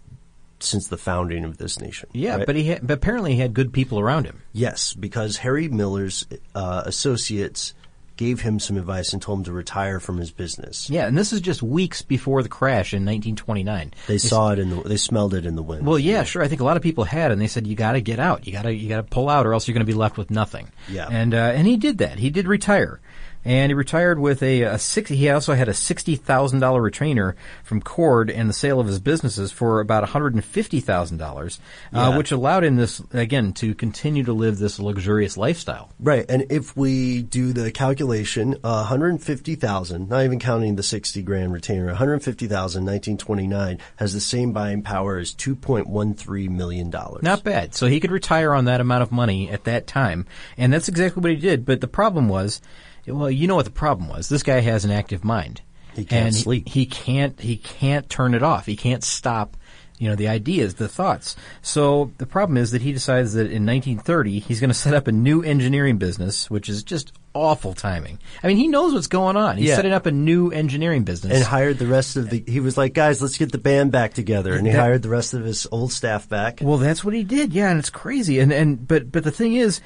since 0.60 0.88
the 0.88 0.98
founding 0.98 1.46
of 1.46 1.58
this 1.58 1.80
nation. 1.80 2.10
Yeah, 2.14 2.38
right? 2.38 2.46
but 2.46 2.56
he 2.56 2.66
had, 2.66 2.86
but 2.86 2.96
apparently 2.96 3.36
he 3.36 3.40
had 3.40 3.54
good 3.54 3.72
people 3.72 4.00
around 4.00 4.26
him. 4.26 4.42
Yes, 4.52 4.94
because 4.94 5.38
Harry 5.38 5.70
Miller's 5.70 6.26
uh, 6.54 6.84
associates 6.86 7.74
gave 8.20 8.42
him 8.42 8.60
some 8.60 8.76
advice 8.76 9.14
and 9.14 9.22
told 9.22 9.40
him 9.40 9.46
to 9.46 9.54
retire 9.54 9.98
from 9.98 10.18
his 10.18 10.30
business. 10.30 10.90
Yeah, 10.90 11.08
and 11.08 11.18
this 11.18 11.32
is 11.32 11.40
just 11.40 11.64
weeks 11.64 12.02
before 12.02 12.44
the 12.44 12.50
crash 12.50 12.94
in 12.94 13.06
1929. 13.06 13.94
They 14.08 14.18
saw 14.18 14.52
it 14.52 14.60
in 14.60 14.70
the, 14.70 14.82
they 14.82 14.98
smelled 14.98 15.34
it 15.34 15.46
in 15.46 15.56
the 15.56 15.64
wind. 15.64 15.86
Well, 15.86 15.98
yeah, 15.98 16.24
sure. 16.24 16.44
I 16.44 16.50
think 16.50 16.60
a 16.60 16.66
lot 16.66 16.76
of 16.76 16.84
people 16.84 17.06
had, 17.06 17.32
and 17.32 17.40
they 17.40 17.48
said 17.48 17.66
you 17.66 17.76
got 17.76 17.94
to 17.94 18.02
get 18.02 18.20
out. 18.20 18.46
You 18.46 18.52
got 18.52 18.64
to 18.64 18.74
you 18.74 18.90
got 18.90 18.98
to 18.98 19.04
pull 19.04 19.30
out, 19.30 19.48
or 19.48 19.54
else 19.54 19.70
you're 19.70 19.74
going 19.74 19.86
to 19.86 19.92
be 19.92 19.98
left 19.98 20.18
with 20.18 20.30
nothing. 20.30 20.70
Yeah. 20.90 21.08
and 21.10 21.34
uh, 21.34 21.38
and 21.56 21.66
he 21.66 21.78
did 21.78 22.00
that. 22.00 22.20
He 22.20 22.30
did 22.30 22.46
retire, 22.46 23.00
and 23.46 23.70
he 23.70 23.74
retired 23.74 24.20
with 24.20 24.44
a, 24.44 24.64
a 24.64 24.78
six. 24.80 25.10
He 25.10 25.30
also 25.30 25.54
had 25.54 25.70
a 25.70 25.74
sixty 25.74 26.16
thousand 26.16 26.60
dollar 26.60 26.82
retainer 26.82 27.36
from 27.64 27.82
Cord 27.82 28.30
and 28.30 28.50
the 28.50 28.54
sale 28.54 28.80
of 28.80 28.88
his 28.88 29.00
businesses 29.00 29.52
for 29.52 29.80
about 29.80 30.04
one 30.04 30.12
hundred 30.12 30.34
and 30.36 30.44
fifty 30.44 30.80
thousand 30.80 31.18
dollars, 31.18 31.60
uh, 31.94 32.10
Yeah. 32.12 32.18
which 32.18 32.32
allowed 32.32 32.64
him 32.64 32.76
this 32.76 33.02
again 33.14 33.54
to 33.54 33.74
continue 33.74 34.24
to 34.26 34.34
live 34.34 34.58
this 34.58 34.80
luxurious 34.80 35.38
lifestyle. 35.38 35.90
Right, 36.00 36.26
and 36.30 36.46
if 36.50 36.76
we 36.76 37.22
do 37.22 37.54
the 37.54 37.72
calculation, 37.72 38.56
uh, 38.64 38.86
150,000, 38.88 40.10
not 40.10 40.24
even 40.24 40.40
counting 40.40 40.76
the 40.76 40.84
60 40.84 41.22
grand 41.24 41.54
retainer, 41.54 41.86
150,000, 41.88 42.84
1929 42.86 43.80
has 43.98 44.14
the 44.14 44.20
same 44.20 44.52
buying 44.54 44.82
power 44.82 45.18
as 45.18 45.34
2.13 45.36 46.50
million 46.50 46.90
dollars. 46.90 47.24
Not 47.24 47.44
bad. 47.44 47.76
So 47.76 47.88
he 47.88 48.00
could 48.00 48.12
retire 48.12 48.54
on 48.54 48.66
that 48.66 48.82
amount 48.82 49.04
of 49.04 49.12
money 49.12 49.50
at 49.50 49.64
that 49.66 49.88
time, 49.88 50.26
and 50.58 50.72
that's 50.74 50.90
exactly 50.90 51.22
what 51.22 51.32
he 51.32 51.38
did. 51.38 51.66
But 51.66 51.82
the 51.82 51.88
problem 51.88 52.28
was, 52.30 52.62
well, 53.10 53.30
you 53.32 53.48
know 53.48 53.56
what 53.56 53.66
the 53.66 53.72
problem 53.72 54.10
was. 54.10 54.30
This 54.30 54.44
guy 54.44 54.60
has 54.62 54.86
an 54.86 54.92
active 54.92 55.24
mind. 55.24 55.62
He 55.96 56.06
can't 56.06 56.28
and 56.28 56.36
sleep. 56.36 56.68
He, 56.70 56.86
can't. 56.86 57.40
He 57.40 57.58
can't 57.58 58.10
turn 58.10 58.34
it 58.34 58.44
off. 58.44 58.66
He 58.66 58.76
can't 58.76 59.04
stop. 59.04 59.58
You 59.98 60.08
know 60.08 60.16
the 60.16 60.30
ideas, 60.30 60.76
the 60.76 60.88
thoughts. 60.88 61.36
So 61.62 62.14
the 62.20 62.26
problem 62.26 62.56
is 62.56 62.72
that 62.72 62.82
he 62.82 62.94
decides 62.94 63.34
that 63.34 63.52
in 63.52 63.66
1930 63.66 64.40
he's 64.40 64.62
going 64.62 64.70
to 64.70 64.74
set 64.74 64.94
up 64.94 65.08
a 65.10 65.12
new 65.12 65.44
engineering 65.44 65.98
business, 65.98 66.50
which 66.50 66.70
is 66.70 66.84
just 66.84 67.12
awful 67.34 67.74
timing. 67.74 68.18
I 68.42 68.48
mean, 68.48 68.56
he 68.56 68.70
knows 68.70 68.94
what's 68.94 69.08
going 69.08 69.36
on. 69.36 69.58
He's 69.58 69.68
Yeah. 69.68 69.76
setting 69.76 69.92
up 69.92 70.06
a 70.06 70.12
new 70.12 70.52
engineering 70.52 71.04
business. 71.04 71.34
and 71.36 71.44
hired 71.44 71.80
the 71.80 71.88
rest 71.88 72.16
of 72.16 72.30
the. 72.30 72.42
He 72.48 72.62
was 72.62 72.78
like, 72.78 72.94
"Guys, 72.94 73.22
let's 73.22 73.38
get 73.38 73.52
the 73.52 73.58
band 73.58 73.92
back 73.92 74.14
together," 74.14 74.54
and 74.54 74.66
he 74.66 74.72
That- 74.72 74.80
hired 74.80 75.02
the 75.02 75.10
rest 75.10 75.34
of 75.34 75.44
his 75.44 75.68
old 75.70 75.92
staff 75.92 76.30
back. 76.30 76.60
Well, 76.62 76.78
that's 76.78 77.04
what 77.04 77.14
he 77.14 77.26
did. 77.26 77.52
Yeah, 77.52 77.70
and 77.70 77.78
it's 77.78 77.90
crazy. 77.90 78.40
And 78.40 78.54
and 78.54 78.88
but 78.88 79.12
but 79.12 79.26
the 79.26 79.32
thing 79.32 79.56
is, 79.56 79.82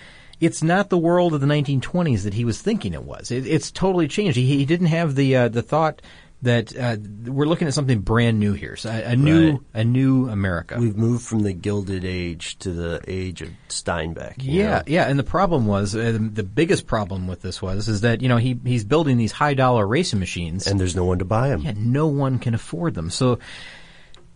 it's 0.45 0.63
not 0.63 0.89
the 0.89 0.97
world 0.97 1.33
of 1.33 1.41
the 1.41 1.47
1920s 1.47 2.23
that 2.23 2.33
he 2.33 2.45
was 2.45 2.61
thinking 2.61 2.93
it 2.93 3.03
was. 3.03 3.31
It, 3.31 3.45
it's 3.47 3.71
totally 3.71 4.07
changed. 4.07 4.37
He, 4.37 4.45
he 4.57 4.65
didn't 4.65 4.87
have 4.87 5.15
the 5.15 5.35
uh, 5.35 5.47
the 5.49 5.61
thought 5.61 6.01
that 6.41 6.77
uh, 6.77 6.97
we're 7.31 7.45
looking 7.45 7.69
at 7.69 7.73
something 7.73 7.99
brand 8.01 8.37
new 8.37 8.51
here, 8.51 8.75
so 8.75 8.89
a, 8.89 9.11
a 9.11 9.15
new 9.15 9.51
Right. 9.51 9.59
a 9.75 9.83
new 9.85 10.27
America. 10.27 10.75
We've 10.77 10.97
moved 10.97 11.23
from 11.25 11.39
the 11.39 11.53
Gilded 11.53 12.03
Age 12.03 12.57
to 12.59 12.71
the 12.71 13.01
age 13.07 13.41
of 13.41 13.49
Steinbeck. 13.69 14.33
yeah, 14.39 14.79
know? 14.79 14.83
yeah, 14.87 15.05
and 15.07 15.17
the 15.17 15.23
problem 15.23 15.67
was 15.67 15.95
uh, 15.95 16.17
the 16.19 16.43
biggest 16.43 16.85
problem 16.85 17.27
with 17.27 17.41
this 17.41 17.61
was 17.61 17.87
is 17.87 18.01
that 18.01 18.21
you 18.21 18.27
know 18.27 18.37
he 18.37 18.59
he's 18.65 18.83
building 18.83 19.17
these 19.17 19.31
high 19.31 19.53
dollar 19.53 19.87
racing 19.87 20.19
machines 20.19 20.67
and 20.67 20.77
there's 20.79 20.95
no 20.97 21.05
one 21.05 21.19
to 21.19 21.25
buy 21.25 21.47
them. 21.49 21.61
yeah, 21.61 21.73
no 21.77 22.07
one 22.07 22.39
can 22.39 22.53
afford 22.53 22.93
them. 22.93 23.09
So 23.09 23.39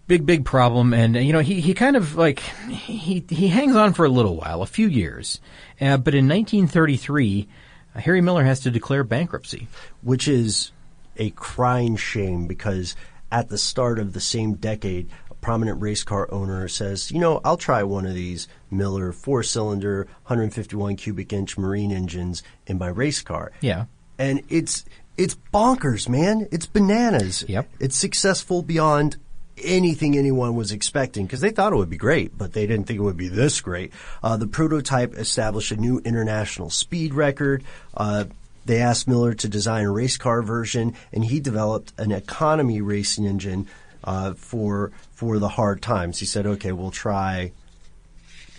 big, 0.08 0.26
big 0.26 0.46
problem. 0.46 0.94
And 0.94 1.16
you 1.16 1.34
know, 1.34 1.40
he 1.40 1.62
he 1.62 1.74
kind 1.74 1.96
of 1.96 2.16
like 2.16 2.40
he 2.40 3.24
he 3.30 3.48
hangs 3.50 3.76
on 3.76 3.94
for 3.94 4.06
a 4.06 4.10
little 4.10 4.36
while, 4.36 4.62
a 4.62 4.68
few 4.68 4.88
years. 4.88 5.40
Uh, 5.80 5.98
but 5.98 6.16
in 6.16 6.28
1933, 6.28 7.48
uh, 7.96 8.00
Harry 8.00 8.22
Miller 8.22 8.44
has 8.44 8.62
to 8.62 8.72
declare 8.72 9.04
bankruptcy. 9.04 9.68
which 10.02 10.28
is 10.28 10.72
a 11.18 11.30
crying 11.32 11.96
shame 11.96 12.48
because 12.48 12.96
at 13.32 13.50
the 13.50 13.58
start 13.58 14.00
of 14.00 14.14
the 14.14 14.20
same 14.20 14.54
decade, 14.54 15.10
a 15.30 15.36
prominent 15.36 15.82
race 15.82 16.04
car 16.04 16.28
owner 16.32 16.68
says, 16.68 17.12
you 17.12 17.20
know, 17.20 17.42
I'll 17.44 17.58
try 17.58 17.84
one 17.84 18.06
of 18.06 18.14
these 18.14 18.48
Miller 18.72 19.12
four 19.12 19.44
cylinder, 19.44 20.08
151 20.28 20.96
cubic 20.96 21.34
inch 21.34 21.58
marine 21.58 21.92
engines 21.92 22.44
in 22.66 22.78
my 22.78 22.88
race 22.88 23.22
car. 23.22 23.52
Yeah. 23.62 23.86
And 24.18 24.44
it's, 24.50 24.86
it's 25.18 25.36
bonkers, 25.54 26.08
man. 26.08 26.48
It's 26.52 26.66
bananas. 26.66 27.44
Yep. 27.48 27.68
It's 27.80 27.98
successful 27.98 28.62
beyond 28.62 29.18
anything 29.64 30.18
anyone 30.18 30.56
was 30.56 30.72
expecting 30.72 31.26
because 31.26 31.42
they 31.42 31.50
thought 31.50 31.74
it 31.74 31.78
would 31.78 31.90
be 31.90 31.98
great, 31.98 32.38
but 32.38 32.54
they 32.54 32.68
didn't 32.68 32.86
think 32.88 33.00
it 33.00 33.04
would 33.04 33.18
be 33.18 33.28
this 33.28 33.62
great. 33.62 33.92
Uh, 34.24 34.38
the 34.38 34.48
prototype 34.48 35.14
established 35.16 35.72
a 35.72 35.76
new 35.76 36.00
international 36.00 36.70
speed 36.70 37.14
record. 37.14 37.64
Uh, 37.96 38.26
they 38.66 38.82
asked 38.82 39.08
Miller 39.08 39.34
to 39.34 39.48
design 39.48 39.86
a 39.86 39.92
race 39.92 40.18
car 40.18 40.42
version, 40.42 40.94
and 41.14 41.24
he 41.24 41.40
developed 41.40 41.94
an 41.98 42.12
economy 42.12 42.82
racing 42.82 43.26
engine 43.26 43.68
uh, 44.04 44.34
for 44.34 44.92
for 45.14 45.40
the 45.40 45.50
hard 45.50 45.82
times. 45.82 46.20
He 46.20 46.26
said, 46.26 46.46
"Okay, 46.46 46.72
we'll 46.72 46.92
try, 46.92 47.52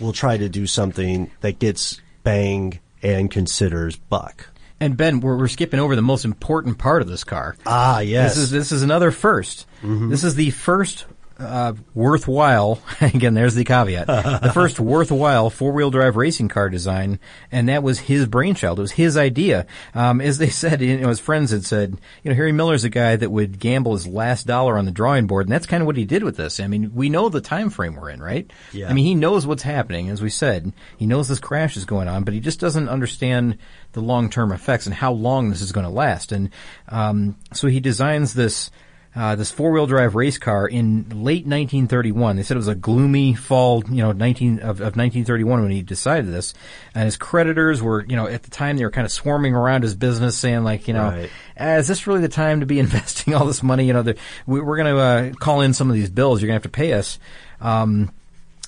we'll 0.00 0.12
try 0.12 0.36
to 0.36 0.48
do 0.48 0.66
something 0.66 1.30
that 1.40 1.58
gets 1.58 2.00
bang 2.22 2.80
and 3.02 3.30
considers 3.30 3.96
buck." 3.96 4.48
And 4.80 4.96
Ben, 4.96 5.20
we're, 5.20 5.36
we're 5.36 5.48
skipping 5.48 5.80
over 5.80 5.96
the 5.96 6.02
most 6.02 6.24
important 6.24 6.78
part 6.78 7.02
of 7.02 7.08
this 7.08 7.24
car. 7.24 7.56
Ah, 7.66 7.98
yes. 8.00 8.34
This 8.34 8.44
is 8.44 8.50
this 8.50 8.72
is 8.72 8.82
another 8.82 9.10
1st 9.10 9.64
This 10.10 10.24
is 10.24 10.34
the 10.36 10.50
first 10.50 11.06
uh, 11.38 11.74
worthwhile. 11.94 12.80
Again, 13.00 13.34
there's 13.34 13.54
the 13.54 13.64
caveat. 13.64 14.06
the 14.42 14.50
first 14.52 14.80
worthwhile 14.80 15.50
four-wheel 15.50 15.90
drive 15.90 16.16
racing 16.16 16.48
car 16.48 16.68
design, 16.68 17.18
and 17.52 17.68
that 17.68 17.82
was 17.82 17.98
his 17.98 18.26
brainchild. 18.26 18.78
It 18.78 18.82
was 18.82 18.92
his 18.92 19.16
idea. 19.16 19.66
Um, 19.94 20.20
as 20.20 20.38
they 20.38 20.48
said, 20.50 20.80
you 20.80 20.98
know, 20.98 21.08
his 21.08 21.20
friends 21.20 21.50
had 21.50 21.64
said, 21.64 21.98
you 22.22 22.30
know, 22.30 22.34
Harry 22.34 22.52
Miller's 22.52 22.84
a 22.84 22.88
guy 22.88 23.16
that 23.16 23.30
would 23.30 23.58
gamble 23.58 23.92
his 23.92 24.06
last 24.06 24.46
dollar 24.46 24.76
on 24.78 24.84
the 24.84 24.90
drawing 24.90 25.26
board, 25.26 25.46
and 25.46 25.52
that's 25.52 25.66
kind 25.66 25.82
of 25.82 25.86
what 25.86 25.96
he 25.96 26.04
did 26.04 26.24
with 26.24 26.36
this. 26.36 26.60
I 26.60 26.66
mean, 26.66 26.92
we 26.94 27.08
know 27.08 27.28
the 27.28 27.40
time 27.40 27.70
frame 27.70 27.96
we're 27.96 28.10
in, 28.10 28.22
right? 28.22 28.50
Yeah. 28.72 28.88
I 28.88 28.92
mean, 28.92 29.04
he 29.04 29.14
knows 29.14 29.46
what's 29.46 29.62
happening, 29.62 30.08
as 30.10 30.20
we 30.20 30.30
said. 30.30 30.72
He 30.96 31.06
knows 31.06 31.28
this 31.28 31.40
crash 31.40 31.76
is 31.76 31.84
going 31.84 32.08
on, 32.08 32.24
but 32.24 32.34
he 32.34 32.40
just 32.40 32.60
doesn't 32.60 32.88
understand 32.88 33.58
the 33.92 34.00
long-term 34.00 34.52
effects 34.52 34.86
and 34.86 34.94
how 34.94 35.12
long 35.12 35.50
this 35.50 35.60
is 35.60 35.72
going 35.72 35.86
to 35.86 35.92
last. 35.92 36.32
And 36.32 36.50
um, 36.88 37.36
so 37.52 37.68
he 37.68 37.80
designs 37.80 38.34
this 38.34 38.70
uh, 39.16 39.34
this 39.34 39.50
four-wheel 39.50 39.86
drive 39.86 40.14
race 40.14 40.38
car 40.38 40.66
in 40.66 41.04
late 41.08 41.44
1931. 41.46 42.36
They 42.36 42.42
said 42.42 42.56
it 42.56 42.58
was 42.58 42.68
a 42.68 42.74
gloomy 42.74 43.34
fall, 43.34 43.82
you 43.88 44.02
know, 44.02 44.12
19 44.12 44.58
of, 44.60 44.80
of 44.80 44.96
1931 44.96 45.62
when 45.62 45.70
he 45.70 45.82
decided 45.82 46.32
this. 46.32 46.54
And 46.94 47.04
his 47.04 47.16
creditors 47.16 47.82
were, 47.82 48.04
you 48.06 48.16
know, 48.16 48.26
at 48.26 48.42
the 48.44 48.50
time 48.50 48.76
they 48.76 48.84
were 48.84 48.90
kind 48.90 49.04
of 49.04 49.10
swarming 49.12 49.54
around 49.54 49.82
his 49.82 49.94
business, 49.94 50.36
saying 50.36 50.62
like, 50.64 50.86
you 50.88 50.94
know, 50.94 51.08
Right. 51.08 51.30
"Ah, 51.58 51.76
is 51.76 51.88
this 51.88 52.06
really 52.06 52.20
the 52.20 52.28
time 52.28 52.60
to 52.60 52.66
be 52.66 52.78
investing 52.80 53.34
all 53.34 53.46
this 53.46 53.62
money? 53.62 53.86
You 53.86 53.92
know, 53.94 54.14
we, 54.46 54.60
we're 54.60 54.76
going 54.76 54.94
to 54.94 55.00
uh, 55.00 55.32
call 55.34 55.62
in 55.62 55.72
some 55.74 55.88
of 55.90 55.94
these 55.94 56.10
bills. 56.10 56.40
You're 56.40 56.48
going 56.48 56.60
to 56.60 56.64
have 56.64 56.72
to 56.72 56.76
pay 56.76 56.92
us. 56.92 57.18
Um, 57.60 58.12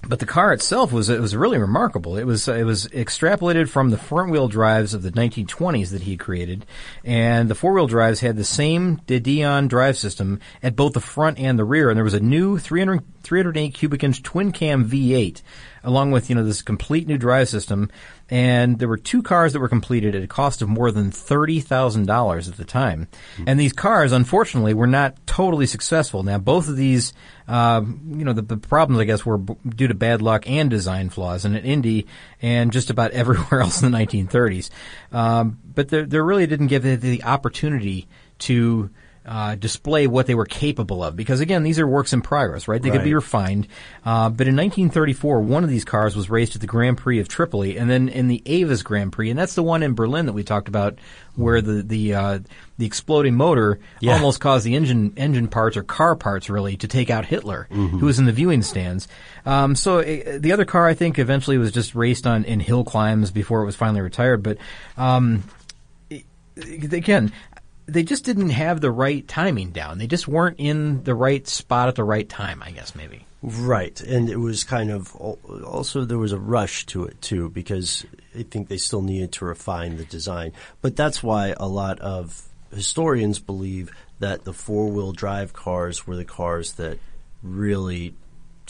but 0.07 0.19
the 0.19 0.27
car 0.27 0.53
itself 0.53 0.93
was 0.93 1.09
it 1.09 1.21
was 1.21 1.37
really 1.37 1.59
remarkable. 1.59 2.17
It 2.17 2.25
was 2.25 2.49
it 2.49 2.65
was 2.65 2.87
extrapolated 2.89 3.69
from 3.69 3.91
the 3.91 3.99
front 3.99 4.31
wheel 4.31 4.49
drives 4.49 4.95
of 4.95 5.03
the 5.03 5.13
1920s 5.13 5.91
that 5.91 6.03
he 6.03 6.17
created, 6.17 6.65
and 7.05 7.49
the 7.49 7.55
four 7.55 7.75
wheel 7.75 7.87
drives 7.87 8.21
had 8.21 8.37
the 8.37 8.45
same 8.45 8.97
De 9.07 9.21
Dion 9.21 9.69
drive 9.69 9.99
system 9.99 10.41
at 10.63 10.77
both 10.77 10.95
the 10.95 11.01
front 11.01 11.39
and 11.39 11.59
the 11.59 11.65
rear. 11.65 11.91
And 11.91 11.97
there 11.97 12.05
was 12.05 12.15
a 12.15 12.21
new 12.21 12.59
300, 12.59 13.03
308 13.23 13.75
cubic 13.75 14.03
inch 14.03 14.23
twin 14.23 14.53
cam 14.53 14.89
V8, 14.89 15.43
along 15.83 16.11
with 16.11 16.29
you 16.29 16.37
know 16.37 16.45
this 16.45 16.63
complete 16.63 17.07
new 17.07 17.19
drive 17.19 17.49
system. 17.49 17.91
And 18.29 18.79
there 18.79 18.89
were 18.89 18.97
two 18.97 19.23
cars 19.23 19.53
that 19.53 19.61
were 19.61 19.69
completed 19.69 20.15
at 20.15 20.23
a 20.23 20.29
cost 20.29 20.63
of 20.63 20.69
more 20.69 20.93
than 20.93 21.11
thirty 21.11 21.61
thousand 21.61 22.07
dollars 22.07 22.49
at 22.49 22.57
the 22.57 22.65
time. 22.65 23.09
And 23.47 23.59
these 23.59 23.73
cars, 23.73 24.13
unfortunately, 24.13 24.75
were 24.75 24.87
not 24.87 25.27
totally 25.27 25.67
successful. 25.67 26.23
Now, 26.23 26.39
both 26.39 26.69
of 26.69 26.77
these, 26.77 27.13
uh, 27.49 27.83
you 27.85 28.25
know, 28.25 28.33
the, 28.33 28.43
the 28.43 28.57
problems 28.57 29.01
I 29.01 29.05
guess 29.05 29.27
were 29.27 29.39
b- 29.39 29.57
due 29.69 29.89
to 29.89 29.95
bad 29.95 30.23
luck 30.23 30.49
and 30.49 30.71
design 30.71 31.11
flaws. 31.11 31.45
And 31.45 31.57
at 31.57 31.65
Indy 31.65 32.07
and 32.41 32.73
just 32.73 32.91
about 32.91 33.11
everywhere 33.13 33.61
else 33.61 33.83
in 33.83 33.91
the 33.91 33.99
1930s, 33.99 34.71
um, 35.13 35.59
but 35.75 35.89
they 35.89 36.21
really 36.21 36.47
didn't 36.47 36.69
give 36.69 36.87
it 36.87 37.01
the 37.01 37.25
opportunity 37.25 38.07
to. 38.41 38.91
Uh, 39.31 39.55
display 39.55 40.09
what 40.09 40.27
they 40.27 40.35
were 40.35 40.45
capable 40.45 41.05
of. 41.05 41.15
Because 41.15 41.39
again 41.39 41.63
these 41.63 41.79
are 41.79 41.87
works 41.87 42.13
in 42.13 42.21
progress 42.21 42.67
right? 42.67 42.83
They 42.83 42.91
could 42.91 43.05
be 43.05 43.15
refined. 43.15 43.69
Uh, 44.05 44.29
but 44.29 44.49
in 44.49 44.57
1934 44.57 45.41
one 45.41 45.63
of 45.63 45.71
these 45.71 45.85
cars 45.85 46.17
was 46.17 46.29
raced 46.29 46.57
at 46.57 46.61
the 46.61 46.67
Grand 46.67 46.99
Prix 46.99 47.21
of 47.21 47.29
Tripoli 47.29 47.79
and 47.79 47.89
then 47.89 48.09
in 48.09 48.27
the 48.27 48.43
AVUS 48.45 48.83
Grand 48.83 49.13
Prix. 49.13 49.31
And 49.31 49.39
that's 49.39 49.55
the 49.55 49.63
one 49.63 49.85
in 49.85 49.95
Berlin 49.95 50.27
that 50.27 50.33
we 50.33 50.43
talked 50.43 50.67
about 50.67 50.99
where 51.37 51.63
the 51.63 51.81
the 51.83 52.15
uh, 52.15 52.39
the 52.77 52.87
exploding 52.87 53.37
motor 53.37 53.79
Yeah. 54.01 54.15
almost 54.15 54.41
caused 54.41 54.67
the 54.67 54.75
engine 54.75 55.13
engine 55.17 55.47
parts 55.47 55.77
or 55.77 55.85
car 55.85 56.17
parts 56.17 56.51
really 56.51 56.77
to 56.79 56.89
take 56.89 57.09
out 57.09 57.25
Hitler 57.25 57.69
who 57.71 58.05
was 58.07 58.19
in 58.19 58.25
the 58.25 58.33
viewing 58.33 58.63
stands. 58.63 59.07
Um, 59.47 59.77
so 59.77 60.01
uh, 60.01 60.39
the 60.41 60.51
other 60.53 60.65
car 60.65 60.89
I 60.89 60.95
think 60.95 61.21
eventually 61.21 61.57
was 61.57 61.71
just 61.71 61.95
raced 61.95 62.27
on 62.27 62.43
in 62.43 62.59
hill 62.59 62.83
climbs 62.83 63.31
before 63.31 63.63
it 63.63 63.67
was 63.67 63.77
finally 63.77 64.01
retired. 64.01 64.43
But 64.43 64.59
um, 64.97 65.45
again, 66.57 67.33
they 67.93 68.03
just 68.03 68.25
didn't 68.25 68.51
have 68.51 68.81
the 68.81 68.91
right 68.91 69.27
timing 69.27 69.71
down. 69.71 69.99
They 69.99 70.07
just 70.07 70.29
weren't 70.29 70.57
in 70.59 71.03
the 71.05 71.15
right 71.15 71.47
spot 71.47 71.89
at 71.89 71.95
the 71.95 72.05
right 72.05 72.29
time, 72.29 72.63
I 72.63 72.71
guess, 72.71 72.95
maybe. 72.95 73.27
Right, 73.43 73.99
and 74.03 74.29
it 74.29 74.37
was 74.37 74.65
kind 74.65 74.91
of 74.91 75.17
also 75.17 76.05
there 76.05 76.19
was 76.19 76.33
a 76.33 76.39
rush 76.39 76.85
to 76.87 77.05
it 77.05 77.21
too 77.23 77.49
because 77.49 78.05
I 78.39 78.43
think 78.43 78.69
they 78.69 78.77
still 78.77 79.01
needed 79.01 79.33
to 79.33 79.47
refine 79.47 79.97
the 79.97 80.05
design. 80.05 80.53
But 80.83 80.95
that's 80.95 81.23
why 81.23 81.55
a 81.57 81.67
lot 81.67 82.01
of 82.01 82.49
historians 82.73 83.39
believe 83.39 83.91
that 84.19 84.45
the 84.45 84.53
four-wheel 84.53 85.13
drive 85.13 85.55
cars 85.55 86.07
were 86.07 86.17
the 86.17 86.25
cars 86.25 86.73
that 86.73 86.99
really 87.43 88.15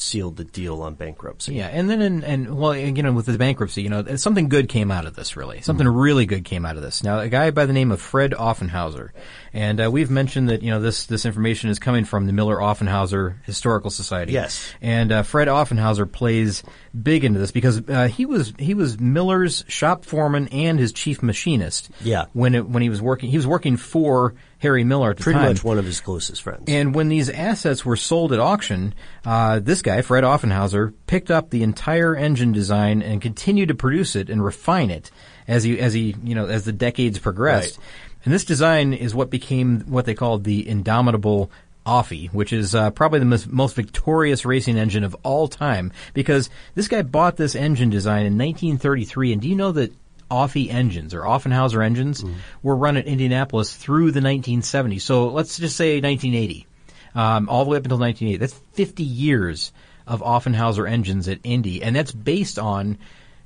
sealed 0.01 0.37
the 0.37 0.45
deal 0.45 0.83
on 0.83 0.95
bankruptcy. 0.95 1.55
Yeah, 1.55 1.69
and 1.69 1.89
then 1.89 2.01
in, 2.01 2.25
and 2.25 2.57
well, 2.57 2.75
you 2.75 3.03
know, 3.03 3.13
with 3.13 3.27
the 3.27 3.37
bankruptcy, 3.39 3.83
you 3.83 3.89
know, 3.89 4.17
something 4.17 4.49
good 4.49 4.69
came 4.69 4.91
out 4.91 5.07
of 5.07 5.15
this. 5.15 5.37
Really, 5.37 5.61
something 5.61 5.87
really 5.87 6.27
good 6.27 6.45
came 6.45 6.65
out 6.65 6.77
of 6.77 6.83
this. 6.83 7.03
Now, 7.05 7.21
a 7.21 7.29
guy 7.29 7.51
by 7.51 7.67
the 7.67 7.73
name 7.73 7.93
of 7.93 8.01
Fred 8.01 8.33
Offenhauser, 8.33 9.11
and 9.53 9.81
uh, 9.81 9.91
we've 9.91 10.11
mentioned 10.11 10.49
that 10.49 10.63
you 10.63 10.71
know 10.71 10.81
this 10.81 11.07
this 11.07 11.27
information 11.27 11.71
is 11.71 11.79
coming 11.79 12.05
from 12.05 12.27
the 12.27 12.33
Miller 12.33 12.57
Offenhauser 12.57 13.43
Historical 13.45 13.91
Society. 13.91 14.33
Yes. 14.33 14.73
and 14.81 15.13
uh, 15.13 15.23
Fred 15.23 15.49
Offenhauser 15.49 16.11
plays 16.11 16.63
big 17.01 17.25
into 17.25 17.39
this 17.39 17.51
because 17.51 17.83
uh, 17.89 18.09
he 18.09 18.27
was 18.27 18.53
he 18.59 18.75
was 18.75 18.99
Miller's 18.99 19.65
shop 19.69 20.05
foreman 20.05 20.49
and 20.49 20.79
his 20.79 20.93
chief 20.93 21.23
machinist. 21.23 21.91
Yeah. 22.01 22.27
when 22.33 22.55
it, 22.55 22.69
when 22.69 22.83
he 22.83 22.89
was 22.89 23.03
working, 23.03 23.31
he 23.31 23.37
was 23.37 23.47
working 23.47 23.77
for 23.77 24.35
Harry 24.61 24.85
Miller 24.85 25.11
at 25.11 25.17
the 25.17 25.23
Pretty 25.23 25.39
time. 25.39 25.49
much 25.49 25.65
one 25.65 25.79
of 25.79 25.85
his 25.85 26.01
closest 26.01 26.43
friends. 26.43 26.65
And 26.69 26.95
when 26.95 27.09
these 27.09 27.29
assets 27.31 27.85
were 27.85 27.97
sold 27.97 28.33
at 28.33 28.39
auction, 28.39 28.95
uh, 29.25 29.59
this 29.59 29.83
guy, 29.83 30.03
Fred 30.03 30.23
Offenhauser, 30.23 30.93
picked 31.07 31.31
up 31.31 31.51
the 31.51 31.63
entire 31.63 32.15
engine 32.15 32.53
design 32.53 33.03
and 33.03 33.21
continued 33.23 33.69
to 33.69 33.75
produce 33.75 34.17
it 34.17 34.29
and 34.29 34.45
refine 34.45 34.91
it 34.91 35.11
as 35.49 35.65
he, 35.65 35.81
as 35.81 35.95
he, 35.95 36.15
you 36.23 36.35
know, 36.35 36.47
as 36.47 36.65
the 36.65 36.73
decades 36.73 37.19
progressed. 37.19 37.79
Right. 37.79 37.87
And 38.25 38.35
this 38.35 38.45
design 38.45 38.93
is 38.93 39.15
what 39.15 39.31
became 39.31 39.81
what 39.81 40.05
they 40.05 40.15
called 40.15 40.45
the 40.45 40.69
indomitable 40.69 41.51
Offie, 41.87 42.31
which 42.33 42.53
is 42.53 42.75
uh, 42.75 42.91
probably 42.91 43.19
the 43.19 43.25
most, 43.25 43.49
most 43.49 43.75
victorious 43.75 44.45
racing 44.45 44.77
engine 44.77 45.05
of 45.05 45.17
all 45.23 45.49
time 45.49 45.93
because 46.13 46.51
this 46.75 46.89
guy 46.89 47.01
bought 47.01 47.37
this 47.37 47.55
engine 47.55 47.89
design 47.89 48.27
in 48.27 48.37
1933. 48.37 49.33
And 49.33 49.43
do 49.43 49.49
you 49.49 49.57
know 49.57 49.73
that 49.73 49.93
Offie 50.31 50.73
engines 50.73 51.13
or 51.15 51.23
Offenhauser 51.23 51.85
engines 51.85 52.25
were 52.63 52.77
run 52.77 52.97
at 52.97 53.07
Indianapolis 53.07 53.75
through 53.75 54.13
the 54.13 54.21
1970s? 54.21 55.03
So 55.03 55.29
let's 55.29 55.59
just 55.59 55.77
say 55.77 56.01
1980, 56.01 56.67
um, 57.15 57.49
all 57.49 57.65
the 57.65 57.71
way 57.71 57.77
up 57.77 57.85
until 57.85 57.99
1980. 57.99 58.39
That's 58.39 58.55
50 58.75 59.03
years 59.03 59.73
of 60.07 60.23
Offenhauser 60.23 60.91
engines 60.91 61.29
at 61.29 61.41
Indy, 61.45 61.83
and 61.83 61.95
that's 61.95 62.13
based 62.13 62.59
on 62.59 62.99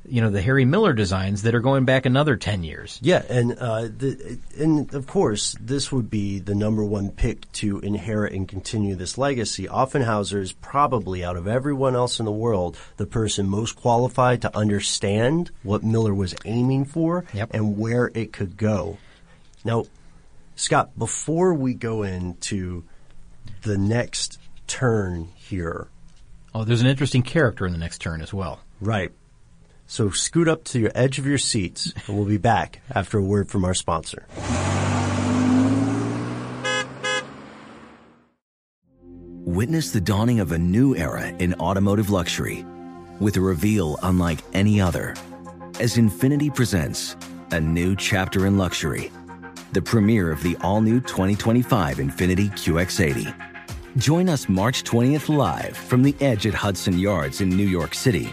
you 0.06 0.20
know 0.20 0.30
the 0.30 0.42
Harry 0.42 0.64
Miller 0.64 0.92
designs 0.92 1.42
that 1.42 1.54
are 1.54 1.60
going 1.60 1.84
back 1.84 2.04
another 2.06 2.36
10 2.36 2.62
years. 2.62 2.98
Yeah, 3.02 3.22
and 3.28 3.52
uh, 3.58 3.82
the, 3.82 4.38
and 4.58 4.92
of 4.94 5.06
course, 5.06 5.56
this 5.60 5.90
would 5.90 6.10
be 6.10 6.38
the 6.38 6.54
number 6.54 6.84
one 6.84 7.10
pick 7.10 7.50
to 7.52 7.78
inherit 7.80 8.32
and 8.32 8.46
continue 8.46 8.94
this 8.96 9.16
legacy. 9.16 9.66
Offenhauser 9.66 10.38
is 10.40 10.52
probably, 10.52 11.24
out 11.24 11.36
of 11.36 11.46
everyone 11.48 11.94
else 11.94 12.18
in 12.18 12.26
the 12.26 12.32
world, 12.32 12.76
the 12.96 13.06
person 13.06 13.48
most 13.48 13.76
qualified 13.76 14.42
to 14.42 14.56
understand 14.56 15.50
what 15.62 15.82
Miller 15.82 16.14
was 16.14 16.34
aiming 16.44 16.84
for 16.84 17.24
Yep. 17.32 17.50
and 17.54 17.78
where 17.78 18.10
it 18.14 18.32
could 18.32 18.56
go. 18.56 18.98
Now, 19.64 19.84
Scott, 20.56 20.90
before 20.98 21.54
we 21.54 21.74
go 21.74 22.02
into 22.02 22.84
the 23.62 23.78
next 23.78 24.38
turn 24.66 25.28
here, 25.34 25.88
Oh, 26.54 26.62
there's 26.62 26.82
an 26.82 26.86
interesting 26.86 27.22
character 27.22 27.66
in 27.66 27.72
the 27.72 27.78
next 27.78 27.98
turn 27.98 28.20
as 28.20 28.32
well. 28.32 28.60
right? 28.80 29.10
So 29.86 30.10
scoot 30.10 30.48
up 30.48 30.64
to 30.64 30.78
your 30.78 30.92
edge 30.94 31.18
of 31.18 31.26
your 31.26 31.38
seats, 31.38 31.92
and 32.06 32.16
we'll 32.16 32.26
be 32.26 32.38
back 32.38 32.80
after 32.94 33.18
a 33.18 33.22
word 33.22 33.48
from 33.48 33.64
our 33.64 33.74
sponsor. 33.74 34.26
Witness 39.44 39.92
the 39.92 40.00
dawning 40.00 40.40
of 40.40 40.52
a 40.52 40.58
new 40.58 40.96
era 40.96 41.28
in 41.38 41.54
automotive 41.54 42.10
luxury 42.10 42.64
with 43.20 43.36
a 43.36 43.40
reveal 43.40 43.98
unlike 44.02 44.40
any 44.52 44.80
other 44.80 45.14
as 45.80 45.96
Infiniti 45.96 46.54
presents 46.54 47.16
a 47.50 47.60
new 47.60 47.94
chapter 47.94 48.46
in 48.46 48.56
luxury, 48.58 49.12
the 49.72 49.82
premiere 49.82 50.30
of 50.30 50.42
the 50.42 50.56
all 50.60 50.80
new 50.80 51.00
2025 51.00 51.98
Infiniti 51.98 52.50
QX80. 52.50 53.34
Join 53.96 54.28
us 54.28 54.48
March 54.48 54.82
20th 54.82 55.28
live 55.34 55.76
from 55.76 56.02
the 56.02 56.14
edge 56.20 56.46
at 56.46 56.54
Hudson 56.54 56.98
Yards 56.98 57.40
in 57.40 57.48
New 57.48 57.66
York 57.66 57.94
City, 57.94 58.32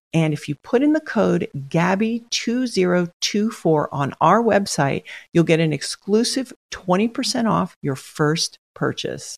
And 0.13 0.33
if 0.33 0.49
you 0.49 0.55
put 0.55 0.83
in 0.83 0.91
the 0.93 0.99
code 0.99 1.47
GABBY2024 1.55 3.87
on 3.91 4.13
our 4.19 4.41
website, 4.43 5.03
you'll 5.33 5.43
get 5.45 5.59
an 5.61 5.71
exclusive 5.73 6.51
20% 6.71 7.49
off 7.49 7.75
your 7.81 7.95
first 7.95 8.59
purchase. 8.73 9.37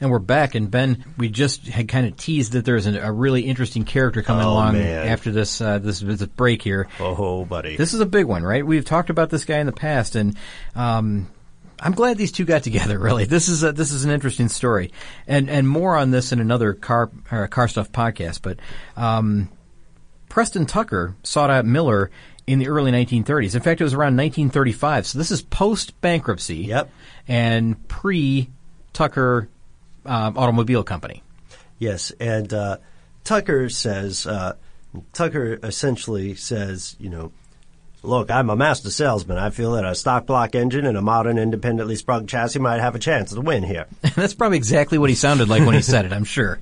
And 0.00 0.10
we're 0.10 0.18
back, 0.18 0.54
and 0.54 0.70
Ben, 0.70 1.02
we 1.16 1.30
just 1.30 1.66
had 1.66 1.88
kind 1.88 2.06
of 2.06 2.16
teased 2.18 2.52
that 2.52 2.66
there's 2.66 2.86
a, 2.86 3.00
a 3.00 3.10
really 3.12 3.40
interesting 3.42 3.84
character 3.84 4.20
coming 4.22 4.44
Oh, 4.44 4.50
along 4.50 4.74
man. 4.74 5.08
after 5.08 5.30
this 5.30 5.62
uh, 5.62 5.78
this 5.78 6.00
this 6.00 6.22
break 6.26 6.60
here. 6.60 6.88
Oh, 7.00 7.46
buddy. 7.46 7.76
This 7.76 7.94
is 7.94 8.00
a 8.00 8.06
big 8.06 8.26
one, 8.26 8.42
right? 8.42 8.66
We've 8.66 8.84
talked 8.84 9.08
about 9.08 9.30
this 9.30 9.46
guy 9.46 9.58
in 9.60 9.66
the 9.66 9.72
past, 9.72 10.14
and 10.14 10.36
um, 10.74 11.28
I'm 11.80 11.92
glad 11.92 12.16
these 12.16 12.32
two 12.32 12.44
got 12.44 12.62
together. 12.62 12.98
Really, 13.04 13.24
this 13.24 13.48
is 13.48 13.62
a, 13.62 13.72
this 13.72 13.92
is 13.92 14.04
an 14.04 14.10
interesting 14.10 14.48
story, 14.48 14.92
and 15.26 15.50
and 15.50 15.68
more 15.68 15.96
on 15.96 16.10
this 16.10 16.32
in 16.32 16.40
another 16.40 16.72
car 16.72 17.10
uh, 17.30 17.46
car 17.48 17.68
stuff 17.68 17.92
podcast. 17.92 18.40
But 18.42 18.58
um, 18.96 19.50
Preston 20.28 20.66
Tucker 20.66 21.14
sought 21.22 21.50
out 21.50 21.66
Miller 21.66 22.10
in 22.46 22.58
the 22.58 22.68
early 22.68 22.92
1930s. 22.92 23.54
In 23.54 23.62
fact, 23.62 23.80
it 23.80 23.84
was 23.84 23.94
around 23.94 24.16
1935. 24.16 25.06
So 25.06 25.18
this 25.18 25.30
is 25.30 25.42
post 25.42 26.00
bankruptcy. 26.00 26.58
Yep. 26.58 26.90
And 27.28 27.88
pre 27.88 28.48
Tucker 28.92 29.48
um, 30.06 30.38
Automobile 30.38 30.84
Company. 30.84 31.22
Yes, 31.78 32.12
and 32.12 32.52
uh, 32.52 32.78
Tucker 33.24 33.68
says 33.68 34.26
uh, 34.26 34.54
Tucker 35.12 35.58
essentially 35.62 36.34
says, 36.34 36.96
you 36.98 37.10
know, 37.10 37.32
look, 38.04 38.30
I'm 38.30 38.50
a 38.50 38.56
master 38.56 38.90
salesman. 38.90 39.38
I 39.38 39.50
feel 39.50 39.72
that 39.72 39.84
a 39.84 39.94
stock 39.94 40.26
block 40.26 40.54
engine 40.54 40.86
and 40.86 40.96
a 40.96 41.02
modern 41.02 41.38
independently 41.38 41.96
sprung 41.96 42.26
chassis 42.26 42.58
might 42.58 42.80
have 42.80 42.94
a 42.94 42.98
chance 42.98 43.32
to 43.32 43.40
win 43.40 43.62
here. 43.62 43.86
That's 44.14 44.34
probably 44.34 44.58
exactly 44.58 44.98
what 44.98 45.10
he 45.10 45.16
sounded 45.16 45.48
like 45.48 45.64
when 45.64 45.74
he 45.74 45.82
said 45.82 46.04
it. 46.04 46.12
I'm 46.12 46.24
sure. 46.24 46.60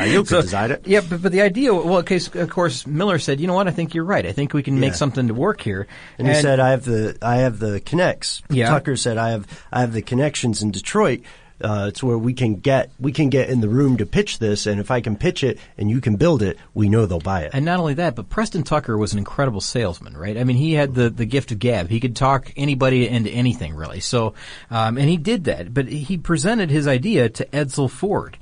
You 0.00 0.22
could 0.22 0.42
design 0.42 0.70
it. 0.70 0.86
Yeah, 0.86 1.00
but, 1.00 1.20
but 1.20 1.32
the 1.32 1.42
idea, 1.42 1.74
well, 1.74 2.04
so 2.06 2.40
of 2.40 2.48
course, 2.50 2.86
Miller 2.86 3.18
said, 3.18 3.40
you 3.40 3.48
know 3.48 3.54
what, 3.54 3.66
I 3.66 3.72
think 3.72 3.92
you're 3.94 4.04
right. 4.04 4.24
I 4.24 4.30
think 4.32 4.52
we 4.54 4.62
can 4.62 4.78
make 4.78 4.90
Yeah. 4.90 4.96
something 4.96 5.26
to 5.28 5.34
work 5.34 5.60
here. 5.60 5.88
And 6.18 6.28
he 6.28 6.34
said, 6.34 6.60
"I 6.60 6.70
have 6.70 6.84
the 6.84 7.18
I 7.20 7.36
have 7.38 7.58
the 7.58 7.80
connects." 7.80 8.42
Yeah. 8.50 8.68
Tucker 8.68 8.96
said, 8.96 9.18
"I 9.18 9.30
have 9.30 9.46
I 9.72 9.80
have 9.80 9.92
the 9.92 10.02
connections 10.02 10.62
in 10.62 10.70
Detroit." 10.70 11.22
Uh, 11.62 11.90
to 11.92 12.06
where 12.06 12.18
we 12.18 12.32
can 12.32 12.56
get 12.56 12.90
we 12.98 13.12
can 13.12 13.28
get 13.28 13.48
in 13.48 13.60
the 13.60 13.68
room 13.68 13.96
to 13.98 14.06
pitch 14.06 14.38
this, 14.38 14.66
and 14.66 14.80
if 14.80 14.90
I 14.90 15.00
can 15.00 15.16
pitch 15.16 15.44
it 15.44 15.58
and 15.78 15.88
you 15.88 16.00
can 16.00 16.16
build 16.16 16.42
it, 16.42 16.58
we 16.74 16.88
know 16.88 17.06
they'll 17.06 17.20
buy 17.20 17.42
it. 17.42 17.50
And 17.54 17.64
not 17.64 17.78
only 17.78 17.94
that, 17.94 18.16
but 18.16 18.28
Preston 18.28 18.64
Tucker 18.64 18.98
was 18.98 19.12
an 19.12 19.18
incredible 19.18 19.60
salesman, 19.60 20.16
right? 20.16 20.36
I 20.36 20.44
mean, 20.44 20.56
he 20.56 20.72
had 20.72 20.94
the, 20.94 21.08
the 21.08 21.24
gift 21.24 21.52
of 21.52 21.58
gab. 21.58 21.88
He 21.88 22.00
could 22.00 22.16
talk 22.16 22.52
anybody 22.56 23.08
into 23.08 23.30
anything, 23.30 23.74
really. 23.74 24.00
So, 24.00 24.34
um, 24.70 24.98
and 24.98 25.08
he 25.08 25.16
did 25.16 25.44
that. 25.44 25.72
But 25.72 25.86
he 25.88 26.18
presented 26.18 26.70
his 26.70 26.86
idea 26.88 27.28
to 27.28 27.44
Edsel 27.46 27.90
Ford. 27.90 28.38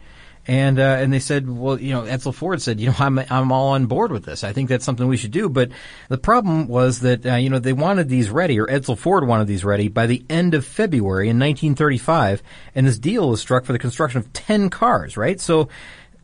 And, 0.51 0.80
uh, 0.80 0.82
and 0.98 1.12
they 1.12 1.20
said, 1.20 1.48
well, 1.48 1.80
you 1.80 1.92
know, 1.92 2.03
Edsel 2.03 2.34
Ford 2.34 2.61
said, 2.61 2.80
you 2.80 2.88
know, 2.88 2.96
I'm, 2.98 3.20
I'm 3.30 3.53
all 3.53 3.68
on 3.68 3.86
board 3.86 4.11
with 4.11 4.24
this. 4.24 4.42
I 4.42 4.53
think 4.53 4.68
that's 4.68 4.84
something 4.84 5.07
we 5.07 5.16
should 5.16 5.30
do. 5.30 5.48
But 5.48 5.70
the 6.09 6.18
problem 6.18 6.66
was 6.66 7.01
that, 7.01 7.24
uh, 7.24 7.36
you 7.36 7.51
know, 7.51 7.61
they 7.61 7.72
wanted 7.72 8.09
these 8.09 8.30
ready, 8.30 8.59
or 8.59 8.66
Edsel 8.66 8.98
Ford 8.98 9.28
wanted 9.28 9.46
these 9.46 9.64
ready 9.64 9.86
by 9.86 10.09
the 10.09 10.24
end 10.28 10.55
of 10.55 10.66
February 10.66 11.28
in 11.28 11.38
1935. 11.38 12.42
And 12.74 12.84
this 12.84 12.98
deal 12.98 13.30
was 13.30 13.40
struck 13.40 13.64
for 13.64 13.72
the 13.72 13.78
construction 13.78 14.18
of 14.18 14.32
10 14.32 14.70
cars, 14.70 15.16
right? 15.16 15.40
So, 15.40 15.68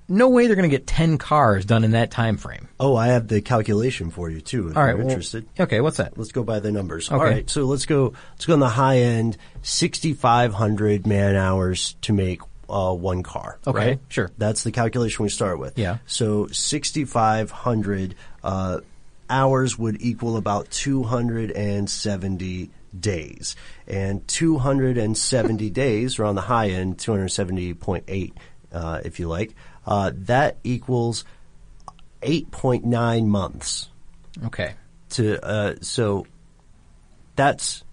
no 0.09 0.29
way 0.29 0.47
they're 0.47 0.57
going 0.57 0.69
to 0.69 0.77
get 0.77 0.89
10 0.89 1.19
cars 1.19 1.65
done 1.65 1.85
in 1.85 1.93
that 1.93 2.11
time 2.11 2.37
frame. 2.37 2.69
Oh, 2.81 2.97
I 2.97 3.09
have 3.09 3.29
the 3.29 3.41
calculation 3.41 4.11
for 4.11 4.29
you 4.29 4.41
too. 4.41 4.69
If 4.69 4.77
All 4.77 4.83
right, 4.83 4.91
you're 4.91 4.99
well, 4.99 5.09
interested. 5.09 5.49
Okay, 5.59 5.81
what's 5.81 5.97
that? 5.97 6.17
Let's 6.17 6.33
go 6.33 6.43
by 6.43 6.61
the 6.61 6.71
numbers. 6.71 7.11
Okay. 7.11 7.17
All 7.17 7.25
right, 7.25 7.49
so 7.49 7.65
let's 7.65 7.87
go. 7.87 8.13
Let's 8.33 8.47
go 8.47 8.53
on 8.53 8.61
the 8.61 8.69
high 8.69 8.99
end. 8.99 9.37
Sixty-five 9.63 10.55
hundred 10.55 11.09
man 11.09 11.35
hours 11.35 11.97
to 12.03 12.13
make 12.13 12.41
uh, 12.69 12.93
one 12.93 13.23
car. 13.23 13.59
Okay, 13.67 13.79
right? 13.79 14.01
sure. 14.09 14.31
That's 14.39 14.63
the 14.65 14.73
calculation 14.73 15.23
we 15.23 15.29
start 15.29 15.59
with. 15.59 15.79
Yeah. 15.79 15.99
So 16.07 16.47
sixty-five 16.49 17.51
hundred 17.51 18.15
uh, 18.43 18.81
hours 19.31 19.79
would 19.79 20.01
equal 20.01 20.37
about 20.37 20.71
two 20.71 21.03
hundred 21.03 21.51
and 21.51 21.89
seventy 21.89 22.71
days, 22.99 23.57
and 23.87 24.27
two 24.29 24.59
hundred 24.59 24.99
and 24.99 25.17
seventy 25.17 25.71
days, 25.85 26.19
or 26.19 26.25
on 26.25 26.35
the 26.35 26.41
high 26.43 26.69
end, 26.69 26.99
two 26.99 27.13
hundred 27.13 27.29
seventy 27.29 27.75
point 27.75 28.05
eight, 28.09 28.35
uh, 28.73 29.01
if 29.05 29.21
you 29.21 29.29
like. 29.29 29.55
Uh, 29.87 30.11
that 30.15 30.57
equals 30.65 31.25
eight 32.23 32.51
point 32.51 32.85
nine 32.85 33.29
months 33.29 33.89
Okay. 34.47 34.75
to 35.11 35.45
uh, 35.45 35.75
so 35.81 36.27
that's 37.37 37.85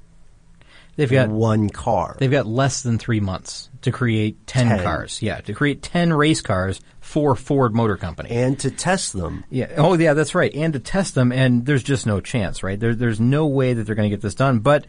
They've 0.96 1.10
got 1.10 1.30
one 1.30 1.70
car. 1.70 2.16
They've 2.20 2.32
got 2.32 2.46
less 2.46 2.82
than 2.84 2.98
three 3.00 3.20
months 3.20 3.70
to 3.84 3.92
create 3.92 4.46
10, 4.48 4.68
10. 4.68 4.84
cars. 4.84 5.22
Yeah, 5.22 5.42
to 5.42 5.54
create 5.54 5.82
10 5.82 6.14
race 6.14 6.42
cars 6.42 6.82
for 7.00 7.36
Ford 7.36 7.76
Motor 7.76 7.98
Company. 7.98 8.30
and 8.32 8.58
to 8.60 8.72
test 8.72 9.14
them. 9.14 9.44
Yeah. 9.50 9.72
Oh, 9.78 9.94
yeah, 9.98 10.14
that's 10.14 10.34
right. 10.36 10.54
And 10.54 10.74
to 10.74 10.80
test 10.80 11.16
them, 11.16 11.32
and 11.32 11.66
there's 11.66 11.84
just 11.84 12.06
no 12.06 12.20
chance, 12.20 12.64
right? 12.64 12.80
There, 12.80 12.96
there's 12.96 13.20
no 13.20 13.46
way 13.46 13.74
that 13.74 13.84
they're 13.84 13.96
going 13.96 14.10
to 14.10 14.16
get 14.16 14.22
this 14.22 14.36
done. 14.36 14.60
But 14.60 14.86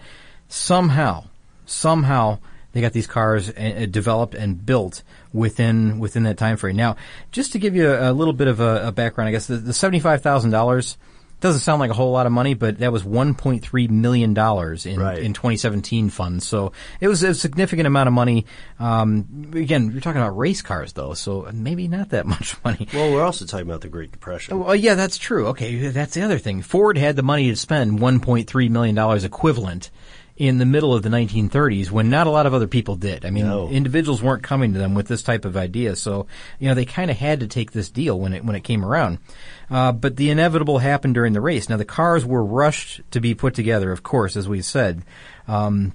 somehow, 0.49 1.25
somehow, 1.67 2.39
they 2.73 2.81
got 2.81 2.93
these 2.93 3.07
cars 3.07 3.51
uh, 3.51 3.87
developed 3.91 4.35
and 4.35 4.65
built 4.65 5.03
within 5.33 5.99
within 5.99 6.25
that 6.25 6.39
time 6.39 6.57
frame. 6.57 6.77
Now, 6.77 6.97
just 7.33 7.53
to 7.53 7.59
give 7.59 7.75
you 7.77 7.91
a, 7.91 8.11
a 8.11 8.13
little 8.13 8.33
bit 8.33 8.49
of 8.49 8.61
a, 8.61 8.89
a 8.89 8.93
background, 8.93 9.29
I 9.29 9.33
guess 9.33 9.47
the, 9.47 9.57
the 9.57 9.73
seventy 9.73 10.01
five 10.01 10.23
thousand 10.23 10.51
dollars 10.51 10.97
doesn't 11.45 11.61
sound 11.61 11.79
like 11.79 11.91
a 11.91 11.95
whole 11.95 12.11
lot 12.11 12.25
of 12.25 12.33
money, 12.33 12.55
but 12.55 12.79
that 12.79 12.91
was 12.91 13.05
one 13.05 13.35
point 13.35 13.63
three 13.63 13.87
million 13.87 14.33
dollars 14.33 14.87
in 14.87 14.99
Right. 14.99 15.19
in 15.23 15.35
2017 15.35 16.09
funds. 16.09 16.47
So 16.47 16.73
it 17.01 17.07
was 17.09 17.23
a 17.23 17.35
significant 17.35 17.87
amount 17.87 18.07
of 18.09 18.15
money. 18.15 18.47
Um, 18.81 19.51
again, 19.55 19.91
you're 19.93 20.01
talking 20.01 20.23
about 20.23 20.39
race 20.39 20.63
cars, 20.63 20.95
though, 20.95 21.13
so 21.13 21.47
maybe 21.53 21.87
not 21.87 22.09
that 22.11 22.25
much 22.35 22.57
money. 22.65 22.89
Well, 22.95 23.13
we're 23.13 23.23
also 23.23 23.45
talking 23.45 23.67
about 23.67 23.83
the 23.83 23.89
Great 23.89 24.11
Depression. 24.11 24.59
Well, 24.59 24.75
yeah, 24.75 24.95
that's 24.95 25.19
true. 25.19 25.49
Okay, 25.49 25.89
that's 25.89 26.15
the 26.15 26.23
other 26.23 26.39
thing. 26.39 26.63
Ford 26.63 26.97
had 26.97 27.15
the 27.15 27.23
money 27.23 27.51
to 27.51 27.57
spend 27.57 27.99
1.3 28.01 28.71
million 28.71 28.95
dollars 28.95 29.23
equivalent 29.25 29.91
in 30.37 30.59
the 30.59 30.67
middle 30.67 30.93
of 30.93 31.05
the 31.05 31.09
1930s 31.09 31.93
when 31.93 32.11
not 32.11 32.27
a 32.27 32.31
lot 32.31 32.45
of 32.45 32.53
other 32.53 32.67
people 32.67 32.97
did. 32.97 33.25
I 33.25 33.31
mean, 33.31 33.47
No. 33.47 33.69
individuals 33.69 34.21
weren't 34.21 34.43
coming 34.43 34.73
to 34.73 34.79
them 34.81 34.95
with 34.95 35.07
this 35.07 35.23
type 35.23 35.45
of 35.45 35.57
idea, 35.57 35.95
so 35.95 36.27
you 36.59 36.69
know 36.69 36.75
they 36.75 36.85
kind 36.85 37.09
of 37.11 37.17
had 37.17 37.41
to 37.41 37.47
take 37.47 37.71
this 37.71 37.89
deal 37.89 38.19
when 38.19 38.33
it 38.33 38.45
when 38.45 38.57
it 38.57 38.65
came 38.65 38.85
around. 38.85 39.19
Uh, 39.71 39.93
but 39.93 40.17
the 40.17 40.31
inevitable 40.31 40.79
happened 40.79 41.15
during 41.15 41.35
the 41.35 41.41
race. 41.41 41.69
Now 41.69 41.77
the 41.77 41.85
cars 41.85 42.27
were 42.27 42.45
rushed 42.45 43.01
to 43.13 43.21
be 43.21 43.35
put 43.35 43.55
together, 43.55 43.93
of 43.93 44.03
course, 44.03 44.37
as 44.37 44.49
we 44.49 44.61
said. 44.61 45.03
Um, 45.47 45.93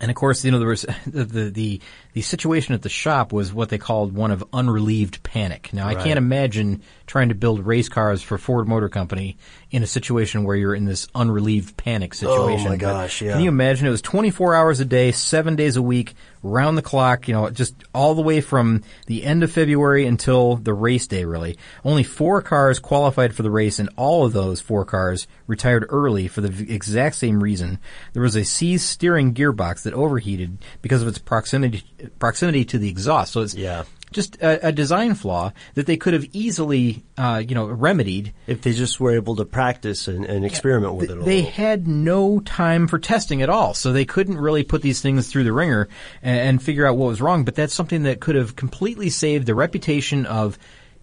and 0.00 0.10
of 0.10 0.16
course, 0.16 0.44
you 0.44 0.50
know, 0.52 0.58
there 0.58 0.68
was 0.68 0.82
the, 1.06 1.24
the 1.24 1.50
the 1.50 1.80
the 2.14 2.22
situation 2.22 2.74
at 2.74 2.82
the 2.82 2.88
shop 2.88 3.32
was 3.32 3.52
what 3.52 3.68
they 3.68 3.78
called 3.78 4.12
one 4.12 4.30
of 4.32 4.42
unrelieved 4.52 5.22
panic. 5.22 5.70
Now, 5.72 5.86
I 5.86 5.94
Right. 5.94 6.04
can't 6.04 6.18
imagine 6.18 6.82
trying 7.08 7.30
to 7.30 7.34
build 7.34 7.66
race 7.66 7.88
cars 7.88 8.22
for 8.22 8.38
Ford 8.38 8.68
Motor 8.68 8.88
Company 8.88 9.36
in 9.70 9.82
a 9.82 9.86
situation 9.86 10.44
where 10.44 10.54
you're 10.54 10.74
in 10.74 10.84
this 10.84 11.08
unrelieved 11.14 11.76
panic 11.76 12.14
situation. 12.14 12.66
Oh 12.66 12.70
my 12.70 12.76
But 12.76 12.80
gosh, 12.80 13.22
yeah. 13.22 13.32
Can 13.32 13.42
you 13.42 13.48
imagine? 13.48 13.86
It 13.86 13.90
was 13.90 14.02
24 14.02 14.54
hours 14.54 14.78
a 14.78 14.84
day, 14.84 15.10
seven 15.10 15.56
days 15.56 15.76
a 15.76 15.82
week, 15.82 16.14
round 16.42 16.78
the 16.78 16.82
clock. 16.82 17.26
You 17.26 17.34
know, 17.34 17.50
just 17.50 17.74
all 17.94 18.14
the 18.14 18.22
way 18.22 18.40
from 18.40 18.82
the 19.06 19.24
end 19.24 19.42
of 19.42 19.50
February 19.50 20.06
until 20.06 20.56
the 20.56 20.74
race 20.74 21.06
day. 21.06 21.24
Really, 21.24 21.58
only 21.84 22.02
four 22.04 22.42
cars 22.42 22.78
qualified 22.78 23.34
for 23.34 23.42
the 23.42 23.50
race, 23.50 23.78
and 23.78 23.88
all 23.96 24.24
of 24.24 24.32
those 24.32 24.60
four 24.60 24.84
cars 24.84 25.26
retired 25.46 25.86
early 25.88 26.28
for 26.28 26.42
the 26.42 26.72
exact 26.72 27.16
same 27.16 27.42
reason. 27.42 27.78
There 28.12 28.22
was 28.22 28.36
a 28.36 28.44
seized 28.44 28.86
steering 28.86 29.34
gearbox 29.34 29.82
that 29.82 29.94
overheated 29.94 30.58
because 30.82 31.02
of 31.02 31.08
its 31.08 31.18
proximity 31.18 31.82
proximity 32.18 32.64
to 32.66 32.78
the 32.78 32.88
exhaust. 32.88 33.32
So 33.32 33.40
it's 33.40 33.54
Yeah. 33.54 33.84
Just 34.12 34.36
a, 34.36 34.68
a 34.68 34.72
design 34.72 35.14
flaw 35.14 35.52
that 35.74 35.86
they 35.86 35.96
could 35.96 36.14
have 36.14 36.26
easily, 36.32 37.04
uh, 37.16 37.42
you 37.46 37.54
know, 37.54 37.66
remedied 37.66 38.32
If 38.46 38.62
they 38.62 38.72
just 38.72 39.00
were 39.00 39.14
able 39.14 39.36
to 39.36 39.44
practice 39.44 40.08
and, 40.08 40.24
and 40.24 40.44
experiment 40.44 40.94
with 40.94 41.10
it 41.10 41.18
a 41.18 41.22
they 41.22 41.42
had 41.42 41.86
no 41.86 42.40
time 42.40 42.88
for 42.88 42.98
testing 42.98 43.42
at 43.42 43.48
all, 43.48 43.74
so 43.74 43.92
they 43.92 44.04
couldn't 44.04 44.38
really 44.38 44.64
put 44.64 44.82
these 44.82 45.00
things 45.00 45.28
through 45.28 45.44
the 45.44 45.52
ringer 45.52 45.88
and, 46.22 46.40
and 46.40 46.62
figure 46.62 46.86
out 46.86 46.96
what 46.96 47.08
was 47.08 47.20
wrong. 47.20 47.44
But 47.44 47.54
that's 47.54 47.74
something 47.74 48.04
that 48.04 48.20
could 48.20 48.34
have 48.34 48.56
completely 48.56 49.10
saved 49.10 49.46
the 49.46 49.54
reputation 49.54 50.26
of 50.26 50.58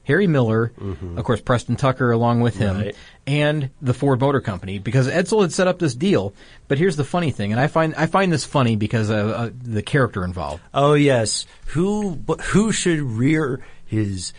Harry 0.05 0.27
Miller, 0.27 0.71
of 1.17 1.23
course, 1.23 1.41
Preston 1.41 1.75
Tucker 1.75 2.11
along 2.11 2.41
with 2.41 2.55
him, 2.57 2.77
Right. 2.77 2.95
and 3.27 3.69
the 3.81 3.93
Ford 3.93 4.19
Motor 4.21 4.39
Company, 4.41 4.79
because 4.79 5.07
Edsel 5.07 5.41
had 5.41 5.51
set 5.51 5.67
up 5.67 5.79
this 5.79 5.93
deal. 5.95 6.33
But 6.67 6.77
here's 6.77 6.95
the 6.95 7.03
funny 7.03 7.31
thing, 7.31 7.51
and 7.51 7.59
I 7.59 7.67
find 7.67 7.93
I 7.95 8.05
find 8.05 8.31
this 8.31 8.45
funny 8.45 8.75
because 8.75 9.09
of 9.09 9.29
uh, 9.29 9.49
the 9.61 9.81
character 9.81 10.23
involved. 10.23 10.61
Oh 10.73 10.93
yes, 10.93 11.45
who 11.67 12.15
but 12.15 12.39
who 12.41 12.71
should 12.71 13.01
rear 13.01 13.61
his 13.85 14.31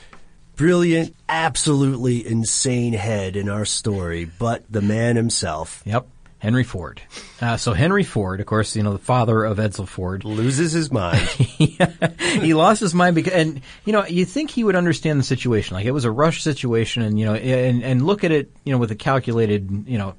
brilliant, 0.56 1.14
absolutely 1.28 2.26
insane 2.26 2.92
head 2.94 3.36
in 3.36 3.48
our 3.48 3.64
story, 3.64 4.24
but 4.24 4.64
the 4.70 4.80
man 4.80 5.16
himself 5.16 5.82
Yep, 5.84 6.06
Henry 6.38 6.64
Ford. 6.64 7.00
Uh, 7.40 7.56
so 7.56 7.72
Henry 7.72 8.04
Ford, 8.04 8.40
of 8.40 8.46
course, 8.46 8.76
you 8.76 8.82
know 8.82 8.92
the 8.92 8.98
father 8.98 9.44
of 9.44 9.58
Edsel 9.58 9.88
Ford. 9.88 10.24
loses 10.24 10.72
his 10.72 10.92
mind. 10.92 11.18
he 11.28 12.54
lost 12.54 12.80
his 12.80 12.94
mind 12.94 13.14
because, 13.14 13.32
and 13.32 13.62
you 13.84 13.92
know, 13.92 14.04
you 14.04 14.24
think 14.24 14.50
he 14.50 14.62
would 14.62 14.76
understand 14.76 15.18
the 15.18 15.24
situation. 15.24 15.74
Like 15.74 15.86
it 15.86 15.92
was 15.92 16.04
a 16.04 16.10
rush 16.10 16.42
situation, 16.42 17.02
and 17.02 17.18
you 17.18 17.24
know, 17.24 17.34
and 17.34 17.82
and 17.82 18.06
look 18.06 18.22
at 18.22 18.32
it, 18.32 18.50
you 18.64 18.72
know, 18.72 18.78
with 18.78 18.90
a 18.90 18.94
calculated, 18.96 19.84
you 19.86 19.96
know, 19.96 20.14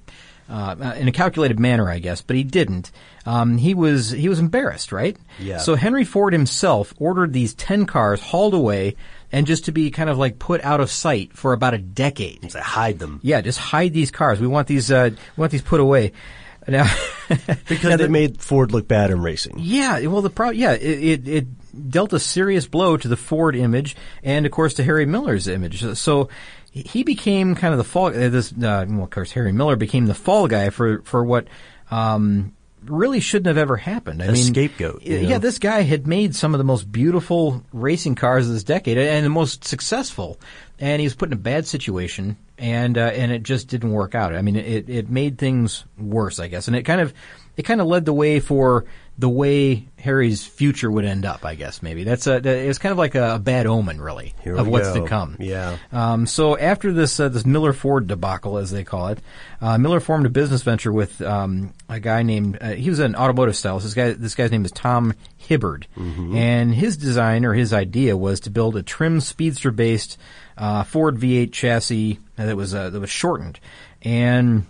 uh, 0.49 0.95
in 0.97 1.07
a 1.07 1.11
calculated 1.11 1.59
manner, 1.59 1.89
I 1.89 1.99
guess. 1.99 2.22
But 2.22 2.36
he 2.36 2.43
didn't. 2.43 2.91
Um, 3.26 3.57
he 3.57 3.74
was 3.74 4.09
he 4.09 4.30
was 4.30 4.39
embarrassed, 4.39 4.91
right? 4.91 5.18
Yeah. 5.39 5.57
So 5.57 5.76
Henry 5.76 6.03
Ford 6.03 6.34
himself 6.34 6.93
ordered 6.97 7.34
these 7.34 7.53
ten 7.53 7.86
cars 7.86 8.22
hauled 8.22 8.53
away, 8.53 8.95
and 9.32 9.45
just 9.47 9.65
to 9.65 9.71
be 9.71 9.91
kind 9.91 10.09
of 10.09 10.17
like 10.17 10.39
put 10.39 10.61
out 10.63 10.80
of 10.80 10.89
sight 10.91 11.34
for 11.34 11.53
about 11.53 11.73
a 11.73 11.78
decade. 11.78 12.43
Like 12.53 12.63
hide 12.63 12.99
them 12.99 13.19
Yeah, 13.23 13.41
just 13.41 13.59
hide 13.59 13.93
these 13.93 14.11
cars. 14.11 14.39
We 14.39 14.47
want 14.47 14.67
these. 14.67 14.91
Uh, 14.91 15.09
we 15.36 15.41
want 15.41 15.51
these 15.51 15.61
put 15.61 15.80
away. 15.80 16.11
Now, 16.69 16.93
because 17.30 17.84
now 17.86 17.95
they 17.95 18.03
the- 18.03 18.09
made 18.09 18.41
Ford 18.41 18.73
look 18.73 18.89
bad 18.89 19.09
in 19.09 19.21
racing. 19.21 19.55
yeah, 19.57 20.05
well, 20.07 20.21
the 20.21 20.30
pro- 20.30 20.49
yeah, 20.49 20.73
it, 20.73 20.82
it, 21.01 21.28
it 21.30 21.89
dealt 21.89 22.11
a 22.11 22.19
serious 22.19 22.67
blow 22.67 22.97
to 22.97 23.07
the 23.07 23.15
Ford 23.15 23.55
image 23.55 23.95
and, 24.21 24.45
of 24.45 24.51
course, 24.51 24.73
to 24.73 24.84
Harry 24.84 25.05
Miller's 25.05 25.47
image. 25.47 25.82
So 25.97 26.28
he 26.73 27.03
became 27.03 27.55
kind 27.55 27.73
of 27.73 27.78
the 27.78 27.86
fall. 27.86 28.07
Uh, 28.07 28.28
this, 28.28 28.51
uh, 28.51 28.86
well, 28.89 29.03
of 29.03 29.09
course, 29.11 29.32
Harry 29.32 29.53
Miller 29.53 29.78
became 29.78 30.07
the 30.07 30.13
fall 30.13 30.49
guy 30.49 30.69
for 30.69 31.01
for 31.03 31.23
what 31.23 31.47
um, 31.89 32.51
really 32.89 33.19
shouldn't 33.19 33.47
have 33.47 33.57
ever 33.57 33.77
happened. 33.77 34.21
I 34.21 34.25
A 34.27 34.31
mean, 34.31 34.43
scapegoat, 34.43 35.03
Yeah, 35.03 35.29
know? 35.29 35.39
this 35.39 35.59
guy 35.59 35.81
had 35.81 36.07
made 36.07 36.35
some 36.35 36.53
of 36.53 36.57
the 36.57 36.63
most 36.63 36.91
beautiful 36.91 37.63
racing 37.73 38.15
cars 38.15 38.47
of 38.47 38.53
this 38.53 38.63
decade 38.63 38.97
and 38.97 39.25
the 39.25 39.29
most 39.29 39.63
successful, 39.63 40.39
and 40.79 40.99
he 40.99 41.05
was 41.05 41.15
put 41.15 41.29
in 41.29 41.33
a 41.33 41.38
bad 41.38 41.67
situation. 41.67 42.38
And 42.59 42.97
uh, 42.97 43.01
and 43.13 43.31
it 43.31 43.43
just 43.43 43.67
didn't 43.67 43.91
work 43.91 44.15
out. 44.15 44.33
I 44.33 44.41
mean, 44.41 44.55
it 44.55 44.89
it 44.89 45.09
made 45.11 45.38
things 45.38 45.85
worse, 45.99 46.39
I 46.39 46.47
guess, 46.47 46.67
and 46.67 46.75
it 46.75 46.83
kind 46.83 47.01
of 47.01 47.13
it 47.58 47.64
kind 47.64 47.82
of 47.82 47.88
led 47.88 48.05
the 48.05 48.14
way 48.14 48.39
for 48.39 48.86
the 49.20 49.28
way 49.28 49.88
Harry's 49.97 50.45
future 50.45 50.91
would 50.91 51.03
end 51.03 51.26
up. 51.26 51.43
I 51.43 51.55
guess 51.55 51.82
maybe 51.82 52.03
that's 52.03 52.28
a 52.28 52.39
that- 52.39 52.45
it's 52.45 52.78
kind 52.78 52.91
of 52.91 52.99
like 52.99 53.16
a, 53.16 53.39
bad 53.39 53.66
omen, 53.66 53.99
really, 53.99 54.36
Here 54.43 54.55
of 54.55 54.68
what's 54.68 54.89
go. 54.93 55.01
to 55.01 55.08
come. 55.08 55.38
Yeah. 55.39 55.78
Um, 55.91 56.28
so 56.28 56.55
after 56.55 56.93
this 56.93 57.20
uh, 57.20 57.28
this 57.30 57.43
Miller 57.43 57.74
Ford 57.74 58.05
debacle, 58.05 58.60
as 58.60 58.70
they 58.70 58.84
call 58.84 59.08
it, 59.08 59.20
uh, 59.60 59.80
Miller 59.80 59.99
formed 59.99 60.28
a 60.28 60.30
business 60.30 60.62
venture 60.62 60.93
with 60.93 61.20
um, 61.22 61.74
a 61.89 61.99
guy 61.99 62.22
named 62.22 62.60
uh, 62.62 62.70
he 62.74 62.89
was 62.91 62.99
an 62.99 63.16
automotive 63.16 63.55
stylist. 63.58 63.86
This 63.88 63.95
guy 63.95 64.12
this 64.14 64.36
guy's 64.36 64.51
name 64.51 64.66
is 64.66 64.72
Tom 64.72 65.16
Hibbard, 65.36 65.88
and 65.97 66.76
his 66.76 66.95
design 66.95 67.43
or 67.43 67.53
his 67.53 67.74
idea 67.74 68.16
was 68.16 68.39
to 68.41 68.51
build 68.51 68.76
a 68.78 68.84
trim 68.84 69.20
speedster 69.20 69.72
based 69.72 70.20
uh, 70.60 70.84
Ford 70.84 71.18
V8 71.18 71.51
chassis 71.51 72.20
that 72.36 72.55
was 72.55 72.76
uh, 72.76 72.91
that 72.91 72.99
was 72.99 73.10
shortened 73.10 73.60
and. 74.03 74.68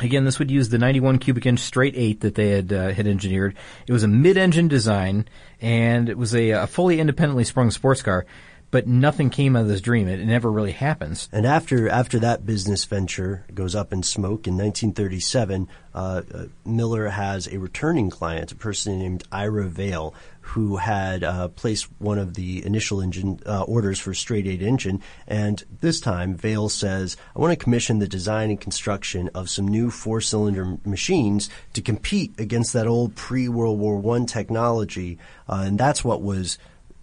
Again, 0.00 0.24
this 0.24 0.38
would 0.38 0.50
use 0.50 0.68
the 0.68 0.78
91 0.78 1.18
cubic 1.18 1.46
inch 1.46 1.58
straight 1.60 1.94
eight 1.96 2.20
that 2.20 2.34
they 2.36 2.50
had 2.50 2.72
uh, 2.72 2.90
had 2.90 3.06
engineered. 3.06 3.56
It 3.86 3.92
was 3.92 4.04
a 4.04 4.08
mid-engine 4.08 4.68
design, 4.68 5.28
and 5.60 6.08
it 6.08 6.16
was 6.16 6.34
a, 6.34 6.50
a 6.50 6.66
fully 6.66 7.00
independently 7.00 7.44
sprung 7.44 7.70
sports 7.70 8.02
car. 8.02 8.26
But 8.70 8.86
nothing 8.86 9.30
came 9.30 9.56
out 9.56 9.62
of 9.62 9.68
this 9.68 9.80
dream. 9.80 10.08
It, 10.08 10.20
it 10.20 10.26
never 10.26 10.52
really 10.52 10.72
happens. 10.72 11.28
And 11.32 11.46
after 11.46 11.88
after 11.88 12.18
that 12.18 12.44
business 12.44 12.84
venture 12.84 13.46
goes 13.54 13.74
up 13.74 13.94
in 13.94 14.02
smoke 14.02 14.46
in 14.46 14.58
1937, 14.58 15.68
uh, 15.94 15.98
uh, 15.98 16.44
Miller 16.66 17.08
has 17.08 17.48
a 17.48 17.58
returning 17.58 18.10
client, 18.10 18.52
a 18.52 18.56
person 18.56 18.98
named 18.98 19.24
Ira 19.32 19.64
Vail, 19.64 20.14
who 20.48 20.76
had 20.76 21.22
uh, 21.22 21.48
placed 21.48 21.88
one 21.98 22.18
of 22.18 22.32
the 22.34 22.64
initial 22.64 23.02
engine 23.02 23.38
uh, 23.44 23.62
orders 23.62 23.98
for 23.98 24.14
straight 24.14 24.46
eight 24.46 24.62
engine. 24.62 25.02
And 25.26 25.62
this 25.80 26.00
time, 26.00 26.34
Vail 26.34 26.68
says, 26.70 27.16
"I 27.36 27.40
want 27.40 27.52
to 27.52 27.62
commission 27.62 27.98
the 27.98 28.08
design 28.08 28.48
and 28.48 28.60
construction 28.60 29.28
of 29.34 29.50
some 29.50 29.68
new 29.68 29.90
four 29.90 30.20
cylinder 30.20 30.78
machines 30.84 31.50
to 31.74 31.82
compete 31.82 32.32
against 32.38 32.72
that 32.72 32.86
old 32.86 33.14
pre 33.14 33.48
World 33.48 33.78
War 33.78 33.98
One 33.98 34.24
technology." 34.24 35.18
Uh, 35.48 35.64
and 35.66 35.78
that's 35.78 36.02
what 36.02 36.22
was 36.22 36.58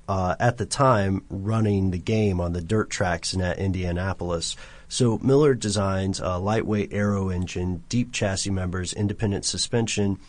uh, 0.08 0.36
at 0.40 0.58
the 0.58 0.66
time 0.66 1.24
running 1.30 1.92
the 1.92 2.00
game 2.00 2.42
on 2.42 2.54
the 2.54 2.62
dirt 2.62 2.90
tracks 2.90 3.34
in 3.34 3.42
at 3.42 3.60
Indianapolis. 3.60 4.56
So 4.88 5.20
Miller 5.20 5.54
designs 5.54 6.20
a 6.20 6.38
lightweight 6.38 6.94
aero 6.94 7.30
engine, 7.30 7.84
deep 7.90 8.12
chassis 8.12 8.50
members, 8.52 8.94
independent 8.94 9.46
suspension, 9.46 10.20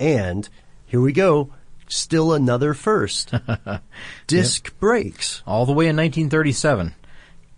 and 0.00 0.48
here 0.86 1.00
we 1.00 1.12
go, 1.12 1.50
still 1.92 2.32
another 2.32 2.74
first. 2.74 3.32
Disc 4.26 4.78
brakes. 4.78 5.42
All 5.46 5.66
the 5.66 5.72
way 5.72 5.84
in 5.86 5.96
1937. 5.96 6.94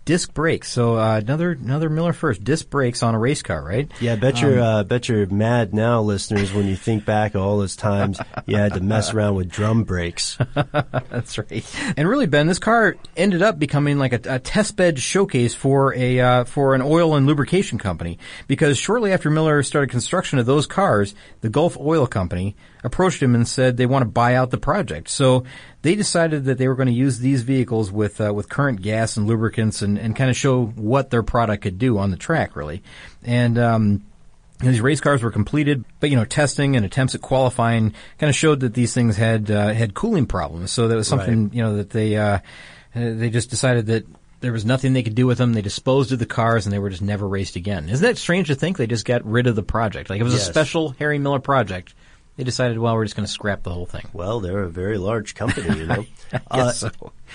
disc 0.05 0.31
brakes. 0.35 0.69
So 0.69 0.97
uh, 0.99 1.17
another 1.17 1.51
another 1.51 1.89
Miller 1.89 2.13
first 2.13 2.43
disc 2.43 2.69
brakes 2.69 3.01
on 3.01 3.15
a 3.15 3.19
race 3.19 3.41
car, 3.41 3.63
right? 3.63 3.91
Yeah, 3.99 4.15
bet 4.15 4.39
you're 4.39 4.61
uh, 4.61 4.83
bet 4.83 5.09
you're 5.09 5.25
mad 5.25 5.73
now, 5.73 6.01
listeners, 6.01 6.53
when 6.53 6.67
you 6.67 6.75
think 6.75 7.05
back 7.05 7.35
all 7.35 7.57
those 7.57 7.75
times 7.75 8.19
you 8.45 8.55
had 8.55 8.75
to 8.75 8.81
mess 8.81 9.13
around 9.15 9.33
with 9.33 9.49
drum 9.49 9.83
brakes. 9.83 10.37
That's 10.53 11.39
right. 11.39 11.65
And 11.97 12.07
really, 12.07 12.27
Ben, 12.27 12.45
this 12.45 12.59
car 12.59 12.97
ended 13.17 13.41
up 13.41 13.57
becoming 13.57 13.97
like 13.97 14.13
a, 14.13 14.35
a 14.35 14.39
test 14.39 14.75
bed 14.75 14.99
showcase 14.99 15.55
for 15.55 15.95
a 15.95 16.19
uh, 16.19 16.43
for 16.43 16.75
an 16.75 16.83
oil 16.83 17.15
and 17.15 17.25
lubrication 17.25 17.79
company 17.79 18.19
because 18.47 18.77
shortly 18.77 19.11
after 19.11 19.31
Miller 19.31 19.63
started 19.63 19.89
construction 19.89 20.37
of 20.37 20.45
those 20.45 20.67
cars, 20.67 21.15
the 21.41 21.49
Gulf 21.49 21.77
Oil 21.79 22.05
Company 22.05 22.55
approached 22.85 23.21
him 23.21 23.35
and 23.35 23.45
said 23.47 23.75
they 23.75 23.85
want 23.85 24.03
to 24.03 24.09
buy 24.09 24.35
out 24.35 24.51
the 24.51 24.57
project. 24.57 25.09
So 25.09 25.43
they 25.81 25.95
decided 25.95 26.45
that 26.45 26.57
they 26.57 26.67
were 26.69 26.75
going 26.75 26.87
to 26.87 26.93
use 26.93 27.19
these 27.19 27.41
vehicles 27.41 27.91
with 27.91 28.21
uh, 28.21 28.33
with 28.33 28.47
current 28.47 28.81
gas 28.81 29.17
and 29.17 29.27
lubricants 29.27 29.81
and, 29.81 29.97
and 29.97 30.15
kind 30.15 30.29
of 30.29 30.37
show 30.37 30.65
what 30.65 31.09
their 31.09 31.23
product 31.23 31.63
could 31.63 31.77
do 31.77 31.97
on 31.97 32.11
the 32.11 32.17
track, 32.17 32.55
really. 32.55 32.81
And 33.23 33.57
um, 33.57 34.03
these 34.59 34.79
race 34.79 35.01
cars 35.01 35.21
were 35.21 35.31
completed, 35.31 35.83
but 35.99 36.09
you 36.09 36.15
know, 36.15 36.23
testing 36.25 36.75
and 36.77 36.85
attempts 36.85 37.13
at 37.15 37.21
qualifying 37.21 37.93
kind 38.19 38.29
of 38.29 38.35
showed 38.35 38.61
that 38.61 38.73
these 38.73 38.93
things 38.93 39.17
had 39.17 39.51
uh, 39.51 39.73
had 39.73 39.93
cooling 39.93 40.27
problems. 40.27 40.71
So 40.71 40.87
that 40.87 40.95
was 40.95 41.07
something 41.07 41.45
Right. 41.45 41.53
you 41.53 41.61
know 41.63 41.75
that 41.77 41.89
they 41.89 42.15
uh, 42.15 42.39
they 42.93 43.29
just 43.29 43.49
decided 43.49 43.87
that 43.87 44.05
there 44.41 44.51
was 44.53 44.65
nothing 44.65 44.93
they 44.93 45.01
could 45.03 45.15
do 45.15 45.25
with 45.25 45.39
them. 45.39 45.53
They 45.53 45.61
disposed 45.63 46.11
of 46.11 46.19
the 46.19 46.25
cars 46.25 46.65
and 46.67 46.73
they 46.73 46.77
were 46.79 46.89
just 46.91 47.01
never 47.01 47.27
raced 47.27 47.55
again. 47.55 47.89
Isn't 47.89 48.05
that 48.05 48.17
strange 48.17 48.47
to 48.47 48.55
think? 48.55 48.77
They 48.77 48.85
just 48.85 49.05
got 49.05 49.25
rid 49.25 49.47
of 49.47 49.55
the 49.55 49.63
project. 49.63 50.09
Like 50.09 50.19
it 50.19 50.23
was 50.23 50.33
Yes. 50.33 50.47
a 50.47 50.51
special 50.51 50.89
Harry 50.99 51.17
Miller 51.17 51.39
project. 51.39 51.95
They 52.37 52.43
decided, 52.43 52.77
well, 52.79 52.95
we're 52.95 53.05
just 53.05 53.15
going 53.15 53.25
to 53.25 53.31
scrap 53.31 53.63
the 53.63 53.71
whole 53.71 53.85
thing. 53.85 54.05
Well, 54.11 54.41
they're 54.41 54.63
a 54.63 54.69
very 54.69 54.97
large 54.97 55.35
company, 55.35 55.79
you 55.79 55.85
know. 55.85 56.05
Uh, 56.51 56.71
so. 56.71 56.89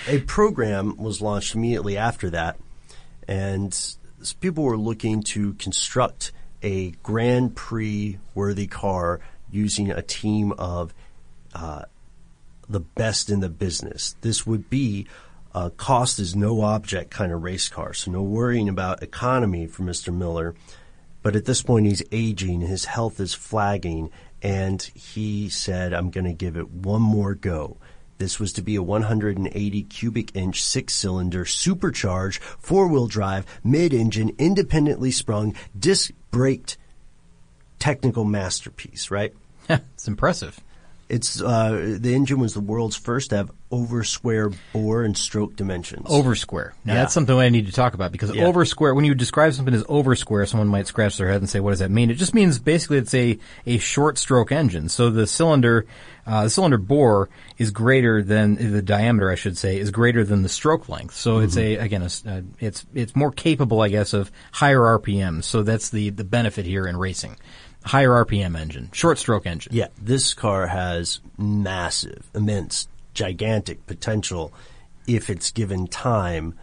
a 0.08 0.18
program 0.20 0.96
was 0.96 1.22
launched 1.22 1.54
immediately 1.54 1.96
after 1.96 2.28
that, 2.30 2.58
and 3.26 3.96
people 4.40 4.64
were 4.64 4.76
looking 4.76 5.22
to 5.22 5.54
construct 5.54 6.32
a 6.62 6.90
Grand 7.02 7.54
Prix 7.54 8.18
worthy 8.34 8.66
car 8.66 9.20
using 9.50 9.90
a 9.90 10.02
team 10.02 10.52
of 10.52 10.92
uh, 11.54 11.82
the 12.68 12.80
best 12.80 13.30
in 13.30 13.40
the 13.40 13.48
business. 13.48 14.16
This 14.20 14.46
would 14.46 14.68
be 14.68 15.06
a 15.54 15.70
cost 15.70 16.18
is 16.18 16.36
no 16.36 16.60
object 16.62 17.10
kind 17.10 17.32
of 17.32 17.42
race 17.42 17.68
car, 17.68 17.92
so 17.92 18.10
no 18.10 18.22
worrying 18.22 18.68
about 18.68 19.02
economy 19.02 19.66
for 19.66 19.82
Mr. 19.82 20.14
Miller. 20.14 20.54
But 21.22 21.36
at 21.36 21.44
this 21.44 21.62
point, 21.62 21.86
he's 21.86 22.02
aging, 22.12 22.60
his 22.60 22.86
health 22.86 23.20
is 23.20 23.34
flagging, 23.34 24.10
and 24.42 24.82
he 24.82 25.48
said, 25.48 25.92
I'm 25.92 26.10
going 26.10 26.24
to 26.24 26.32
give 26.32 26.56
it 26.56 26.70
one 26.70 27.02
more 27.02 27.34
go. 27.34 27.76
This 28.18 28.38
was 28.38 28.52
to 28.54 28.62
be 28.62 28.76
a 28.76 28.82
180 28.82 29.82
cubic 29.84 30.36
inch 30.36 30.62
six 30.62 30.94
cylinder 30.94 31.46
supercharged 31.46 32.42
four 32.42 32.86
wheel 32.86 33.06
drive 33.06 33.46
mid 33.64 33.94
engine 33.94 34.34
independently 34.38 35.10
sprung 35.10 35.54
disc 35.78 36.12
braked 36.30 36.76
technical 37.78 38.24
masterpiece, 38.24 39.10
right? 39.10 39.34
it's 39.68 40.06
impressive. 40.06 40.60
It's 41.08 41.40
uh, 41.40 41.96
the 41.98 42.14
engine 42.14 42.38
was 42.38 42.54
the 42.54 42.60
world's 42.60 42.94
first 42.94 43.30
to 43.30 43.36
have 43.38 43.52
over 43.70 44.02
square 44.02 44.50
bore 44.72 45.04
and 45.04 45.16
stroke 45.16 45.54
dimensions. 45.56 46.06
Over 46.10 46.34
square. 46.34 46.74
Now 46.84 46.94
Yeah. 46.94 47.00
that's 47.00 47.14
something 47.14 47.36
I 47.38 47.48
need 47.50 47.66
to 47.66 47.72
talk 47.72 47.94
about 47.94 48.10
because 48.12 48.34
Yeah. 48.34 48.44
over 48.46 48.64
square, 48.64 48.94
when 48.94 49.04
you 49.04 49.14
describe 49.14 49.54
something 49.54 49.74
as 49.74 49.84
over 49.88 50.16
square, 50.16 50.44
someone 50.46 50.68
might 50.68 50.86
scratch 50.88 51.16
their 51.18 51.28
head 51.28 51.40
and 51.40 51.48
say, 51.48 51.60
what 51.60 51.70
does 51.70 51.78
that 51.78 51.90
mean? 51.90 52.10
It 52.10 52.14
just 52.14 52.34
means 52.34 52.58
basically 52.58 52.98
it's 52.98 53.14
a, 53.14 53.38
a 53.66 53.78
short 53.78 54.18
stroke 54.18 54.50
engine. 54.50 54.88
So 54.88 55.10
the 55.10 55.26
cylinder, 55.26 55.86
uh, 56.26 56.44
the 56.44 56.50
cylinder 56.50 56.78
bore 56.78 57.28
is 57.58 57.70
greater 57.70 58.22
than, 58.22 58.72
the 58.72 58.82
diameter 58.82 59.30
I 59.30 59.36
should 59.36 59.56
say, 59.56 59.78
is 59.78 59.90
greater 59.90 60.24
than 60.24 60.42
the 60.42 60.48
stroke 60.48 60.88
length. 60.88 61.14
So 61.14 61.38
it's 61.38 61.56
a, 61.56 61.76
again, 61.76 62.02
a 62.02 62.28
uh, 62.28 62.40
it's, 62.58 62.84
it's 62.92 63.14
more 63.14 63.30
capable, 63.30 63.80
I 63.82 63.88
guess, 63.88 64.12
of 64.14 64.32
higher 64.52 64.80
RPM. 64.98 65.44
So 65.44 65.62
that's 65.62 65.90
the, 65.90 66.10
the 66.10 66.24
benefit 66.24 66.66
here 66.66 66.86
in 66.86 66.96
racing. 66.96 67.36
Higher 67.84 68.10
RPM 68.26 68.58
engine, 68.58 68.90
short 68.92 69.16
stroke 69.18 69.46
engine. 69.46 69.72
Yeah, 69.74 69.86
this 69.98 70.34
car 70.34 70.66
has 70.66 71.20
massive, 71.38 72.24
immense, 72.34 72.88
gigantic 73.14 73.86
potential 73.86 74.52
if 75.06 75.30
it's 75.30 75.50
given 75.50 75.86
time 75.86 76.54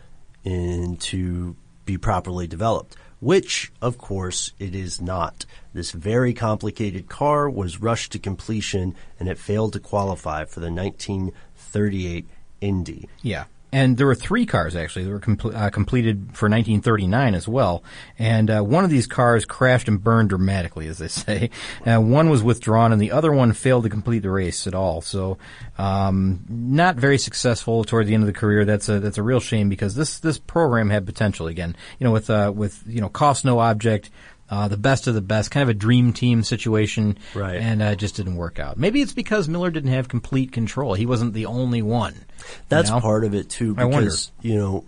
and 0.46 1.00
to 1.02 1.56
be 1.86 1.98
properly 1.98 2.48
developed. 2.48 2.96
Which, 3.20 3.72
of 3.82 3.98
course, 3.98 4.52
it 4.60 4.76
is 4.76 5.02
not. 5.02 5.46
This 5.74 5.92
very 5.92 6.34
complicated 6.34 7.10
car 7.10 7.50
was 7.50 7.82
rushed 7.82 8.12
to 8.12 8.20
completion 8.20 8.96
and 9.20 9.28
it 9.28 9.40
failed 9.40 9.74
to 9.74 9.80
qualify 9.80 10.46
for 10.46 10.60
the 10.60 10.72
1938 10.72 12.28
Indy. 12.62 13.10
Yeah. 13.22 13.46
And 13.72 13.98
there 13.98 14.08
were 14.08 14.16
three 14.16 14.46
cars 14.46 14.76
actually 14.76 15.06
that 15.06 15.12
were 15.12 15.20
comple- 15.20 15.54
uh, 15.54 15.70
completed 15.70 16.30
for 16.34 16.48
1939 16.48 17.36
as 17.36 17.48
well. 17.48 17.84
And 18.18 18.50
uh, 18.50 18.62
one 18.62 18.86
of 18.86 18.90
these 18.90 19.08
cars 19.08 19.46
crashed 19.46 19.90
and 19.90 20.02
burned 20.02 20.30
dramatically, 20.30 20.88
as 20.88 21.00
they 21.00 21.08
say. 21.10 21.50
Uh, 21.86 22.00
one 22.00 22.30
was 22.30 22.42
withdrawn, 22.44 22.94
and 22.94 23.02
the 23.02 23.12
other 23.12 23.32
one 23.32 23.52
failed 23.52 23.84
to 23.84 23.90
complete 23.90 24.20
the 24.20 24.32
race 24.32 24.68
at 24.68 24.74
all. 24.74 25.02
So, 25.02 25.38
um, 25.78 26.46
not 26.48 26.96
very 26.96 27.18
successful 27.18 27.84
toward 27.84 28.08
the 28.08 28.14
end 28.14 28.24
of 28.24 28.28
the 28.28 28.34
career. 28.34 28.64
That's 28.64 28.88
a 28.88 29.00
that's 29.00 29.18
a 29.18 29.24
real 29.24 29.42
shame 29.42 29.68
because 29.68 29.96
this 29.96 30.20
this 30.20 30.38
program 30.38 30.90
had 30.90 31.06
potential. 31.06 31.48
Again, 31.48 31.76
you 32.00 32.06
know, 32.06 32.12
with 32.12 32.30
uh, 32.30 32.54
with 32.56 32.82
you 32.88 33.02
know, 33.02 33.10
cost 33.10 33.44
no 33.44 33.60
object. 33.60 34.10
Uh, 34.50 34.68
the 34.68 34.78
best 34.78 35.08
of 35.08 35.14
the 35.14 35.22
best, 35.22 35.52
kind 35.52 35.64
of 35.64 35.70
a 35.70 35.74
dream 35.74 36.14
team 36.14 36.42
situation, 36.42 37.18
Right. 37.36 37.58
And 37.58 37.82
uh, 37.82 37.88
it 37.88 37.98
just 37.98 38.16
didn't 38.16 38.38
work 38.38 38.60
out. 38.60 38.78
Maybe 38.78 39.02
it's 39.02 39.14
because 39.14 39.50
Miller 39.50 39.72
didn't 39.72 39.92
have 39.92 40.08
complete 40.08 40.54
control. 40.54 40.94
He 40.94 41.06
wasn't 41.06 41.34
the 41.34 41.48
only 41.48 41.82
one. 41.82 42.14
you 42.14 42.24
That's 42.70 42.90
know? 42.90 43.02
part 43.02 43.26
of 43.26 43.34
it 43.34 43.50
too, 43.50 43.76
because 43.76 44.32
you 44.42 44.56
know 44.56 44.86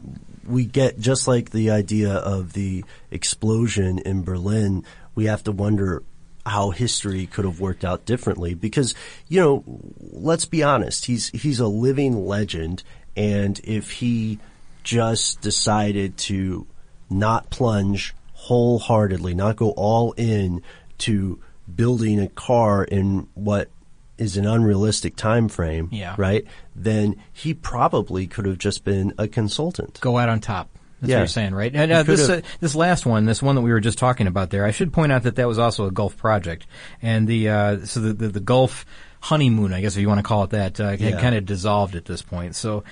we 0.48 0.66
get 0.66 1.00
just 1.00 1.28
like 1.28 1.52
the 1.52 1.72
idea 1.72 2.14
of 2.14 2.54
the 2.54 2.86
explosion 3.12 4.00
in 4.00 4.24
Berlin. 4.24 4.86
We 5.14 5.26
have 5.26 5.44
to 5.44 5.52
wonder 5.52 6.04
how 6.46 6.72
history 6.72 7.28
could 7.28 7.46
have 7.46 7.60
worked 7.60 7.86
out 7.86 8.06
differently 8.06 8.54
because 8.54 8.96
you 9.28 9.40
know 9.40 9.64
let's 10.00 10.46
be 10.46 10.64
honest 10.64 11.06
he's 11.06 11.28
he's 11.30 11.60
a 11.60 11.68
living 11.68 12.26
legend 12.26 12.82
and 13.16 13.60
if 13.64 13.92
he 13.92 14.40
just 14.84 15.42
decided 15.42 16.18
to 16.18 16.66
not 17.10 17.50
plunge 17.50 18.16
wholeheartedly 18.44 19.34
not 19.34 19.56
go 19.58 19.72
all 19.72 20.14
in 20.14 20.62
to 21.00 21.40
building 21.76 22.20
a 22.20 22.28
car 22.30 22.84
in 22.84 23.28
what 23.36 23.70
is 24.18 24.38
an 24.38 24.46
unrealistic 24.48 25.16
time 25.16 25.48
frame 25.48 25.88
Yeah. 25.92 26.16
right 26.18 26.46
then 26.76 27.16
he 27.32 27.54
probably 27.54 28.28
could 28.28 28.46
have 28.46 28.58
just 28.58 28.84
been 28.84 29.14
a 29.18 29.28
consultant 29.28 30.00
go 30.02 30.18
out 30.18 30.30
on 30.30 30.40
top. 30.40 30.70
That's 31.02 31.10
Yeah. 31.12 31.16
what 31.18 31.20
you're 31.22 31.28
saying, 31.28 31.54
right? 31.54 31.74
And 31.74 31.92
uh, 31.92 32.04
this 32.04 32.28
uh, 32.28 32.42
this 32.60 32.76
last 32.76 33.06
one, 33.06 33.24
this 33.26 33.42
one 33.42 33.56
that 33.56 33.62
we 33.62 33.72
were 33.72 33.80
just 33.80 33.98
talking 33.98 34.28
about 34.28 34.50
there, 34.50 34.66
I 34.66 34.72
should 34.72 34.92
point 34.92 35.12
out 35.14 35.24
that 35.24 35.36
that 35.38 35.48
was 35.48 35.58
also 35.58 35.86
a 35.86 35.92
Gulf 35.92 36.18
project, 36.18 36.68
and 37.02 37.26
the 37.26 37.48
uh, 37.50 37.86
so 37.86 38.02
the, 38.02 38.12
the 38.14 38.28
the 38.28 38.40
Gulf 38.42 38.86
honeymoon, 39.22 39.72
I 39.74 39.80
guess 39.80 39.96
if 39.96 40.02
you 40.02 40.10
want 40.10 40.20
to 40.20 40.24
call 40.24 40.44
it 40.44 40.50
that, 40.50 40.78
uh, 40.82 40.90
had 40.90 41.00
Yeah. 41.00 41.22
kind 41.22 41.36
of 41.36 41.46
dissolved 41.46 41.96
at 41.96 42.04
this 42.04 42.22
point. 42.22 42.56
So, 42.58 42.84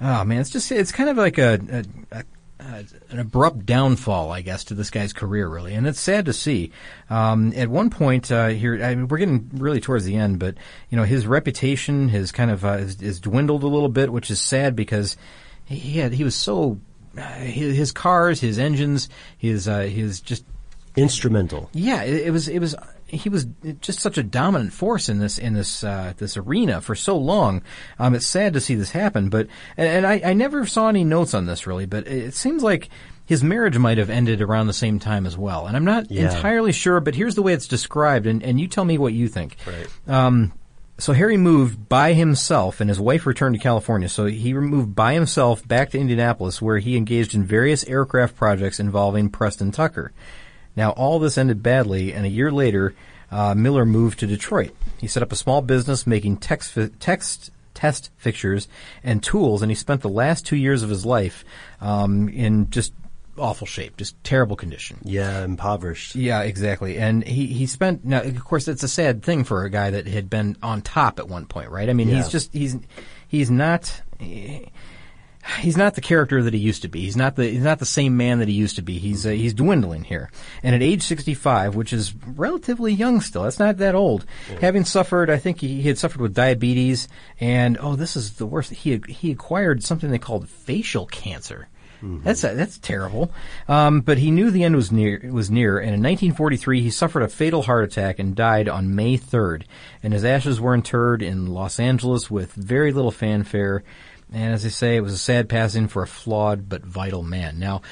oh 0.00 0.22
man, 0.24 0.40
it's 0.42 0.50
just 0.50 0.70
it's 0.70 0.92
kind 0.92 1.08
of 1.10 1.16
like 1.16 1.38
a, 1.38 1.58
a, 2.12 2.18
a 2.20 2.24
uh, 2.58 2.82
an 3.10 3.18
abrupt 3.18 3.66
downfall, 3.66 4.32
I 4.32 4.40
guess, 4.40 4.64
to 4.64 4.74
this 4.74 4.90
guy's 4.90 5.12
career, 5.12 5.48
really, 5.48 5.74
and 5.74 5.86
it's 5.86 6.00
sad 6.00 6.24
to 6.26 6.32
see. 6.32 6.72
Um, 7.10 7.52
at 7.54 7.68
one 7.68 7.90
point 7.90 8.32
uh, 8.32 8.48
here, 8.48 8.82
I 8.82 8.94
mean, 8.94 9.08
we're 9.08 9.18
getting 9.18 9.50
really 9.54 9.80
towards 9.80 10.04
the 10.04 10.16
end, 10.16 10.38
but 10.38 10.56
you 10.88 10.96
know, 10.96 11.04
his 11.04 11.26
reputation 11.26 12.08
has 12.08 12.32
kind 12.32 12.50
of 12.50 12.64
uh, 12.64 12.78
is, 12.78 13.02
is 13.02 13.20
dwindled 13.20 13.62
a 13.62 13.68
little 13.68 13.88
bit, 13.88 14.12
which 14.12 14.30
is 14.30 14.40
sad 14.40 14.74
because 14.74 15.16
he 15.64 15.98
had 15.98 16.12
he 16.12 16.24
was 16.24 16.34
so 16.34 16.80
uh, 17.18 17.22
his, 17.34 17.76
his 17.76 17.92
cars, 17.92 18.40
his 18.40 18.58
engines, 18.58 19.08
his 19.36 19.68
uh, 19.68 19.80
his 19.80 20.20
just 20.20 20.44
instrumental 20.96 21.68
yeah, 21.74 22.02
it, 22.04 22.28
it 22.28 22.30
was 22.30 22.48
it 22.48 22.58
was 22.58 22.74
he 23.06 23.28
was 23.28 23.46
just 23.80 24.00
such 24.00 24.18
a 24.18 24.22
dominant 24.22 24.72
force 24.72 25.08
in 25.08 25.18
this 25.18 25.38
in 25.38 25.54
this 25.54 25.84
uh, 25.84 26.12
this 26.16 26.36
arena 26.36 26.80
for 26.80 26.94
so 26.94 27.16
long. 27.16 27.62
Um, 27.98 28.14
it's 28.14 28.26
sad 28.26 28.52
to 28.54 28.60
see 28.60 28.74
this 28.74 28.90
happen, 28.90 29.28
but 29.28 29.46
and, 29.76 29.88
and 29.88 30.06
I, 30.06 30.20
I 30.24 30.32
never 30.32 30.66
saw 30.66 30.88
any 30.88 31.04
notes 31.04 31.32
on 31.34 31.46
this 31.46 31.66
really, 31.66 31.86
but 31.86 32.06
it, 32.06 32.34
seems 32.34 32.62
like 32.62 32.88
his 33.24 33.42
marriage 33.42 33.78
might 33.78 33.98
have 33.98 34.10
ended 34.10 34.40
around 34.42 34.66
the 34.66 34.72
same 34.72 34.98
time 34.98 35.26
as 35.26 35.36
well, 35.36 35.66
and 35.66 35.76
I'm 35.76 35.84
not 35.84 36.10
Yeah. 36.10 36.34
entirely 36.34 36.72
sure. 36.72 37.00
But 37.00 37.14
here's 37.14 37.34
the 37.34 37.42
way 37.42 37.52
it's 37.52 37.68
described, 37.68 38.26
and, 38.26 38.42
and 38.42 38.60
you 38.60 38.68
tell 38.68 38.84
me 38.84 38.98
what 38.98 39.12
you 39.12 39.28
think. 39.28 39.56
Right. 39.66 39.88
Um, 40.06 40.52
so 40.98 41.12
Harry 41.12 41.36
moved 41.36 41.88
by 41.88 42.14
himself, 42.14 42.80
and 42.80 42.88
his 42.88 42.98
wife 42.98 43.26
returned 43.26 43.54
to 43.54 43.60
California. 43.60 44.08
So 44.08 44.26
he 44.26 44.54
moved 44.54 44.94
by 44.94 45.12
himself 45.14 45.66
back 45.66 45.90
to 45.90 45.98
Indianapolis, 45.98 46.62
where 46.62 46.78
he 46.78 46.96
engaged 46.96 47.34
in 47.34 47.44
various 47.44 47.84
aircraft 47.84 48.34
projects 48.36 48.80
involving 48.80 49.28
Preston 49.28 49.72
Tucker. 49.72 50.12
Now, 50.76 50.90
all 50.90 51.18
this 51.18 51.38
ended 51.38 51.62
badly, 51.62 52.12
and 52.12 52.26
a 52.26 52.28
year 52.28 52.50
later, 52.52 52.94
uh, 53.30 53.54
Miller 53.54 53.84
moved 53.84 54.20
to 54.20 54.26
Detroit. 54.26 54.72
He 54.98 55.08
set 55.08 55.22
up 55.22 55.32
a 55.32 55.36
small 55.36 55.62
business 55.62 56.06
making 56.06 56.38
text, 56.38 56.72
fi- 56.72 56.90
text 57.00 57.50
test 57.74 58.10
fixtures 58.16 58.68
and 59.04 59.22
tools, 59.22 59.62
and 59.62 59.70
he 59.70 59.74
spent 59.74 60.00
the 60.00 60.08
last 60.08 60.46
two 60.46 60.56
years 60.56 60.82
of 60.82 60.88
his 60.88 61.04
life 61.04 61.44
um, 61.80 62.28
in 62.30 62.70
just 62.70 62.92
awful 63.38 63.66
shape, 63.66 63.96
just 63.98 64.16
terrible 64.24 64.56
condition. 64.56 64.96
yeah 65.02 65.44
impoverished 65.44 66.14
Yeah, 66.14 66.40
exactly. 66.42 66.96
And 66.96 67.22
he, 67.22 67.46
he 67.46 67.66
spent 67.66 68.04
now 68.04 68.22
of 68.22 68.44
course 68.44 68.66
it's 68.66 68.82
a 68.82 68.88
sad 68.88 69.22
thing 69.22 69.44
for 69.44 69.64
a 69.64 69.70
guy 69.70 69.90
that 69.90 70.06
had 70.06 70.30
been 70.30 70.56
on 70.62 70.80
top 70.80 71.18
at 71.18 71.28
one 71.28 71.44
point, 71.46 71.70
right? 71.70 71.90
I 71.90 71.92
mean, 71.92 72.08
he's 72.08 72.28
just 72.28 72.52
he's 72.54 72.78
he's 73.28 73.50
not 73.50 74.00
he's 75.60 75.76
not 75.76 75.94
the 75.94 76.00
character 76.00 76.42
that 76.42 76.54
he 76.54 76.60
used 76.60 76.82
to 76.82 76.88
be. 76.88 77.00
He's 77.00 77.16
not 77.16 77.36
the 77.36 77.48
he's 77.48 77.62
not 77.62 77.78
the 77.78 77.86
same 77.86 78.16
man 78.16 78.38
that 78.38 78.48
he 78.48 78.54
used 78.54 78.76
to 78.76 78.82
be. 78.82 78.98
He's 78.98 79.26
uh, 79.26 79.30
he's 79.30 79.54
dwindling 79.54 80.04
here. 80.04 80.30
And 80.62 80.74
at 80.74 80.82
age 80.82 81.02
65, 81.02 81.74
which 81.74 81.92
is 81.92 82.14
relatively 82.26 82.92
young 82.92 83.20
still, 83.20 83.44
that's 83.44 83.58
not 83.58 83.78
that 83.78 83.94
old. 83.94 84.26
Having 84.60 84.84
suffered, 84.84 85.30
I 85.30 85.38
think 85.38 85.60
he, 85.60 85.80
he 85.80 85.88
had 85.88 85.98
suffered 85.98 86.20
with 86.20 86.34
diabetes, 86.34 87.08
and 87.40 87.78
oh, 87.80 87.96
this 87.96 88.16
is 88.16 88.34
the 88.34 88.46
worst. 88.46 88.72
He 88.72 89.00
he 89.08 89.30
acquired 89.30 89.82
something 89.82 90.10
they 90.10 90.18
called 90.18 90.48
facial 90.48 91.06
cancer. 91.06 91.68
That's 92.22 92.42
that's 92.42 92.78
terrible. 92.78 93.32
Um, 93.68 94.00
but 94.00 94.18
he 94.18 94.30
knew 94.30 94.50
the 94.50 94.64
end 94.64 94.76
was 94.76 94.92
near. 94.92 95.20
Was 95.32 95.50
near, 95.50 95.78
and 95.78 95.88
in 95.88 96.02
1943 96.02 96.82
he 96.82 96.90
suffered 96.90 97.22
a 97.22 97.28
fatal 97.28 97.62
heart 97.62 97.84
attack 97.84 98.18
and 98.18 98.34
died 98.34 98.68
on 98.68 98.94
May 98.94 99.16
3rd. 99.16 99.62
And 100.02 100.12
his 100.12 100.24
ashes 100.24 100.60
were 100.60 100.74
interred 100.74 101.22
in 101.22 101.46
Los 101.46 101.80
Angeles 101.80 102.30
with 102.30 102.52
very 102.52 102.92
little 102.92 103.10
fanfare. 103.10 103.82
And 104.32 104.52
as 104.52 104.62
they 104.64 104.70
say, 104.70 104.96
it 104.96 105.02
was 105.02 105.12
a 105.12 105.18
sad 105.18 105.48
passing 105.48 105.88
for 105.88 106.02
a 106.02 106.06
flawed 106.06 106.68
but 106.68 106.84
vital 106.84 107.22
man. 107.22 107.58
Now, 107.58 107.82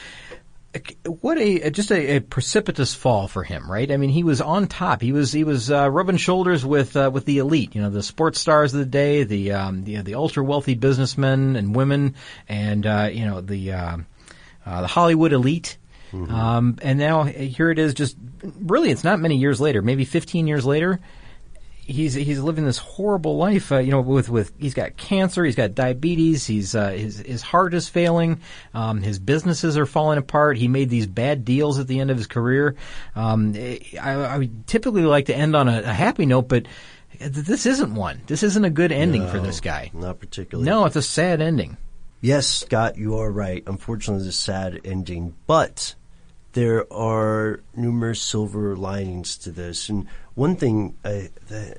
what 1.07 1.39
a 1.39 1.71
just 1.71 1.93
a, 1.93 2.17
a 2.17 2.21
precipitous 2.21 2.95
fall 2.95 3.29
for 3.29 3.45
him, 3.45 3.71
right? 3.71 3.91
I 3.91 3.97
mean, 3.97 4.11
he 4.11 4.25
was 4.25 4.41
on 4.41 4.67
top. 4.67 5.01
He 5.01 5.13
was 5.13 5.31
he 5.31 5.45
was 5.45 5.71
uh, 5.71 5.89
rubbing 5.89 6.17
shoulders 6.17 6.67
with 6.67 6.97
uh, 6.97 7.11
with 7.13 7.25
the 7.25 7.39
elite, 7.39 7.75
you 7.75 7.83
know, 7.83 7.91
the 7.91 8.03
sports 8.03 8.41
stars 8.41 8.75
of 8.75 8.81
the 8.81 8.87
day, 8.87 9.23
the 9.23 9.53
um, 9.53 9.85
the, 9.85 10.03
the 10.03 10.17
ultra 10.17 10.43
wealthy 10.43 10.75
businessmen 10.75 11.55
and 11.57 11.77
women, 11.77 12.17
and 12.49 12.87
uh, 12.87 13.09
you 13.13 13.25
know 13.25 13.41
the 13.41 13.73
uh, 13.73 13.97
uh, 14.67 14.81
the 14.81 14.89
Hollywood 14.89 15.33
elite. 15.33 15.79
Um, 16.13 16.79
and 16.83 16.99
now 16.99 17.25
here 17.25 17.71
it 17.71 17.79
is. 17.79 17.95
Just 17.95 18.17
really, 18.43 18.91
it's 18.91 19.05
not 19.05 19.21
many 19.21 19.37
years 19.37 19.61
later, 19.61 19.83
maybe 19.83 20.05
15 20.05 20.47
years 20.47 20.65
later. 20.65 21.01
He's 21.87 22.15
he's 22.15 22.41
living 22.41 22.65
this 22.65 22.79
horrible 22.79 23.37
life, 23.37 23.71
uh, 23.71 23.79
you 23.79 23.91
know. 23.91 24.01
With 24.01 24.31
with 24.31 24.53
he's 24.59 24.75
got 24.75 24.97
cancer, 24.97 25.45
he's 25.45 25.55
got 25.55 25.75
diabetes, 25.75 26.47
he's 26.47 26.75
uh, 26.75 26.91
his 26.91 27.19
his 27.19 27.43
heart 27.43 27.75
is 27.75 27.89
failing, 27.89 28.41
um, 28.73 29.03
his 29.03 29.19
businesses 29.19 29.77
are 29.77 29.87
falling 29.87 30.19
apart. 30.19 30.57
He 30.57 30.69
made 30.69 30.89
these 30.89 31.07
bad 31.07 31.45
deals 31.45 31.79
at 31.79 31.87
the 31.87 32.01
end 32.01 32.11
of 32.11 32.17
his 32.17 32.27
career. 32.27 32.77
Um, 33.15 33.55
I, 33.55 33.81
I 34.01 34.39
would 34.39 34.67
typically 34.67 35.03
like 35.03 35.27
to 35.27 35.37
end 35.37 35.55
on 35.55 35.69
a, 35.69 35.81
a 35.81 35.93
happy 35.93 36.25
note, 36.25 36.49
but 36.49 36.67
this 37.21 37.67
isn't 37.67 37.95
one. 37.95 38.23
This 38.27 38.43
isn't 38.43 38.65
a 38.65 38.71
good 38.71 38.93
ending 38.93 39.29
for 39.29 39.39
this 39.39 39.61
guy. 39.61 39.91
Not 39.93 40.21
particularly. 40.21 40.69
No, 40.69 40.87
it's 40.87 40.97
a 40.97 41.03
sad 41.03 41.41
ending. 41.41 41.77
Yes, 42.21 42.47
Scott, 42.47 42.97
you 42.97 43.19
are 43.19 43.31
right. 43.31 43.63
Unfortunately, 43.67 44.27
it's 44.27 44.37
a 44.37 44.41
sad 44.41 44.81
ending, 44.85 45.35
but 45.47 45.95
there 46.55 46.91
are 46.93 47.61
numerous 47.75 48.23
silver 48.23 48.77
linings 48.77 49.37
to 49.39 49.51
this. 49.51 49.89
And 49.89 50.07
one 50.35 50.57
thing 50.57 50.97
uh, 51.05 51.23
that 51.49 51.79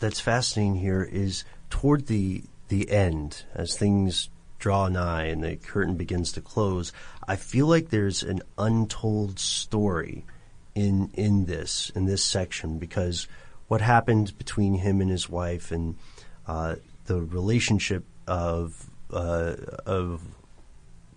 that's 0.00 0.20
fascinating 0.20 0.76
here 0.76 1.02
is 1.02 1.44
toward 1.70 2.06
the 2.06 2.42
the 2.68 2.90
end, 2.90 3.44
as 3.54 3.76
things 3.76 4.30
draw 4.58 4.88
nigh 4.88 5.24
and 5.24 5.44
the 5.44 5.56
curtain 5.56 5.94
begins 5.94 6.32
to 6.32 6.40
close. 6.40 6.92
I 7.28 7.36
feel 7.36 7.66
like 7.66 7.90
there's 7.90 8.22
an 8.22 8.40
untold 8.58 9.38
story 9.38 10.24
in 10.74 11.10
in 11.12 11.44
this 11.44 11.92
in 11.94 12.06
this 12.06 12.24
section 12.24 12.78
because 12.78 13.28
what 13.68 13.82
happened 13.82 14.36
between 14.38 14.74
him 14.74 15.00
and 15.00 15.10
his 15.10 15.28
wife 15.28 15.70
and 15.70 15.96
uh, 16.46 16.76
the 17.04 17.20
relationship 17.20 18.04
of 18.26 18.86
uh, 19.12 19.54
of 19.84 20.22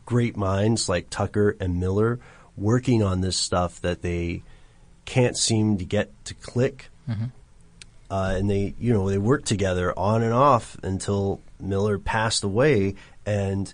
great 0.05 0.35
minds 0.35 0.89
like 0.89 1.09
Tucker 1.09 1.55
and 1.59 1.79
Miller 1.79 2.19
working 2.57 3.03
on 3.03 3.21
this 3.21 3.37
stuff 3.37 3.79
that 3.81 4.01
they 4.01 4.43
can't 5.05 5.37
seem 5.37 5.77
to 5.77 5.85
get 5.85 6.11
to 6.25 6.33
click. 6.33 6.89
Uh, 8.09 8.33
and 8.37 8.49
they, 8.49 8.73
you 8.79 8.93
know, 8.93 9.09
they 9.09 9.17
worked 9.17 9.47
together 9.47 9.93
on 9.97 10.23
and 10.23 10.33
off 10.33 10.77
until 10.81 11.41
Miller 11.59 11.99
passed 11.99 12.43
away, 12.43 12.95
and 13.25 13.73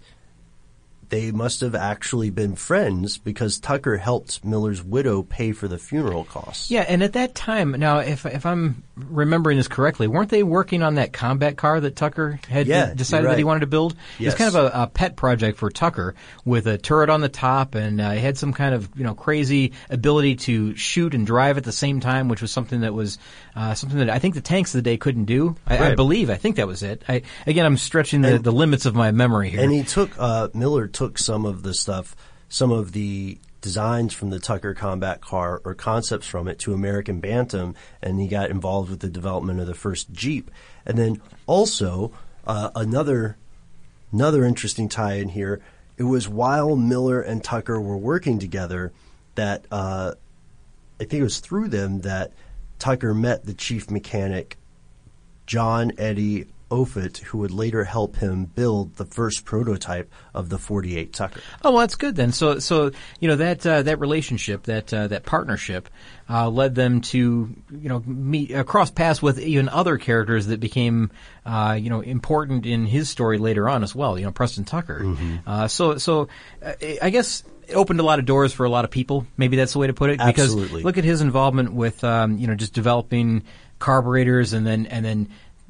they 1.10 1.32
must 1.32 1.62
have 1.62 1.76
actually 1.76 2.30
been 2.30 2.56
friends 2.56 3.18
because 3.18 3.60
Tucker 3.60 3.98
helped 3.98 4.44
Miller's 4.44 4.84
widow 4.84 5.24
pay 5.24 5.52
for 5.52 5.68
the 5.68 5.78
funeral 5.78 6.24
costs. 6.24 6.70
Yeah, 6.72 6.86
and 6.88 7.04
at 7.04 7.14
that 7.14 7.36
time, 7.36 7.72
now 7.72 8.00
if 8.00 8.26
if 8.26 8.46
I'm 8.46 8.84
remembering 8.96 9.58
this 9.58 9.68
correctly, 9.68 10.08
weren't 10.08 10.30
they 10.30 10.44
working 10.44 10.84
on 10.84 10.96
that 10.96 11.14
combat 11.14 11.58
car 11.58 11.80
that 11.80 11.96
Tucker 11.96 12.40
had 12.48 12.68
Yeah, 12.68 12.94
decided 12.94 13.30
that 13.30 13.38
he 13.38 13.44
wanted 13.44 13.62
to 13.62 13.68
build? 13.68 13.96
It 14.20 14.26
was 14.26 14.36
kind 14.36 14.56
of 14.56 14.56
a, 14.56 14.84
a 14.84 14.88
pet 14.88 15.16
project 15.16 15.58
for 15.58 15.70
Tucker 15.70 16.16
with 16.46 16.68
a 16.68 16.78
turret 16.78 17.10
on 17.10 17.22
the 17.22 17.30
top, 17.30 17.76
and 17.76 18.00
uh, 18.00 18.12
he 18.12 18.20
had 18.20 18.38
some 18.38 18.54
kind 18.54 18.74
of 18.76 18.90
you 18.96 19.04
know 19.04 19.16
crazy 19.16 19.74
ability 19.90 20.36
to 20.36 20.76
shoot 20.76 21.14
and 21.14 21.26
drive 21.26 21.58
at 21.58 21.64
the 21.64 21.72
same 21.72 22.00
time, 22.00 22.28
which 22.30 22.42
was 22.42 22.52
something 22.52 22.82
that 22.82 22.94
was 22.94 23.18
uh, 23.56 23.74
something 23.74 24.00
that 24.00 24.10
I 24.10 24.20
think 24.20 24.36
the 24.36 24.42
tanks 24.42 24.74
of 24.74 24.80
the 24.80 24.90
day 24.90 24.98
couldn't 24.98 25.26
do. 25.26 25.56
I, 25.68 25.92
I 25.92 25.96
believe, 25.96 26.30
I 26.30 26.36
think 26.36 26.56
that 26.58 26.68
was 26.68 26.84
it. 26.84 27.04
I 27.10 27.24
again, 27.46 27.66
I'm 27.66 27.78
stretching 27.78 28.22
the, 28.22 28.36
And- 28.36 28.44
the 28.44 28.52
limits 28.52 28.86
of 28.86 28.96
my 28.96 29.12
memory 29.12 29.50
here. 29.50 29.62
And 29.62 29.72
he 29.72 29.84
took 29.84 30.12
uh, 30.18 30.50
Miller 30.54 30.88
took 30.88 31.03
some 31.18 31.46
of 31.46 31.64
the 31.64 31.74
stuff, 31.74 32.16
some 32.50 32.72
of 32.72 32.92
the 32.92 33.38
designs 33.62 34.14
from 34.14 34.30
the 34.30 34.40
Tucker 34.40 34.74
combat 34.74 35.22
car 35.22 35.62
or 35.64 35.74
concepts 35.74 36.28
from 36.28 36.48
it 36.48 36.60
to 36.60 36.74
American 36.74 37.20
Bantam, 37.20 37.76
and 38.02 38.20
he 38.20 38.28
got 38.28 38.50
involved 38.50 38.90
with 38.90 39.00
the 39.00 39.10
development 39.10 39.60
of 39.60 39.68
the 39.68 39.74
first 39.74 40.12
Jeep. 40.12 40.52
And 40.86 40.98
then 40.98 41.22
also 41.48 42.12
uh, 42.46 42.72
another 42.76 43.38
another 44.12 44.44
interesting 44.44 44.90
tie 44.90 45.16
in 45.16 45.30
here. 45.30 45.62
It 45.98 46.04
was 46.04 46.28
while 46.28 46.76
Miller 46.76 47.22
and 47.22 47.44
Tucker 47.44 47.80
were 47.80 47.98
working 47.98 48.38
together 48.38 48.92
that 49.36 49.66
uh, 49.72 50.14
I 51.00 51.04
think 51.06 51.22
it 51.22 51.24
was 51.24 51.40
through 51.40 51.70
them 51.70 52.02
that 52.02 52.34
Tucker 52.80 53.14
met 53.14 53.46
the 53.46 53.54
chief 53.54 53.90
mechanic 53.90 54.58
John 55.46 55.92
Eddie 55.98 56.48
Offutt, 56.74 57.18
who 57.20 57.38
would 57.40 57.52
later 57.52 57.84
help 57.84 58.16
him 58.16 58.46
build 58.46 58.96
the 58.96 59.06
first 59.06 59.46
prototype 59.46 60.12
of 60.34 60.50
the 60.50 60.58
48 60.58 61.14
Tucker. 61.14 61.40
Oh, 61.64 61.72
well, 61.72 61.82
that's 61.82 61.96
good 61.96 62.16
then. 62.16 62.32
So, 62.32 62.60
so 62.60 62.92
you 63.20 63.28
know 63.28 63.36
that 63.36 63.66
uh, 63.66 63.84
that 63.84 64.00
relationship, 64.00 64.64
that 64.64 64.92
uh, 64.92 65.08
that 65.08 65.24
partnership, 65.24 65.90
uh, 66.30 66.50
led 66.50 66.74
them 66.74 67.02
to 67.02 67.56
you 67.72 67.90
know 67.90 68.02
meet 68.06 68.54
uh, 68.54 68.64
cross 68.64 68.90
paths 68.90 69.22
with 69.22 69.40
even 69.40 69.70
other 69.70 69.98
characters 69.98 70.48
that 70.48 70.60
became 70.60 71.12
uh, 71.46 71.78
you 71.80 71.90
know 71.90 72.02
important 72.02 72.66
in 72.66 72.88
his 72.88 73.10
story 73.10 73.38
later 73.38 73.70
on 73.70 73.84
as 73.84 73.94
well. 73.94 74.18
You 74.18 74.26
know, 74.26 74.32
Preston 74.32 74.66
Tucker. 74.66 75.16
Uh, 75.46 75.68
so, 75.68 75.98
so 75.98 76.28
uh, 76.64 76.74
I 77.02 77.10
guess. 77.10 77.44
It 77.66 77.76
opened 77.76 78.02
a 78.02 78.04
lot 78.04 78.20
of 78.20 78.26
doors 78.26 78.52
for 78.52 78.66
a 78.66 78.70
lot 78.70 78.84
of 78.84 78.92
people. 78.92 79.26
Maybe 79.38 79.56
that's 79.56 79.72
the 79.72 79.80
way 79.80 79.88
to 79.88 79.94
put 79.94 80.10
it. 80.10 80.20
Because 80.20 80.54
look 80.54 80.98
at 80.98 81.06
his 81.06 81.22
involvement 81.22 81.72
with, 81.72 82.04
um, 82.04 82.38
you 82.38 82.46
know, 82.46 82.56
just 82.56 82.74
developing 82.74 83.44
carburetors 83.80 84.52
and 84.52 84.68
then 84.68 84.86
and 84.88 85.06
then 85.06 85.30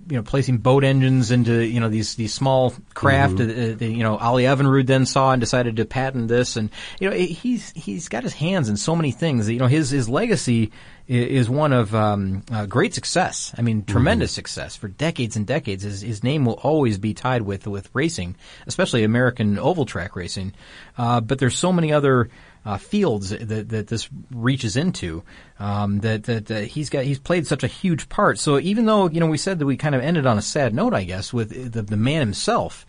you 0.09 0.17
know, 0.17 0.23
placing 0.23 0.57
boat 0.57 0.83
engines 0.83 1.31
into 1.31 1.65
you 1.65 1.79
know 1.79 1.89
these 1.89 2.15
these 2.15 2.33
small 2.33 2.73
craft. 2.93 3.39
Uh, 3.39 3.43
uh, 3.43 3.75
the, 3.75 3.87
you 3.87 4.03
know, 4.03 4.13
Ole 4.13 4.41
Evinrude 4.41 4.87
then 4.87 5.05
saw 5.05 5.31
and 5.31 5.39
decided 5.39 5.77
to 5.77 5.85
patent 5.85 6.27
this, 6.27 6.55
and 6.55 6.69
you 6.99 7.09
know 7.09 7.15
he's 7.15 7.71
he's 7.71 8.09
got 8.09 8.23
his 8.23 8.33
hands 8.33 8.69
in 8.69 8.77
so 8.77 8.95
many 8.95 9.11
things. 9.11 9.49
You 9.49 9.59
know, 9.59 9.67
his 9.67 9.89
his 9.89 10.09
legacy 10.09 10.71
is 11.07 11.49
one 11.49 11.73
of 11.73 11.93
um, 11.93 12.43
uh, 12.51 12.65
great 12.65 12.93
success. 12.93 13.53
I 13.57 13.61
mean, 13.61 13.83
tremendous 13.83 14.31
success 14.31 14.75
for 14.75 14.87
decades 14.87 15.35
and 15.35 15.45
decades. 15.45 15.83
His 15.83 16.01
his 16.01 16.23
name 16.23 16.45
will 16.45 16.59
always 16.63 16.97
be 16.97 17.13
tied 17.13 17.41
with 17.41 17.67
with 17.67 17.89
racing, 17.93 18.35
especially 18.67 19.03
American 19.03 19.59
oval 19.59 19.85
track 19.85 20.15
racing. 20.15 20.53
Uh, 20.97 21.21
but 21.21 21.39
there's 21.39 21.57
so 21.57 21.73
many 21.73 21.91
other 21.91 22.29
uh, 22.65 22.77
fields 22.77 23.29
that, 23.29 23.69
that 23.69 23.87
this 23.87 24.09
reaches 24.31 24.77
into. 24.77 25.23
Um, 25.59 25.99
that 25.99 26.23
that 26.23 26.51
uh, 26.51 26.59
he's 26.61 26.89
got 26.89 27.03
he's 27.03 27.19
played 27.19 27.47
such 27.47 27.63
a 27.63 27.67
huge 27.67 28.09
part. 28.09 28.39
So 28.39 28.59
even 28.59 28.85
though 28.85 29.09
you 29.09 29.19
know 29.19 29.27
we 29.27 29.37
said 29.37 29.59
that 29.59 29.65
we 29.65 29.77
kind 29.77 29.95
of 29.95 30.01
ended 30.01 30.25
on 30.25 30.37
a 30.37 30.41
sad 30.41 30.73
note, 30.73 30.93
I 30.93 31.03
guess 31.03 31.31
with 31.31 31.71
the 31.71 31.81
the 31.81 31.97
man 31.97 32.19
himself. 32.19 32.85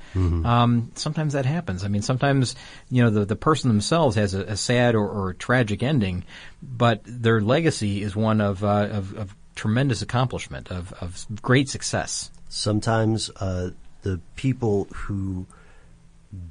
Um, 0.47 0.91
sometimes 0.95 1.35
that 1.35 1.47
happens. 1.47 1.85
I 1.85 1.89
mean, 1.89 2.03
sometimes 2.03 2.57
you 2.91 3.03
know 3.03 3.11
the 3.11 3.25
the 3.25 3.37
person 3.37 3.69
themselves 3.69 4.17
has 4.17 4.35
a, 4.35 4.43
a 4.43 4.57
sad 4.57 4.95
or, 4.95 5.09
or 5.09 5.35
tragic 5.35 5.83
ending, 5.83 6.25
but 6.63 7.01
their 7.05 7.41
legacy 7.41 8.03
is 8.03 8.17
one 8.17 8.41
of 8.41 8.65
uh, 8.65 8.89
of, 8.91 9.17
of 9.17 9.37
tremendous 9.55 10.03
accomplishment 10.03 10.71
of 10.71 10.93
of 11.01 11.27
great 11.43 11.69
success. 11.69 12.31
Sometimes 12.49 13.31
uh, 13.41 13.71
the 14.03 14.21
people 14.37 14.87
who 14.93 15.47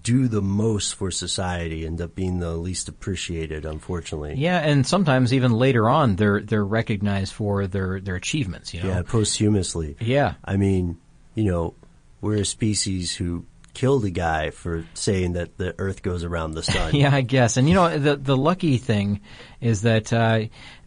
do 0.02 0.28
the 0.28 0.42
most 0.42 0.96
for 0.96 1.12
society 1.12 1.86
end 1.86 2.02
up 2.02 2.16
being 2.16 2.40
the 2.40 2.52
least 2.52 2.90
appreciated, 2.90 3.66
unfortunately. 3.66 4.36
Yeah, 4.36 4.60
and 4.60 4.86
sometimes 4.86 5.34
even 5.34 5.54
later 5.54 5.90
on, 5.90 6.16
they're 6.16 6.42
they're 6.42 6.66
recognized 6.66 7.34
for 7.34 7.68
their 7.68 8.00
their 8.00 8.16
achievements. 8.16 8.74
You 8.74 8.84
know. 8.84 8.90
Yeah, 8.90 9.02
posthumously. 9.04 9.96
Yeah. 10.00 10.36
I 10.44 10.58
mean, 10.58 10.98
you 11.36 11.46
know, 11.46 11.76
we're 12.22 12.42
a 12.42 12.46
species 12.46 13.16
who 13.16 13.46
killed 13.74 14.06
a 14.06 14.10
guy 14.10 14.52
for 14.52 14.86
saying 14.94 15.34
that 15.34 15.58
the 15.58 15.74
Earth 15.80 16.02
goes 16.04 16.24
around 16.24 16.52
the 16.52 16.64
sun. 16.64 16.94
Yeah, 16.96 17.14
I 17.14 17.22
guess. 17.22 17.58
And 17.58 17.68
you 17.68 17.76
know, 17.76 17.98
the 17.98 18.16
the 18.16 18.38
lucky 18.38 18.78
thing 18.78 19.22
is 19.62 19.82
that 19.82 20.12
uh, 20.14 20.42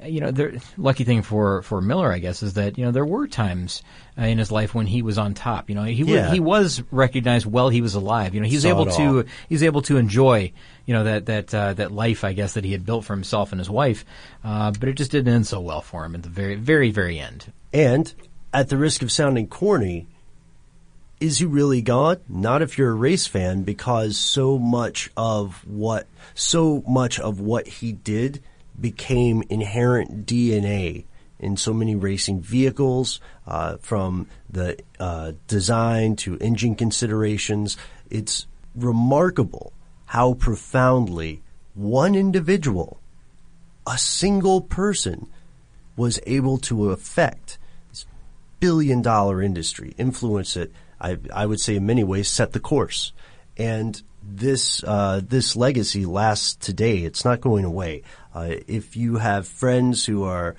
you 0.05 0.21
know, 0.21 0.31
the 0.31 0.63
lucky 0.77 1.05
thing 1.05 1.23
for 1.23 1.63
for 1.63 1.81
Miller, 1.81 2.13
I 2.13 2.19
guess, 2.19 2.43
is 2.43 2.55
that 2.55 2.79
you 2.79 2.85
know 2.85 2.91
there 2.93 3.05
were 3.05 3.27
times 3.27 3.83
uh, 4.19 4.23
in 4.23 4.39
his 4.39 4.53
life 4.53 4.75
when 4.75 4.87
he 4.87 5.03
was 5.03 5.19
on 5.19 5.35
top. 5.35 5.69
You 5.69 5.75
know, 5.75 5.85
he 5.85 6.03
Yeah. 6.05 6.31
he 6.33 6.41
was 6.41 6.83
recognized 6.91 7.47
while 7.47 7.69
he 7.69 7.81
was 7.81 7.95
alive. 7.95 8.35
You 8.35 8.41
know, 8.41 8.47
he 8.49 8.57
was 8.57 8.63
Saw 8.63 8.69
able 8.69 8.87
to 8.87 9.25
he 9.49 9.55
was 9.55 9.63
able 9.63 9.83
to 9.83 9.97
enjoy 9.97 10.53
you 10.87 10.95
know 10.95 11.05
that 11.05 11.27
that 11.27 11.55
uh, 11.55 11.75
that 11.75 11.91
life, 11.93 12.23
I 12.25 12.33
guess, 12.35 12.55
that 12.55 12.65
he 12.65 12.73
had 12.73 12.87
built 12.87 13.05
for 13.05 13.15
himself 13.15 13.53
and 13.53 13.59
his 13.59 13.69
wife. 13.71 14.05
Uh, 14.45 14.71
but 14.79 14.89
it 14.89 14.95
just 14.95 15.11
didn't 15.11 15.33
end 15.35 15.47
so 15.47 15.61
well 15.61 15.81
for 15.81 16.05
him 16.05 16.15
at 16.15 16.23
the 16.23 16.29
very 16.29 16.55
very 16.55 16.91
very 16.91 17.19
end. 17.19 17.53
And 17.73 18.13
at 18.55 18.69
the 18.69 18.77
risk 18.77 19.03
of 19.03 19.11
sounding 19.13 19.49
corny, 19.49 20.07
is 21.21 21.39
he 21.39 21.45
really 21.45 21.83
gone? 21.83 22.19
Not 22.29 22.63
if 22.63 22.77
you're 22.77 22.91
a 22.91 22.95
race 22.95 23.27
fan, 23.27 23.63
because 23.63 24.17
so 24.17 24.59
much 24.59 25.11
of 25.17 25.67
what 25.67 26.07
so 26.35 26.83
much 26.87 27.19
of 27.19 27.41
what 27.41 27.67
he 27.67 27.93
did 27.93 28.43
became 28.79 29.43
inherent 29.49 30.27
DNA 30.27 31.05
in 31.39 31.57
so 31.57 31.73
many 31.73 31.95
racing 31.95 32.41
vehicles, 32.41 33.21
uh, 33.47 33.77
from 33.79 34.27
the 34.51 34.79
uh, 34.99 35.33
design 35.49 36.17
to 36.17 36.37
engine 36.39 36.75
considerations. 36.75 37.77
It's 38.11 38.47
remarkable 38.75 39.73
how 40.07 40.35
profoundly 40.35 41.43
one 41.75 42.15
individual, 42.15 42.99
a 43.87 43.99
single 43.99 44.61
person, 44.61 45.27
was 45.97 46.21
able 46.27 46.59
to 46.59 46.91
affect 46.91 47.59
this 47.91 48.07
billion 48.61 49.03
dollar 49.03 49.43
industry, 49.43 49.95
influence 49.99 50.57
it. 50.57 50.73
I, 51.01 51.19
I 51.33 51.47
would 51.47 51.61
say 51.61 51.77
in 51.77 51.87
many 51.87 52.05
ways 52.05 52.29
set 52.29 52.53
the 52.53 52.61
course. 52.61 53.13
And 53.57 54.01
this 54.23 54.83
uh, 54.85 55.21
this 55.27 55.57
legacy 55.57 56.05
lasts 56.05 56.55
today. 56.57 56.99
It's 56.99 57.25
not 57.25 57.41
going 57.41 57.65
away. 57.65 58.03
Uh, 58.35 58.57
if 58.67 58.97
you 58.97 59.17
have 59.17 59.47
friends 59.47 60.05
who 60.05 60.25
are 60.25 60.57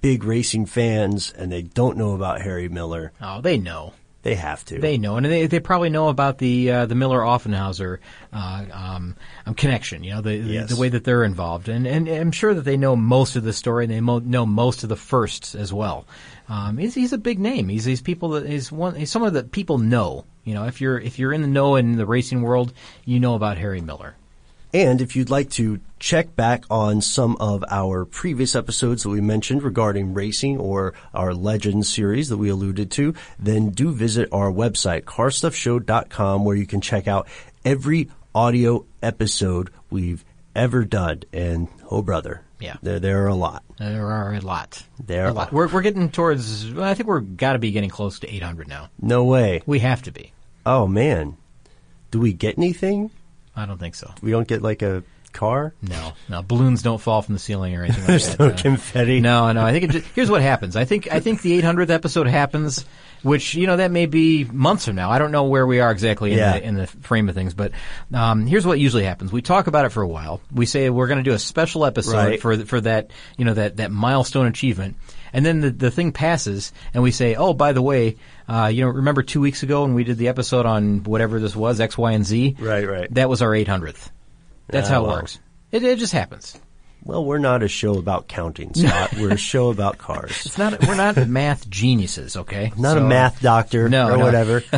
big 0.00 0.24
racing 0.24 0.66
fans 0.66 1.32
and 1.36 1.52
they 1.52 1.62
don't 1.62 1.96
know 1.96 2.12
about 2.14 2.40
Harry 2.40 2.68
Miller, 2.68 3.12
Oh, 3.20 3.40
they 3.40 3.58
know. 3.58 3.92
They 4.22 4.34
have 4.34 4.64
to. 4.66 4.78
They 4.78 4.98
know, 4.98 5.16
and 5.16 5.24
they, 5.26 5.46
they 5.46 5.60
probably 5.60 5.88
know 5.90 6.08
about 6.08 6.38
the 6.38 6.70
uh, 6.70 6.86
the 6.86 6.94
Miller 6.94 7.20
Offenhauser 7.20 7.98
uh, 8.32 8.64
um, 8.72 9.16
um, 9.46 9.54
connection. 9.54 10.04
You 10.04 10.14
know, 10.14 10.20
the, 10.20 10.38
the- 10.40 10.52
Yes. 10.52 10.68
the 10.70 10.76
way 10.80 10.88
that 10.90 11.04
they're 11.04 11.24
involved, 11.24 11.68
and 11.68 11.86
and 11.86 12.08
I'm 12.08 12.32
sure 12.32 12.52
that 12.54 12.62
they 12.64 12.76
know 12.76 12.96
most 12.96 13.36
of 13.36 13.44
the 13.44 13.52
story. 13.52 13.84
and 13.84 13.92
They 13.92 14.00
mo- 14.00 14.18
know 14.18 14.44
most 14.46 14.82
of 14.82 14.88
the 14.88 14.96
firsts 14.96 15.54
as 15.54 15.72
well. 15.72 16.06
Um, 16.48 16.78
he's, 16.78 16.94
he's 16.94 17.12
a 17.12 17.18
big 17.18 17.38
name. 17.38 17.68
He's 17.68 17.84
he's 17.84 18.02
people 18.02 18.30
that 18.30 18.46
he's 18.46 18.70
one. 18.70 18.94
He's 18.94 19.10
someone 19.10 19.32
that 19.34 19.52
people 19.52 19.78
know. 19.78 20.24
You 20.44 20.54
know, 20.54 20.66
if 20.66 20.80
you're 20.80 20.98
if 20.98 21.18
you're 21.18 21.32
in 21.32 21.42
the 21.42 21.48
know 21.48 21.76
in 21.76 21.96
the 21.96 22.06
racing 22.06 22.42
world, 22.42 22.72
you 23.04 23.20
know 23.20 23.34
about 23.34 23.56
Harry 23.58 23.80
Miller. 23.80 24.16
And 24.72 25.00
if 25.00 25.16
you'd 25.16 25.30
like 25.30 25.50
to 25.50 25.80
check 25.98 26.36
back 26.36 26.64
on 26.70 27.00
some 27.00 27.36
of 27.40 27.64
our 27.70 28.04
previous 28.04 28.54
episodes 28.54 29.02
that 29.02 29.08
we 29.08 29.20
mentioned 29.20 29.62
regarding 29.62 30.14
racing 30.14 30.58
or 30.58 30.94
our 31.12 31.34
Legends 31.34 31.92
series 31.92 32.28
that 32.28 32.36
we 32.38 32.48
alluded 32.50 32.90
to, 32.92 33.14
then 33.38 33.70
do 33.70 33.90
visit 33.90 34.28
our 34.32 34.50
website, 34.50 35.02
carstuffshow.com, 35.02 36.44
where 36.44 36.56
you 36.56 36.66
can 36.66 36.80
check 36.80 37.08
out 37.08 37.26
every 37.64 38.08
audio 38.34 38.84
episode 39.02 39.70
we've 39.90 40.24
ever 40.54 40.84
done. 40.84 41.22
And 41.32 41.68
oh 41.90 42.02
brother, 42.02 42.42
Yeah. 42.60 42.76
there, 42.82 43.00
there 43.00 43.24
are 43.24 43.28
a 43.28 43.34
lot. 43.34 43.64
There 43.78 44.06
are 44.06 44.34
a 44.34 44.40
lot. 44.40 44.84
There 45.04 45.24
are 45.24 45.28
a 45.28 45.32
lot. 45.32 45.52
We're 45.52 45.68
we're 45.68 45.82
getting 45.82 46.10
towards. 46.10 46.70
well, 46.72 46.84
I 46.84 46.94
think 46.94 47.08
we're 47.08 47.20
got 47.20 47.54
to 47.54 47.58
be 47.58 47.72
getting 47.72 47.90
close 47.90 48.20
to 48.20 48.32
800 48.32 48.68
now. 48.68 48.88
No 49.00 49.24
way. 49.24 49.62
We 49.66 49.80
have 49.80 50.02
to 50.02 50.12
be. 50.12 50.32
Oh 50.64 50.86
man. 50.86 51.36
Do 52.10 52.20
we 52.20 52.32
get 52.32 52.56
anything? 52.58 53.10
I 53.60 53.66
don't 53.66 53.78
think 53.78 53.94
so. 53.94 54.12
We 54.22 54.30
don't 54.32 54.48
get 54.48 54.62
like 54.62 54.82
a 54.82 55.02
car? 55.32 55.72
No, 55.80 56.12
no, 56.28 56.42
balloons 56.42 56.82
don't 56.82 57.00
fall 57.00 57.22
from 57.22 57.34
the 57.34 57.38
ceiling 57.38 57.76
or 57.76 57.84
anything 57.84 58.00
like 58.00 58.06
There's 58.08 58.36
that. 58.36 58.40
no 58.40 58.50
confetti. 58.50 59.20
No, 59.20 59.52
no. 59.52 59.64
I 59.64 59.70
think 59.72 59.84
it 59.84 59.90
just, 59.92 60.06
here's 60.14 60.28
what 60.30 60.42
happens. 60.42 60.74
I 60.74 60.84
think 60.84 61.12
I 61.12 61.20
think 61.20 61.42
the 61.42 61.60
800th 61.62 61.90
episode 61.90 62.26
happens, 62.26 62.84
which 63.22 63.54
you 63.54 63.68
know 63.68 63.76
that 63.76 63.92
may 63.92 64.06
be 64.06 64.42
months 64.44 64.86
from 64.86 64.96
now. 64.96 65.10
I 65.10 65.18
don't 65.18 65.30
know 65.30 65.44
where 65.44 65.66
we 65.66 65.78
are 65.78 65.92
exactly 65.92 66.32
in, 66.32 66.38
Yeah. 66.38 66.52
the, 66.58 66.64
in 66.64 66.74
the 66.74 66.86
frame 66.88 67.28
of 67.28 67.36
things, 67.36 67.54
but 67.54 67.70
um, 68.12 68.46
here's 68.46 68.66
what 68.66 68.80
usually 68.80 69.04
happens. 69.04 69.30
We 69.30 69.40
talk 69.42 69.68
about 69.68 69.84
it 69.84 69.90
for 69.90 70.02
a 70.02 70.08
while. 70.08 70.40
We 70.52 70.66
say 70.66 70.90
we're 70.90 71.06
going 71.06 71.22
to 71.22 71.30
do 71.30 71.32
a 71.34 71.38
special 71.38 71.84
episode 71.84 72.16
Right. 72.16 72.40
for 72.40 72.56
for 72.66 72.80
that 72.80 73.12
you 73.36 73.44
know 73.44 73.54
that 73.54 73.76
that 73.76 73.92
milestone 73.92 74.46
achievement. 74.46 74.96
And 75.32 75.44
then 75.46 75.60
the, 75.60 75.70
the 75.70 75.90
thing 75.90 76.12
passes, 76.12 76.72
and 76.94 77.02
we 77.02 77.10
say, 77.10 77.34
"Oh, 77.36 77.54
by 77.54 77.72
the 77.72 77.82
way, 77.82 78.16
uh, 78.48 78.70
you 78.72 78.82
know, 78.84 78.90
remember 78.90 79.22
two 79.22 79.40
weeks 79.40 79.62
ago 79.62 79.82
when 79.82 79.94
we 79.94 80.04
did 80.04 80.18
the 80.18 80.28
episode 80.28 80.66
on 80.66 81.04
whatever 81.04 81.38
this 81.40 81.54
was, 81.54 81.80
X, 81.80 81.96
Y, 81.96 82.12
and 82.12 82.26
Z? 82.26 82.56
Right, 82.58 82.88
right. 82.88 83.14
That 83.14 83.28
was 83.28 83.42
our 83.42 83.50
800th. 83.50 84.10
That's 84.68 84.88
Ah, 84.88 84.92
how 84.94 85.04
it 85.04 85.06
well. 85.08 85.16
works. 85.16 85.38
It, 85.72 85.82
it 85.84 85.98
just 85.98 86.12
happens. 86.12 86.58
Well, 87.02 87.24
we're 87.24 87.38
not 87.38 87.62
a 87.62 87.68
show 87.68 87.94
about 87.96 88.28
counting, 88.28 88.74
Scott. 88.74 89.14
we're 89.16 89.32
a 89.32 89.36
show 89.52 89.70
about 89.70 89.98
cars. 89.98 90.44
It's 90.46 90.58
not. 90.58 90.86
We're 90.86 90.96
not 90.96 91.16
math 91.28 91.68
geniuses, 91.70 92.36
okay? 92.36 92.72
Not 92.76 92.98
a 92.98 93.00
math 93.00 93.40
doctor 93.40 93.88
No, 93.88 94.08
or 94.10 94.16
no. 94.18 94.24
whatever. 94.24 94.62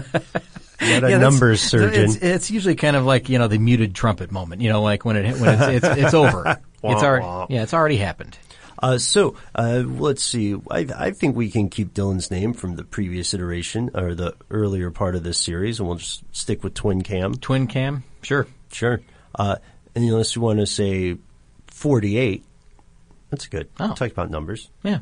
Not 0.80 1.04
a 1.04 1.10
Yeah, 1.10 1.18
numbers 1.18 1.60
surgeon. 1.60 2.06
It's, 2.06 2.16
it's 2.16 2.50
usually 2.50 2.74
kind 2.74 2.96
of 2.96 3.04
like 3.04 3.28
you 3.28 3.38
know 3.38 3.46
the 3.46 3.58
muted 3.58 3.94
trumpet 3.94 4.32
moment. 4.32 4.62
You 4.62 4.68
know, 4.68 4.82
like 4.82 5.04
when 5.04 5.14
it 5.16 5.38
when 5.38 5.54
it's 5.54 5.84
it's, 5.86 5.96
it's 6.06 6.14
over. 6.14 6.58
It's 6.82 7.02
already 7.04 7.54
yeah, 7.54 7.62
it's 7.62 7.72
already 7.72 7.98
happened. 7.98 8.36
Uh, 8.82 8.98
so 8.98 9.36
uh, 9.54 9.84
let's 9.86 10.24
see. 10.24 10.56
I, 10.68 10.86
I 10.96 11.10
think 11.12 11.36
we 11.36 11.50
can 11.50 11.70
keep 11.70 11.94
Dylan's 11.94 12.30
name 12.32 12.52
from 12.52 12.74
the 12.74 12.82
previous 12.82 13.32
iteration 13.32 13.90
or 13.94 14.14
the 14.14 14.34
earlier 14.50 14.90
part 14.90 15.14
of 15.14 15.22
this 15.22 15.38
series, 15.38 15.78
and 15.78 15.88
we'll 15.88 15.98
just 15.98 16.24
stick 16.32 16.64
with 16.64 16.74
Twin 16.74 17.02
Cam. 17.02 17.34
Twin 17.36 17.68
cam, 17.68 18.02
sure. 18.22 18.48
Sure. 18.72 19.00
Uh, 19.34 19.56
and 19.94 20.04
unless 20.04 20.34
you 20.34 20.42
want 20.42 20.58
to 20.58 20.66
say 20.66 21.16
forty-eight, 21.68 22.44
that's 23.30 23.46
good. 23.46 23.68
Oh. 23.78 23.94
Talk 23.94 24.10
about 24.10 24.30
numbers. 24.30 24.68
Yeah. 24.82 24.98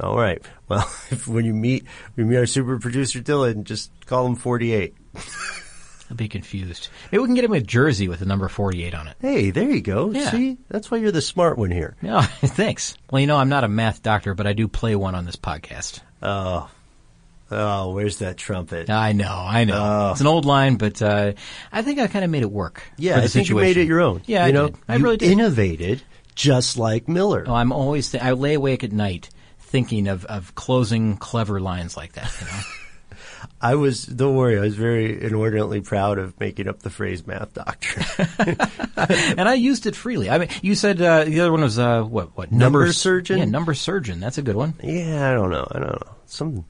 All 0.00 0.16
right. 0.16 0.42
Well, 0.68 0.80
if, 1.10 1.26
when 1.26 1.44
you 1.44 1.54
meet 1.54 1.86
when 2.14 2.26
you 2.26 2.30
meet 2.30 2.38
our 2.38 2.46
super 2.46 2.78
producer 2.78 3.20
Dylan, 3.20 3.64
just 3.64 3.90
call 4.06 4.26
him 4.26 4.36
forty-eight. 4.36 4.94
I'll 6.12 6.16
be 6.16 6.28
confused. 6.28 6.88
Maybe 7.10 7.22
we 7.22 7.26
can 7.26 7.34
get 7.34 7.44
him 7.46 7.54
a 7.54 7.60
jersey 7.62 8.06
with 8.06 8.18
the 8.18 8.26
number 8.26 8.46
forty-eight 8.46 8.92
on 8.94 9.08
it. 9.08 9.16
Hey, 9.18 9.50
there 9.50 9.70
you 9.70 9.80
go. 9.80 10.10
Yeah. 10.10 10.30
See, 10.30 10.58
that's 10.68 10.90
why 10.90 10.98
you're 10.98 11.10
the 11.10 11.22
smart 11.22 11.56
one 11.56 11.70
here. 11.70 11.96
No, 12.02 12.20
thanks. 12.42 12.98
Well, 13.10 13.20
you 13.20 13.26
know, 13.26 13.38
I'm 13.38 13.48
not 13.48 13.64
a 13.64 13.68
math 13.68 14.02
doctor, 14.02 14.34
but 14.34 14.46
I 14.46 14.52
do 14.52 14.68
play 14.68 14.94
one 14.94 15.14
on 15.14 15.24
this 15.24 15.36
podcast. 15.36 16.00
Oh, 16.22 16.68
oh, 17.50 17.92
where's 17.92 18.18
that 18.18 18.36
trumpet? 18.36 18.90
I 18.90 19.12
know, 19.12 19.32
I 19.34 19.64
know. 19.64 19.78
Oh. 19.82 20.10
It's 20.12 20.20
an 20.20 20.26
old 20.26 20.44
line, 20.44 20.76
but 20.76 21.00
uh, 21.00 21.32
I 21.72 21.80
think 21.80 21.98
I 21.98 22.08
kind 22.08 22.26
of 22.26 22.30
made 22.30 22.42
it 22.42 22.50
work. 22.50 22.82
Yeah, 22.98 23.16
I 23.18 23.26
think 23.26 23.48
you 23.48 23.56
made 23.56 23.78
it 23.78 23.86
your 23.86 24.02
own. 24.02 24.20
Yeah, 24.26 24.44
you 24.44 24.48
I 24.48 24.50
know, 24.50 24.66
did. 24.68 24.76
I 24.86 24.96
you 24.96 25.04
really 25.04 25.16
did. 25.16 25.30
innovated 25.32 26.02
just 26.34 26.76
like 26.76 27.08
Miller. 27.08 27.44
Oh, 27.46 27.54
I'm 27.54 27.72
always 27.72 28.10
th- 28.10 28.22
I 28.22 28.32
lay 28.32 28.52
awake 28.52 28.84
at 28.84 28.92
night 28.92 29.30
thinking 29.60 30.08
of, 30.08 30.26
of 30.26 30.54
closing 30.54 31.16
clever 31.16 31.58
lines 31.58 31.96
like 31.96 32.12
that. 32.12 32.30
You 32.38 32.46
know? 32.48 32.60
I 33.62 33.76
was, 33.76 34.04
don't 34.04 34.34
worry, 34.34 34.58
I 34.58 34.62
was 34.62 34.74
very 34.74 35.22
inordinately 35.22 35.80
proud 35.80 36.18
of 36.18 36.38
making 36.40 36.66
up 36.68 36.80
the 36.80 36.90
phrase 36.90 37.24
math 37.26 37.54
doctor. 37.54 38.04
and 39.38 39.48
I 39.48 39.54
used 39.54 39.86
it 39.86 39.94
freely. 39.94 40.28
I 40.28 40.38
mean, 40.38 40.48
you 40.62 40.74
said 40.74 41.00
uh, 41.00 41.24
the 41.24 41.40
other 41.40 41.52
one 41.52 41.60
was 41.60 41.78
uh, 41.78 42.02
what? 42.02 42.36
What 42.36 42.50
Number 42.50 42.92
surgeon? 42.92 43.38
Yeah, 43.38 43.44
number 43.44 43.72
surgeon. 43.74 44.18
That's 44.18 44.36
a 44.38 44.42
good 44.42 44.56
one. 44.56 44.74
yeah, 44.82 45.30
I 45.30 45.34
don't 45.34 45.50
know. 45.50 45.66
I 45.70 45.78
don't 45.78 45.92
know. 45.92 46.12
Some, 46.26 46.64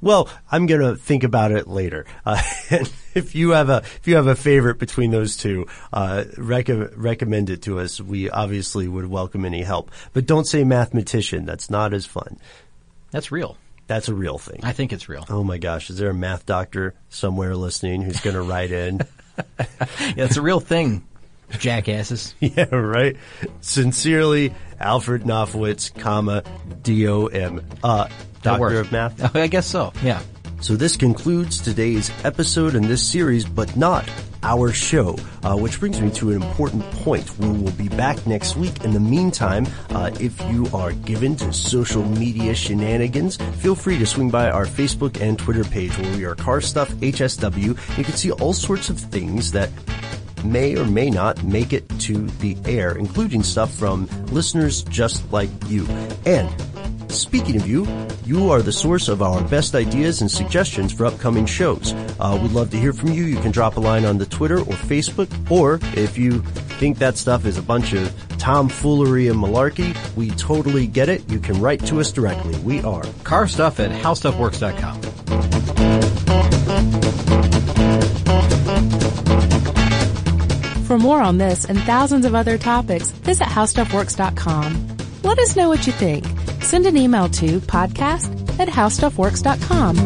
well, 0.00 0.28
I'm 0.50 0.66
going 0.66 0.80
to 0.80 0.94
think 0.94 1.24
about 1.24 1.50
it 1.50 1.66
later. 1.66 2.06
Uh, 2.24 2.40
and 2.70 2.88
if 3.14 3.34
you 3.34 3.50
have 3.50 3.68
a, 3.68 3.78
if 3.78 4.06
you 4.06 4.14
have 4.14 4.28
a 4.28 4.36
favorite 4.36 4.78
between 4.78 5.10
those 5.10 5.36
two, 5.36 5.66
uh, 5.92 6.24
rec- 6.36 6.68
recommend 6.68 7.50
it 7.50 7.62
to 7.62 7.80
us. 7.80 8.00
We 8.00 8.30
obviously 8.30 8.86
would 8.86 9.06
welcome 9.06 9.44
any 9.44 9.62
help, 9.62 9.90
but 10.12 10.24
don't 10.24 10.44
say 10.46 10.62
mathematician. 10.62 11.46
That's 11.46 11.68
not 11.68 11.92
as 11.92 12.06
fun. 12.06 12.38
That's 13.10 13.32
real. 13.32 13.56
That's 13.88 14.08
a 14.08 14.14
real 14.14 14.38
thing. 14.38 14.60
I 14.62 14.72
think 14.72 14.92
it's 14.92 15.08
real. 15.08 15.24
Oh 15.28 15.42
my 15.42 15.58
gosh, 15.58 15.90
is 15.90 15.96
there 15.98 16.10
a 16.10 16.14
math 16.14 16.46
doctor 16.46 16.94
somewhere 17.08 17.56
listening 17.56 18.02
who's 18.02 18.20
going 18.20 18.36
to 18.36 18.42
write 18.42 18.70
in? 18.70 19.00
Yeah, 20.16 20.24
it's 20.24 20.36
a 20.36 20.42
real 20.42 20.58
thing. 20.58 21.06
Jackasses. 21.60 22.34
yeah, 22.40 22.74
right. 22.74 23.16
Sincerely, 23.60 24.52
Alfred 24.80 25.22
Knopfowitz, 25.22 25.94
comma 25.94 26.42
D-O-M, 26.82 27.64
uh, 27.84 28.08
Doctor 28.42 28.80
of 28.80 28.90
Math. 28.90 29.36
I 29.36 29.46
guess 29.46 29.66
so. 29.66 29.92
Yeah. 30.02 30.20
So 30.60 30.74
this 30.74 30.96
concludes 30.96 31.60
today's 31.60 32.10
episode 32.24 32.74
in 32.74 32.82
this 32.82 33.02
series, 33.02 33.44
but 33.44 33.76
not 33.76 34.08
our 34.42 34.72
show, 34.72 35.16
uh, 35.42 35.56
which 35.56 35.78
brings 35.78 36.00
me 36.00 36.10
to 36.10 36.30
an 36.30 36.42
important 36.42 36.82
point. 36.90 37.38
We 37.38 37.48
will 37.48 37.72
be 37.72 37.88
back 37.88 38.26
next 38.26 38.56
week. 38.56 38.84
In 38.84 38.92
the 38.92 39.00
meantime, 39.00 39.66
uh, 39.90 40.10
if 40.20 40.38
you 40.50 40.66
are 40.74 40.92
given 40.92 41.36
to 41.36 41.52
social 41.52 42.04
media 42.04 42.54
shenanigans, 42.54 43.36
feel 43.36 43.74
free 43.74 43.98
to 43.98 44.06
swing 44.06 44.30
by 44.30 44.50
our 44.50 44.66
Facebook 44.66 45.20
and 45.20 45.38
Twitter 45.38 45.64
page 45.64 45.96
where 45.96 46.16
we 46.16 46.24
are 46.24 46.34
Car 46.34 46.60
Stuff 46.60 46.90
HSW. 46.94 47.98
You 47.98 48.04
can 48.04 48.14
see 48.14 48.32
all 48.32 48.52
sorts 48.52 48.90
of 48.90 48.98
things 48.98 49.52
that 49.52 49.70
may 50.44 50.76
or 50.76 50.84
may 50.84 51.10
not 51.10 51.42
make 51.44 51.72
it 51.72 51.88
to 52.00 52.26
the 52.38 52.56
air, 52.64 52.96
including 52.96 53.42
stuff 53.42 53.72
from 53.72 54.08
listeners 54.26 54.82
just 54.82 55.30
like 55.32 55.50
you. 55.66 55.86
And 56.26 56.48
Speaking 57.08 57.56
of 57.56 57.66
you, 57.66 57.86
you 58.24 58.50
are 58.50 58.62
the 58.62 58.72
source 58.72 59.08
of 59.08 59.22
our 59.22 59.42
best 59.44 59.74
ideas 59.74 60.20
and 60.20 60.30
suggestions 60.30 60.92
for 60.92 61.06
upcoming 61.06 61.46
shows. 61.46 61.92
Uh, 62.20 62.38
we'd 62.40 62.52
love 62.52 62.70
to 62.70 62.76
hear 62.78 62.92
from 62.92 63.12
you. 63.12 63.24
You 63.24 63.36
can 63.36 63.50
drop 63.50 63.76
a 63.76 63.80
line 63.80 64.04
on 64.04 64.18
the 64.18 64.26
Twitter 64.26 64.58
or 64.58 64.74
Facebook, 64.74 65.28
or 65.50 65.80
if 65.96 66.18
you 66.18 66.40
think 66.78 66.98
that 66.98 67.16
stuff 67.16 67.44
is 67.46 67.58
a 67.58 67.62
bunch 67.62 67.92
of 67.92 68.12
tomfoolery 68.38 69.28
and 69.28 69.38
malarkey, 69.38 69.96
we 70.16 70.30
totally 70.32 70.86
get 70.86 71.08
it. 71.08 71.28
You 71.28 71.40
can 71.40 71.60
write 71.60 71.84
to 71.86 72.00
us 72.00 72.12
directly. 72.12 72.58
We 72.60 72.82
are 72.82 73.02
Car 73.24 73.48
stuff 73.48 73.80
at 73.80 73.90
howstuffworks.com. 73.90 75.02
For 80.86 80.98
more 80.98 81.20
on 81.20 81.36
this 81.36 81.66
and 81.66 81.78
thousands 81.80 82.24
of 82.24 82.34
other 82.34 82.56
topics, 82.56 83.10
visit 83.10 83.46
howstuffworks.com. 83.46 84.96
Let 85.22 85.38
us 85.38 85.54
know 85.56 85.68
what 85.68 85.86
you 85.86 85.92
think 85.92 86.24
send 86.68 86.84
an 86.84 86.96
email 86.96 87.28
to 87.30 87.60
podcast 87.60 88.28
at 88.58 88.68
howstuffworks.com. 88.68 89.96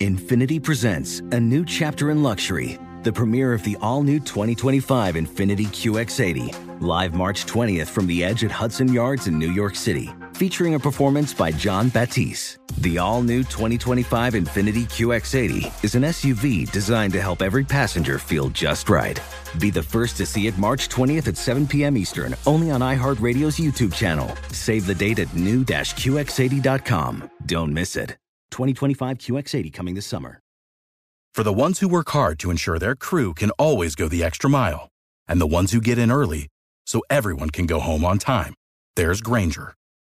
Infiniti 0.00 0.62
presents 0.62 1.20
a 1.32 1.40
new 1.40 1.64
chapter 1.64 2.10
in 2.10 2.22
luxury, 2.22 2.78
the 3.02 3.12
premiere 3.12 3.52
of 3.52 3.64
the 3.64 3.76
all 3.80 4.02
new 4.02 4.20
2025 4.20 5.16
Infiniti 5.16 5.66
QX80, 5.66 6.80
live 6.80 7.14
March 7.14 7.46
20th 7.46 7.88
from 7.88 8.06
the 8.06 8.22
edge 8.22 8.44
at 8.44 8.50
Hudson 8.50 8.92
Yards 8.92 9.26
in 9.26 9.38
New 9.38 9.50
York 9.50 9.74
City 9.74 10.10
featuring 10.36 10.74
a 10.74 10.78
performance 10.78 11.34
by 11.34 11.50
Jon 11.50 11.88
Batiste. 11.88 12.58
The 12.78 12.98
all 12.98 13.22
new 13.22 13.42
2025 13.42 14.34
Infiniti 14.34 14.84
QX80 14.84 15.84
is 15.84 15.94
an 15.94 16.02
SUV 16.02 16.70
designed 16.70 17.14
to 17.14 17.20
help 17.20 17.42
every 17.42 17.64
passenger 17.64 18.18
feel 18.18 18.50
just 18.50 18.88
right. 18.88 19.18
Be 19.58 19.70
the 19.70 19.82
first 19.82 20.16
to 20.18 20.26
see 20.26 20.46
it 20.46 20.58
March 20.58 20.88
20th 20.88 21.26
at 21.28 21.36
7 21.36 21.66
p.m. 21.66 21.96
Eastern, 21.96 22.36
only 22.46 22.70
on 22.70 22.82
iHeartRadio's 22.82 23.58
YouTube 23.58 23.94
channel. 23.94 24.30
Save 24.52 24.86
the 24.86 24.94
date 24.94 25.18
at 25.18 25.34
new-QX80.com. 25.34 27.30
Don't 27.46 27.72
miss 27.72 27.96
it. 27.96 28.10
2025 28.50 29.18
QX80 29.18 29.72
coming 29.72 29.94
this 29.94 30.06
summer. 30.06 30.40
For 31.34 31.42
the 31.42 31.52
ones 31.52 31.80
who 31.80 31.88
work 31.88 32.08
hard 32.10 32.38
to 32.38 32.50
ensure 32.50 32.78
their 32.78 32.94
crew 32.94 33.34
can 33.34 33.50
always 33.58 33.94
go 33.94 34.08
the 34.08 34.24
extra 34.24 34.48
mile, 34.48 34.88
and 35.28 35.38
the 35.38 35.46
ones 35.46 35.72
who 35.72 35.80
get 35.82 35.98
in 35.98 36.10
early 36.10 36.48
so 36.86 37.02
everyone 37.10 37.50
can 37.50 37.66
go 37.66 37.78
home 37.78 38.06
on 38.06 38.18
time, 38.18 38.54
there's 38.94 39.20
Grainger, 39.20 39.74